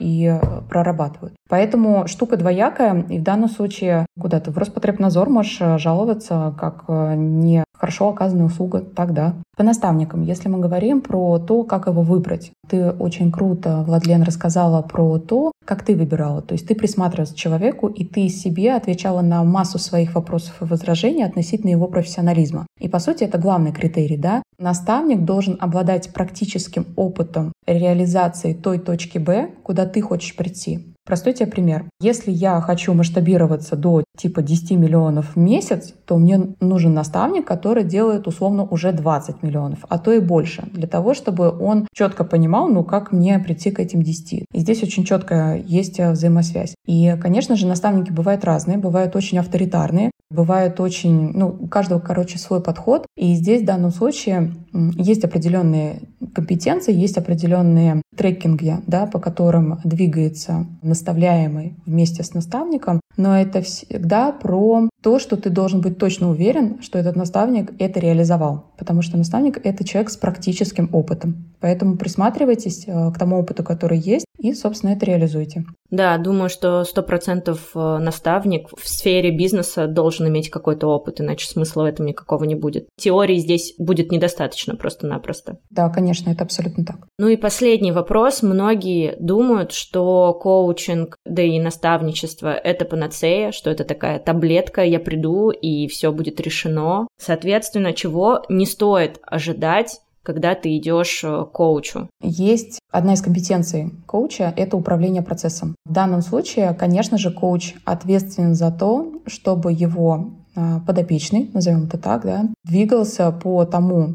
и 0.00 0.26
э, 0.26 0.62
прорабатывают. 0.68 1.34
Поэтому 1.48 2.08
штука 2.08 2.36
двоякая, 2.36 3.02
и 3.08 3.18
в 3.18 3.22
данном 3.22 3.48
случае 3.48 4.06
куда 4.18 4.40
ты 4.40 4.50
в 4.50 4.58
Роспотребнадзор 4.58 5.30
можешь 5.30 5.58
э, 5.60 5.78
жаловаться 5.78 6.54
как 6.58 6.84
э, 6.88 7.14
не 7.16 7.64
хорошо 7.84 8.08
оказанная 8.08 8.46
услуга, 8.46 8.80
тогда. 8.80 9.34
По 9.56 9.62
наставникам, 9.62 10.22
если 10.22 10.48
мы 10.48 10.58
говорим 10.58 11.00
про 11.00 11.38
то, 11.38 11.64
как 11.64 11.86
его 11.86 12.02
выбрать. 12.02 12.52
Ты 12.68 12.90
очень 12.90 13.30
круто, 13.30 13.84
Владлен, 13.86 14.22
рассказала 14.22 14.82
про 14.82 15.18
то, 15.18 15.33
как 15.64 15.84
ты 15.84 15.96
выбирала. 15.96 16.42
То 16.42 16.54
есть 16.54 16.66
ты 16.66 16.74
присматривалась 16.74 17.32
к 17.32 17.36
человеку, 17.36 17.88
и 17.88 18.04
ты 18.04 18.28
себе 18.28 18.74
отвечала 18.74 19.22
на 19.22 19.42
массу 19.44 19.78
своих 19.78 20.14
вопросов 20.14 20.60
и 20.60 20.64
возражений 20.64 21.24
относительно 21.24 21.70
его 21.70 21.86
профессионализма. 21.88 22.66
И, 22.80 22.88
по 22.88 22.98
сути, 22.98 23.24
это 23.24 23.38
главный 23.38 23.72
критерий, 23.72 24.16
да? 24.16 24.42
Наставник 24.58 25.24
должен 25.24 25.56
обладать 25.60 26.12
практическим 26.12 26.86
опытом 26.96 27.52
реализации 27.66 28.52
той 28.52 28.78
точки 28.78 29.18
Б, 29.18 29.50
куда 29.62 29.86
ты 29.86 30.00
хочешь 30.00 30.36
прийти. 30.36 30.93
Простой 31.06 31.34
тебе 31.34 31.46
пример. 31.46 31.84
Если 32.00 32.30
я 32.30 32.60
хочу 32.62 32.94
масштабироваться 32.94 33.76
до 33.76 34.04
типа 34.16 34.42
10 34.42 34.70
миллионов 34.72 35.34
в 35.34 35.38
месяц, 35.38 35.92
то 36.06 36.16
мне 36.16 36.54
нужен 36.60 36.94
наставник, 36.94 37.46
который 37.46 37.84
делает 37.84 38.26
условно 38.26 38.64
уже 38.64 38.92
20 38.92 39.42
миллионов, 39.42 39.80
а 39.88 39.98
то 39.98 40.12
и 40.12 40.20
больше, 40.20 40.64
для 40.72 40.86
того, 40.86 41.12
чтобы 41.12 41.50
он 41.50 41.86
четко 41.92 42.24
понимал, 42.24 42.68
ну, 42.68 42.84
как 42.84 43.12
мне 43.12 43.38
прийти 43.38 43.70
к 43.70 43.80
этим 43.80 44.02
10. 44.02 44.46
И 44.50 44.58
здесь 44.58 44.82
очень 44.82 45.04
четко 45.04 45.56
есть 45.56 46.00
э, 46.00 46.10
взаимосвязь. 46.12 46.74
И, 46.86 47.16
конечно 47.20 47.56
же, 47.56 47.66
наставники 47.66 48.10
бывают 48.10 48.44
разные, 48.44 48.78
бывают 48.78 49.14
очень 49.14 49.38
авторитарные, 49.38 50.10
бывают 50.34 50.80
очень, 50.80 51.32
ну, 51.32 51.56
у 51.58 51.66
каждого, 51.68 52.00
короче, 52.00 52.38
свой 52.38 52.60
подход. 52.60 53.06
И 53.16 53.34
здесь 53.34 53.62
в 53.62 53.66
данном 53.66 53.90
случае 53.90 54.52
есть 54.72 55.24
определенные 55.24 56.02
компетенции, 56.34 56.92
есть 56.92 57.16
определенные 57.16 58.02
трекинги, 58.16 58.76
да, 58.86 59.06
по 59.06 59.18
которым 59.18 59.78
двигается 59.84 60.66
наставляемый 60.82 61.76
вместе 61.86 62.22
с 62.22 62.34
наставником, 62.34 63.00
но 63.16 63.38
это 63.38 63.62
всегда 63.62 64.32
про 64.32 64.88
то, 65.02 65.18
что 65.18 65.36
ты 65.36 65.50
должен 65.50 65.80
быть 65.80 65.98
точно 65.98 66.30
уверен, 66.30 66.80
что 66.82 66.98
этот 66.98 67.16
наставник 67.16 67.72
это 67.78 68.00
реализовал, 68.00 68.72
потому 68.78 69.02
что 69.02 69.16
наставник— 69.16 69.60
это 69.64 69.84
человек 69.84 70.10
с 70.10 70.16
практическим 70.16 70.88
опытом. 70.92 71.53
Поэтому 71.64 71.96
присматривайтесь 71.96 72.84
э, 72.86 73.10
к 73.10 73.18
тому 73.18 73.38
опыту, 73.38 73.64
который 73.64 73.96
есть, 73.96 74.26
и, 74.38 74.52
собственно, 74.52 74.90
это 74.90 75.06
реализуйте. 75.06 75.64
Да, 75.88 76.18
думаю, 76.18 76.50
что 76.50 76.84
сто 76.84 77.02
процентов 77.02 77.70
э, 77.74 77.78
наставник 77.78 78.68
в 78.76 78.86
сфере 78.86 79.30
бизнеса 79.30 79.86
должен 79.86 80.28
иметь 80.28 80.50
какой-то 80.50 80.88
опыт, 80.88 81.22
иначе 81.22 81.48
смысла 81.48 81.84
в 81.84 81.86
этом 81.86 82.04
никакого 82.04 82.44
не 82.44 82.54
будет. 82.54 82.88
Теории 82.98 83.38
здесь 83.38 83.74
будет 83.78 84.12
недостаточно 84.12 84.76
просто-напросто. 84.76 85.56
Да, 85.70 85.88
конечно, 85.88 86.28
это 86.28 86.44
абсолютно 86.44 86.84
так. 86.84 87.08
Ну 87.18 87.28
и 87.28 87.36
последний 87.36 87.92
вопрос. 87.92 88.42
Многие 88.42 89.16
думают, 89.18 89.72
что 89.72 90.34
коучинг, 90.34 91.16
да 91.24 91.40
и 91.40 91.58
наставничество— 91.58 92.52
это 92.52 92.84
панацея, 92.84 93.52
что 93.52 93.70
это 93.70 93.84
такая 93.84 94.18
таблетка, 94.18 94.82
я 94.82 95.00
приду, 95.00 95.48
и 95.48 95.86
все 95.86 96.12
будет 96.12 96.42
решено. 96.42 97.06
Соответственно, 97.18 97.94
чего 97.94 98.42
не 98.50 98.66
стоит 98.66 99.18
ожидать 99.22 100.00
когда 100.24 100.56
ты 100.56 100.76
идешь 100.76 101.22
э, 101.22 101.44
к 101.44 101.52
коучу? 101.52 102.08
Есть 102.20 102.80
одна 102.90 103.14
из 103.14 103.22
компетенций 103.22 103.92
коуча— 104.06 104.52
это 104.56 104.76
управление 104.76 105.22
процессом. 105.22 105.76
В 105.84 105.92
данном 105.92 106.22
случае, 106.22 106.74
конечно 106.74 107.18
же, 107.18 107.30
коуч 107.30 107.74
ответственен 107.84 108.54
за 108.54 108.72
то, 108.72 109.12
чтобы 109.26 109.72
его 109.72 110.32
э, 110.56 110.80
подопечный, 110.86 111.50
назовем 111.54 111.84
это 111.84 111.98
так, 111.98 112.24
да, 112.24 112.48
двигался 112.64 113.30
по 113.30 113.64
тому 113.64 114.14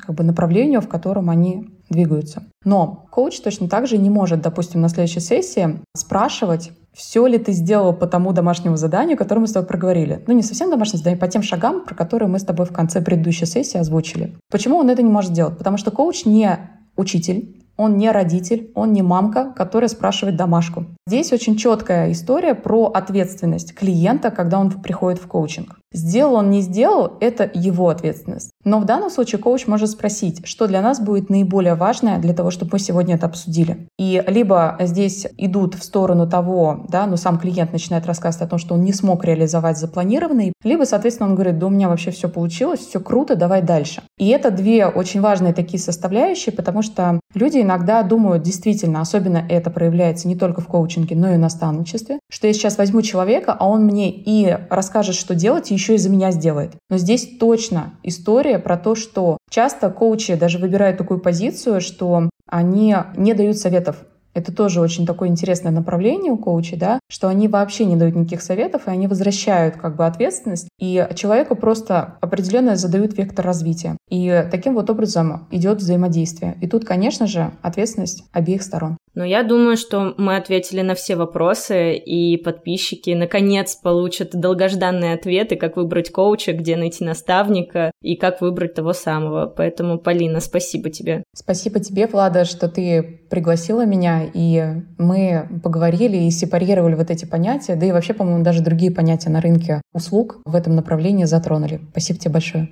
как 0.00 0.14
бы, 0.14 0.24
направлению, 0.24 0.80
в 0.80 0.88
котором 0.88 1.30
они 1.30 1.68
двигаются. 1.88 2.44
Но 2.64 3.06
коуч 3.10 3.40
точно 3.40 3.68
так 3.68 3.86
же 3.86 3.98
не 3.98 4.10
может, 4.10 4.40
допустим, 4.40 4.80
на 4.80 4.88
следующей 4.88 5.20
сессии 5.20 5.80
спрашивать, 5.96 6.72
все 6.92 7.26
ли 7.26 7.38
ты 7.38 7.52
сделал 7.52 7.92
по 7.92 8.06
тому 8.06 8.32
домашнему 8.32 8.76
заданию, 8.76 9.16
которое 9.16 9.42
мы 9.42 9.46
с 9.46 9.52
тобой 9.52 9.68
проговорили. 9.68 10.24
Ну, 10.26 10.34
не 10.34 10.42
совсем 10.42 10.70
домашнее 10.70 10.98
задание, 10.98 11.20
по 11.20 11.28
тем 11.28 11.42
шагам, 11.42 11.84
про 11.84 11.94
которые 11.94 12.28
мы 12.28 12.38
с 12.38 12.44
тобой 12.44 12.66
в 12.66 12.72
конце 12.72 13.02
предыдущей 13.02 13.46
сессии 13.46 13.78
озвучили. 13.78 14.34
Почему 14.50 14.78
он 14.78 14.88
это 14.88 15.02
не 15.02 15.10
может 15.10 15.32
сделать? 15.32 15.58
Потому 15.58 15.76
что 15.76 15.90
коуч 15.90 16.24
не 16.24 16.58
учитель, 16.96 17.56
он 17.76 17.98
не 17.98 18.10
родитель, 18.10 18.70
он 18.74 18.92
не 18.92 19.02
мамка, 19.02 19.52
которая 19.52 19.88
спрашивает 19.88 20.36
домашку. 20.36 20.86
Здесь 21.06 21.32
очень 21.32 21.56
четкая 21.56 22.10
история 22.12 22.54
про 22.54 22.86
ответственность 22.86 23.74
клиента, 23.74 24.30
когда 24.30 24.58
он 24.58 24.70
приходит 24.70 25.20
в 25.20 25.26
коучинг. 25.26 25.78
Сделал 25.96 26.34
он, 26.34 26.50
не 26.50 26.60
сделал, 26.60 27.14
это 27.20 27.50
его 27.54 27.88
ответственность. 27.88 28.50
Но 28.64 28.80
в 28.80 28.84
данном 28.84 29.08
случае 29.08 29.38
коуч 29.38 29.66
может 29.66 29.88
спросить, 29.88 30.46
что 30.46 30.66
для 30.66 30.82
нас 30.82 31.00
будет 31.00 31.30
наиболее 31.30 31.74
важное 31.74 32.18
для 32.18 32.34
того, 32.34 32.50
чтобы 32.50 32.72
мы 32.74 32.78
сегодня 32.78 33.14
это 33.14 33.24
обсудили. 33.24 33.88
И 33.98 34.22
либо 34.26 34.76
здесь 34.80 35.26
идут 35.38 35.74
в 35.74 35.82
сторону 35.82 36.28
того, 36.28 36.84
да, 36.90 37.06
ну 37.06 37.16
сам 37.16 37.38
клиент 37.38 37.72
начинает 37.72 38.04
рассказывать 38.04 38.46
о 38.46 38.50
том, 38.50 38.58
что 38.58 38.74
он 38.74 38.82
не 38.82 38.92
смог 38.92 39.24
реализовать 39.24 39.78
запланированный, 39.78 40.52
либо, 40.62 40.84
соответственно, 40.84 41.30
он 41.30 41.34
говорит, 41.34 41.58
да 41.58 41.66
у 41.66 41.70
меня 41.70 41.88
вообще 41.88 42.10
все 42.10 42.28
получилось, 42.28 42.80
все 42.80 43.00
круто, 43.00 43.34
давай 43.34 43.62
дальше. 43.62 44.02
И 44.18 44.28
это 44.28 44.50
две 44.50 44.86
очень 44.86 45.22
важные 45.22 45.54
такие 45.54 45.80
составляющие, 45.80 46.54
потому 46.54 46.82
что 46.82 47.20
люди 47.32 47.62
иногда 47.62 48.02
думают 48.02 48.42
действительно, 48.42 49.00
особенно 49.00 49.46
это 49.48 49.70
проявляется 49.70 50.28
не 50.28 50.36
только 50.36 50.60
в 50.60 50.66
коучинге, 50.66 51.16
но 51.16 51.32
и 51.32 51.36
в 51.36 51.40
наставничестве, 51.40 52.18
что 52.28 52.48
я 52.48 52.52
сейчас 52.52 52.76
возьму 52.76 53.00
человека, 53.00 53.56
а 53.58 53.66
он 53.66 53.86
мне 53.86 54.10
и 54.10 54.58
расскажет, 54.68 55.14
что 55.14 55.34
делать, 55.34 55.70
и 55.70 55.74
еще 55.86 55.94
и 55.94 55.98
за 55.98 56.10
меня 56.10 56.32
сделает. 56.32 56.72
Но 56.90 56.98
здесь 56.98 57.38
точно 57.38 57.94
история 58.02 58.58
про 58.58 58.76
то, 58.76 58.96
что 58.96 59.38
часто 59.48 59.88
коучи 59.90 60.34
даже 60.34 60.58
выбирают 60.58 60.98
такую 60.98 61.20
позицию, 61.20 61.80
что 61.80 62.28
они 62.50 62.96
не 63.16 63.34
дают 63.34 63.56
советов. 63.56 64.04
Это 64.34 64.54
тоже 64.54 64.80
очень 64.82 65.06
такое 65.06 65.28
интересное 65.30 65.72
направление 65.72 66.30
у 66.30 66.36
коучей, 66.36 66.76
да, 66.76 66.98
что 67.08 67.28
они 67.28 67.48
вообще 67.48 67.86
не 67.86 67.96
дают 67.96 68.16
никаких 68.16 68.42
советов, 68.42 68.82
и 68.86 68.90
они 68.90 69.06
возвращают 69.06 69.76
как 69.76 69.96
бы 69.96 70.04
ответственность, 70.04 70.68
и 70.78 71.08
человеку 71.14 71.54
просто 71.54 72.18
определенно 72.20 72.76
задают 72.76 73.16
вектор 73.16 73.46
развития. 73.46 73.96
И 74.10 74.46
таким 74.50 74.74
вот 74.74 74.90
образом 74.90 75.46
идет 75.50 75.78
взаимодействие. 75.78 76.58
И 76.60 76.66
тут, 76.66 76.84
конечно 76.84 77.26
же, 77.26 77.50
ответственность 77.62 78.24
обеих 78.32 78.62
сторон. 78.62 78.98
Но 79.16 79.24
я 79.24 79.42
думаю, 79.42 79.78
что 79.78 80.14
мы 80.18 80.36
ответили 80.36 80.82
на 80.82 80.94
все 80.94 81.16
вопросы, 81.16 81.94
и 81.94 82.36
подписчики 82.36 83.10
наконец 83.10 83.74
получат 83.74 84.38
долгожданные 84.38 85.14
ответы, 85.14 85.56
как 85.56 85.78
выбрать 85.78 86.10
коуча, 86.12 86.52
где 86.52 86.76
найти 86.76 87.02
наставника 87.02 87.92
и 88.02 88.16
как 88.16 88.42
выбрать 88.42 88.74
того 88.74 88.92
самого. 88.92 89.46
Поэтому, 89.46 89.98
Полина, 89.98 90.40
спасибо 90.40 90.90
тебе. 90.90 91.24
Спасибо 91.34 91.80
тебе, 91.80 92.06
Влада, 92.06 92.44
что 92.44 92.68
ты 92.68 93.22
пригласила 93.30 93.86
меня, 93.86 94.22
и 94.32 94.82
мы 94.98 95.48
поговорили 95.64 96.18
и 96.18 96.30
сепарировали 96.30 96.94
вот 96.94 97.10
эти 97.10 97.24
понятия, 97.24 97.74
да 97.74 97.86
и 97.86 97.92
вообще, 97.92 98.12
по-моему, 98.12 98.44
даже 98.44 98.62
другие 98.62 98.92
понятия 98.92 99.30
на 99.30 99.40
рынке 99.40 99.80
услуг 99.94 100.40
в 100.44 100.54
этом 100.54 100.76
направлении 100.76 101.24
затронули. 101.24 101.80
Спасибо 101.90 102.18
тебе 102.18 102.32
большое. 102.32 102.68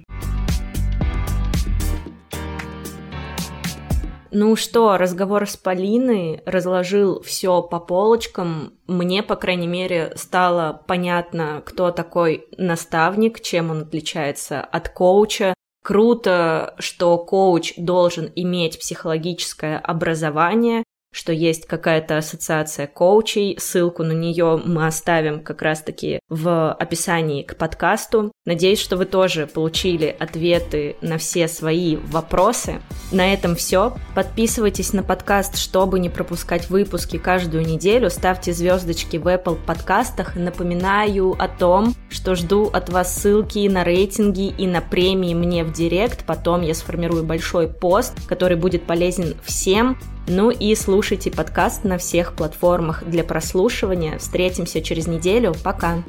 Ну 4.37 4.57
что, 4.57 4.99
разговор 4.99 5.49
с 5.49 5.57
Полиной 5.57 6.43
разложил 6.45 7.22
все 7.22 7.62
по 7.62 7.78
полочкам. 7.78 8.72
Мне, 8.89 9.22
по 9.22 9.37
крайней 9.37 9.68
мере, 9.68 10.12
стало 10.16 10.82
понятно, 10.89 11.62
кто 11.64 11.93
такой 11.93 12.49
наставник, 12.59 13.41
чем 13.41 13.70
он 13.70 13.82
отличается 13.82 14.61
от 14.61 14.89
коуча. 14.89 15.55
Круто, 15.85 16.74
что 16.80 17.16
коуч 17.16 17.74
должен 17.76 18.28
иметь 18.35 18.80
психологическое 18.80 19.78
образование, 19.78 20.82
что 21.14 21.32
есть 21.32 21.66
какая-то 21.66 22.18
ассоциация 22.18 22.88
коучей. 22.88 23.56
Ссылку 23.58 24.02
на 24.02 24.12
нее 24.12 24.60
мы 24.64 24.86
оставим 24.86 25.42
как 25.42 25.62
раз-таки 25.62 26.18
в 26.28 26.72
описании 26.72 27.42
к 27.44 27.56
подкасту. 27.56 28.32
Надеюсь, 28.44 28.80
что 28.80 28.96
вы 28.96 29.06
тоже 29.06 29.46
получили 29.46 30.14
ответы 30.18 30.96
на 31.00 31.16
все 31.18 31.46
свои 31.46 31.96
вопросы. 31.96 32.82
На 33.12 33.32
этом 33.32 33.54
все. 33.54 33.94
Подписывайтесь 34.16 34.92
на 34.92 35.04
подкаст, 35.04 35.56
чтобы 35.56 36.00
не 36.00 36.10
пропускать 36.10 36.68
выпуски 36.68 37.16
каждую 37.16 37.64
неделю. 37.64 38.10
Ставьте 38.10 38.52
звездочки 38.52 39.16
в 39.16 39.28
Apple 39.28 39.58
подкастах. 39.64 40.34
Напоминаю 40.34 41.36
о 41.38 41.46
том, 41.46 41.94
что 42.10 42.34
жду 42.34 42.68
от 42.72 42.88
вас 42.88 43.14
ссылки 43.14 43.68
на 43.68 43.84
рейтинги 43.84 44.48
и 44.48 44.66
на 44.66 44.80
премии 44.80 45.34
мне 45.34 45.62
в 45.62 45.72
директ. 45.72 46.26
Потом 46.26 46.62
я 46.62 46.74
сформирую 46.74 47.22
большой 47.22 47.68
пост, 47.68 48.14
который 48.26 48.56
будет 48.56 48.84
полезен 48.84 49.36
всем. 49.44 49.96
Ну 50.27 50.51
и 50.51 50.75
слушайте 50.75 51.31
подкаст 51.31 51.85
на 51.85 51.99
всех 51.99 52.35
платформах 52.35 53.05
для 53.05 53.25
прослушивания. 53.25 54.18
Встретимся 54.18 54.81
через 54.81 55.07
неделю. 55.07 55.55
Пока! 55.62 56.03